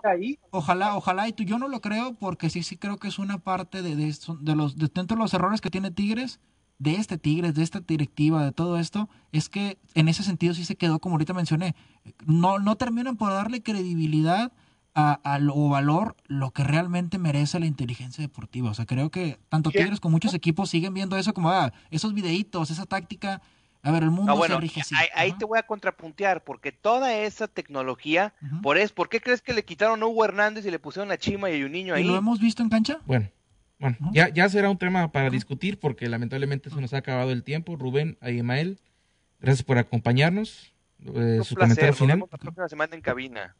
ahí. 0.04 0.38
Ojalá, 0.50 0.96
ojalá, 0.96 1.28
y 1.28 1.32
tú, 1.32 1.42
yo 1.42 1.58
no 1.58 1.68
lo 1.68 1.80
creo, 1.80 2.14
porque 2.14 2.50
sí, 2.50 2.62
sí 2.62 2.76
creo 2.76 2.98
que 2.98 3.08
es 3.08 3.18
una 3.18 3.38
parte 3.38 3.82
de, 3.82 3.96
de, 3.96 4.14
de 4.40 4.56
los, 4.56 4.76
de, 4.76 4.88
dentro 4.92 5.16
de 5.16 5.22
los 5.22 5.34
errores 5.34 5.60
que 5.60 5.70
tiene 5.70 5.90
Tigres, 5.90 6.40
de 6.78 6.94
este 6.96 7.18
Tigres, 7.18 7.54
de 7.54 7.62
esta 7.62 7.80
directiva, 7.80 8.44
de 8.44 8.52
todo 8.52 8.78
esto, 8.78 9.08
es 9.32 9.48
que 9.48 9.78
en 9.94 10.08
ese 10.08 10.22
sentido 10.22 10.54
sí 10.54 10.64
se 10.64 10.76
quedó, 10.76 10.98
como 10.98 11.14
ahorita 11.14 11.32
mencioné, 11.32 11.74
no, 12.26 12.58
no 12.58 12.76
terminan 12.76 13.16
por 13.16 13.30
darle 13.30 13.62
credibilidad 13.62 14.52
a, 14.96 15.38
o 15.52 15.68
valor 15.68 16.16
lo 16.26 16.52
que 16.52 16.64
realmente 16.64 17.18
merece 17.18 17.60
la 17.60 17.66
inteligencia 17.66 18.22
deportiva. 18.22 18.70
O 18.70 18.74
sea, 18.74 18.86
creo 18.86 19.10
que 19.10 19.38
tanto 19.50 19.70
Tigres 19.70 20.00
como 20.00 20.12
muchos 20.12 20.32
equipos 20.32 20.70
siguen 20.70 20.94
viendo 20.94 21.18
eso 21.18 21.34
como, 21.34 21.50
ah, 21.50 21.72
esos 21.90 22.14
videitos, 22.14 22.70
esa 22.70 22.86
táctica. 22.86 23.42
A 23.82 23.90
ver, 23.92 24.02
el 24.02 24.10
mundo 24.10 24.42
se 24.42 24.58
rige 24.58 24.80
así. 24.80 24.94
Ahí, 25.14 25.32
te 25.32 25.44
voy 25.44 25.58
a 25.58 25.62
contrapuntear, 25.64 26.42
porque 26.42 26.72
toda 26.72 27.14
esa 27.14 27.46
tecnología, 27.46 28.34
por, 28.62 28.78
es, 28.78 28.90
¿por 28.90 29.08
qué 29.08 29.20
crees 29.20 29.42
que 29.42 29.52
le 29.52 29.64
quitaron 29.64 30.02
a 30.02 30.06
Hugo 30.06 30.24
Hernández 30.24 30.64
y 30.64 30.70
le 30.70 30.78
pusieron 30.78 31.12
a 31.12 31.18
Chima 31.18 31.50
y 31.50 31.62
a 31.62 31.66
un 31.66 31.72
niño 31.72 31.94
ahí? 31.94 32.02
¿Y 32.02 32.08
lo 32.08 32.16
hemos 32.16 32.40
visto 32.40 32.62
en 32.62 32.70
cancha? 32.70 32.98
Bueno, 33.04 33.28
bueno, 33.78 33.96
ya, 34.12 34.30
ya 34.30 34.48
será 34.48 34.70
un 34.70 34.78
tema 34.78 35.12
para 35.12 35.28
discutir, 35.28 35.78
porque 35.78 36.08
lamentablemente 36.08 36.70
se 36.70 36.80
nos 36.80 36.94
ha 36.94 36.98
acabado 36.98 37.30
el 37.30 37.44
tiempo. 37.44 37.76
Rubén, 37.76 38.16
Ayemael, 38.22 38.80
gracias 39.40 39.62
por 39.62 39.76
acompañarnos. 39.76 40.72
Eh, 41.14 41.42
su 41.44 41.54
comentario 41.54 41.92
final. 41.92 42.20
la 42.20 42.38
próxima 42.38 42.68
semana 42.68 42.94
en 42.96 43.02
cabina. 43.02 43.54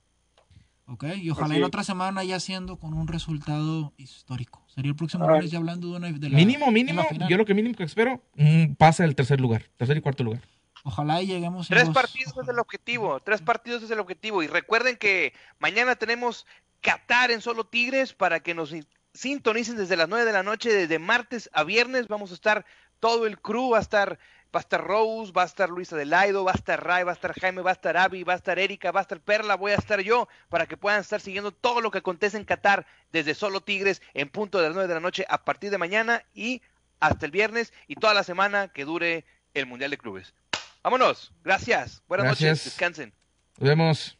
Ok, 0.89 1.05
y 1.17 1.31
ojalá 1.31 1.59
la 1.59 1.67
otra 1.67 1.83
semana 1.83 2.23
ya 2.23 2.39
siendo 2.39 2.79
con 2.79 2.95
un 2.95 3.09
resultado 3.09 3.93
histórico. 3.97 4.65
Sería 4.69 4.91
el 4.91 4.97
próximo 4.97 5.29
lunes 5.29 5.51
ya 5.51 5.59
hablando 5.59 5.89
de 5.89 5.97
una 5.97 6.13
de 6.13 6.29
la, 6.31 6.37
Mínimo, 6.37 6.71
mínimo, 6.71 7.05
yo 7.29 7.37
lo 7.37 7.45
que 7.45 7.55
mínimo 7.55 7.75
que 7.75 7.83
espero, 7.83 8.23
un 8.37 8.77
pase 8.77 9.03
al 9.03 9.17
tercer 9.17 9.41
lugar, 9.41 9.65
tercer 9.77 9.97
y 9.97 10.01
cuarto 10.01 10.23
lugar. 10.23 10.43
Ojalá 10.85 11.21
y 11.21 11.27
lleguemos. 11.27 11.67
Tres 11.67 11.89
partidos 11.91 12.33
es 12.41 12.49
el 12.49 12.61
objetivo, 12.61 13.19
tres 13.19 13.43
partidos 13.43 13.83
es 13.83 13.91
el 13.91 13.99
objetivo. 13.99 14.45
Y 14.45 14.47
recuerden 14.47 14.97
que 14.97 15.33
mañana 15.59 15.97
tenemos 15.97 16.47
Qatar 16.81 17.33
en 17.33 17.41
solo 17.41 17.65
Tigres 17.65 18.13
para 18.13 18.39
que 18.39 18.55
nos 18.55 18.73
sintonicen 19.13 19.77
desde 19.77 19.97
las 19.97 20.09
nueve 20.09 20.25
de 20.25 20.33
la 20.33 20.45
noche, 20.45 20.73
desde 20.73 21.01
martes 21.01 21.51
a 21.53 21.65
viernes. 21.65 22.07
Vamos 22.07 22.31
a 22.31 22.35
estar, 22.35 22.65
todo 23.01 23.27
el 23.27 23.41
crew 23.41 23.71
va 23.71 23.79
a 23.79 23.81
estar 23.81 24.21
va 24.57 24.61
a 24.61 24.63
estar 24.63 24.83
Rose, 24.83 25.33
va 25.33 25.43
a 25.43 25.45
estar 25.45 25.69
Luisa 25.69 25.97
Delaido, 25.97 26.43
va 26.43 26.53
a 26.53 26.55
estar 26.55 26.83
Ray, 26.83 27.05
va 27.05 27.11
a 27.11 27.15
estar 27.15 27.39
Jaime, 27.39 27.61
va 27.61 27.71
a 27.71 27.75
estar 27.75 27.95
Abby, 27.99 28.25
va 28.25 28.33
a 28.33 28.37
estar 28.37 28.59
Erika, 28.59 28.91
va 28.91 29.01
a 29.01 29.03
estar 29.03 29.21
Perla, 29.21 29.55
voy 29.55 29.73
a 29.73 29.75
estar 29.75 30.01
yo, 30.01 30.29
para 30.49 30.67
que 30.67 30.79
puedan 30.79 31.01
estar 31.01 31.21
siguiendo 31.21 31.53
todo 31.53 31.83
lo 31.83 31.91
que 31.91 31.99
acontece 31.99 32.39
en 32.39 32.45
Qatar 32.45 32.87
desde 33.13 33.35
Solo 33.35 33.61
Tigres 33.61 34.01
en 34.15 34.31
punto 34.31 34.59
de 34.59 34.69
las 34.69 34.75
9 34.75 34.89
de 34.89 34.95
la 34.95 35.01
noche 35.01 35.27
a 35.29 35.45
partir 35.45 35.71
de 35.71 35.77
mañana 35.77 36.25
y 36.33 36.63
hasta 37.01 37.27
el 37.27 37.33
viernes 37.33 37.75
y 37.87 37.97
toda 37.97 38.15
la 38.15 38.25
semana 38.25 38.69
que 38.69 38.87
dure 38.87 39.27
el 39.53 39.67
Mundial 39.67 39.91
de 39.91 39.99
Clubes. 39.99 40.33
Vámonos, 40.83 41.35
gracias, 41.45 42.03
buenas 42.09 42.27
noches, 42.27 42.65
descansen. 42.65 43.13
Nos 43.59 43.69
vemos. 43.69 44.19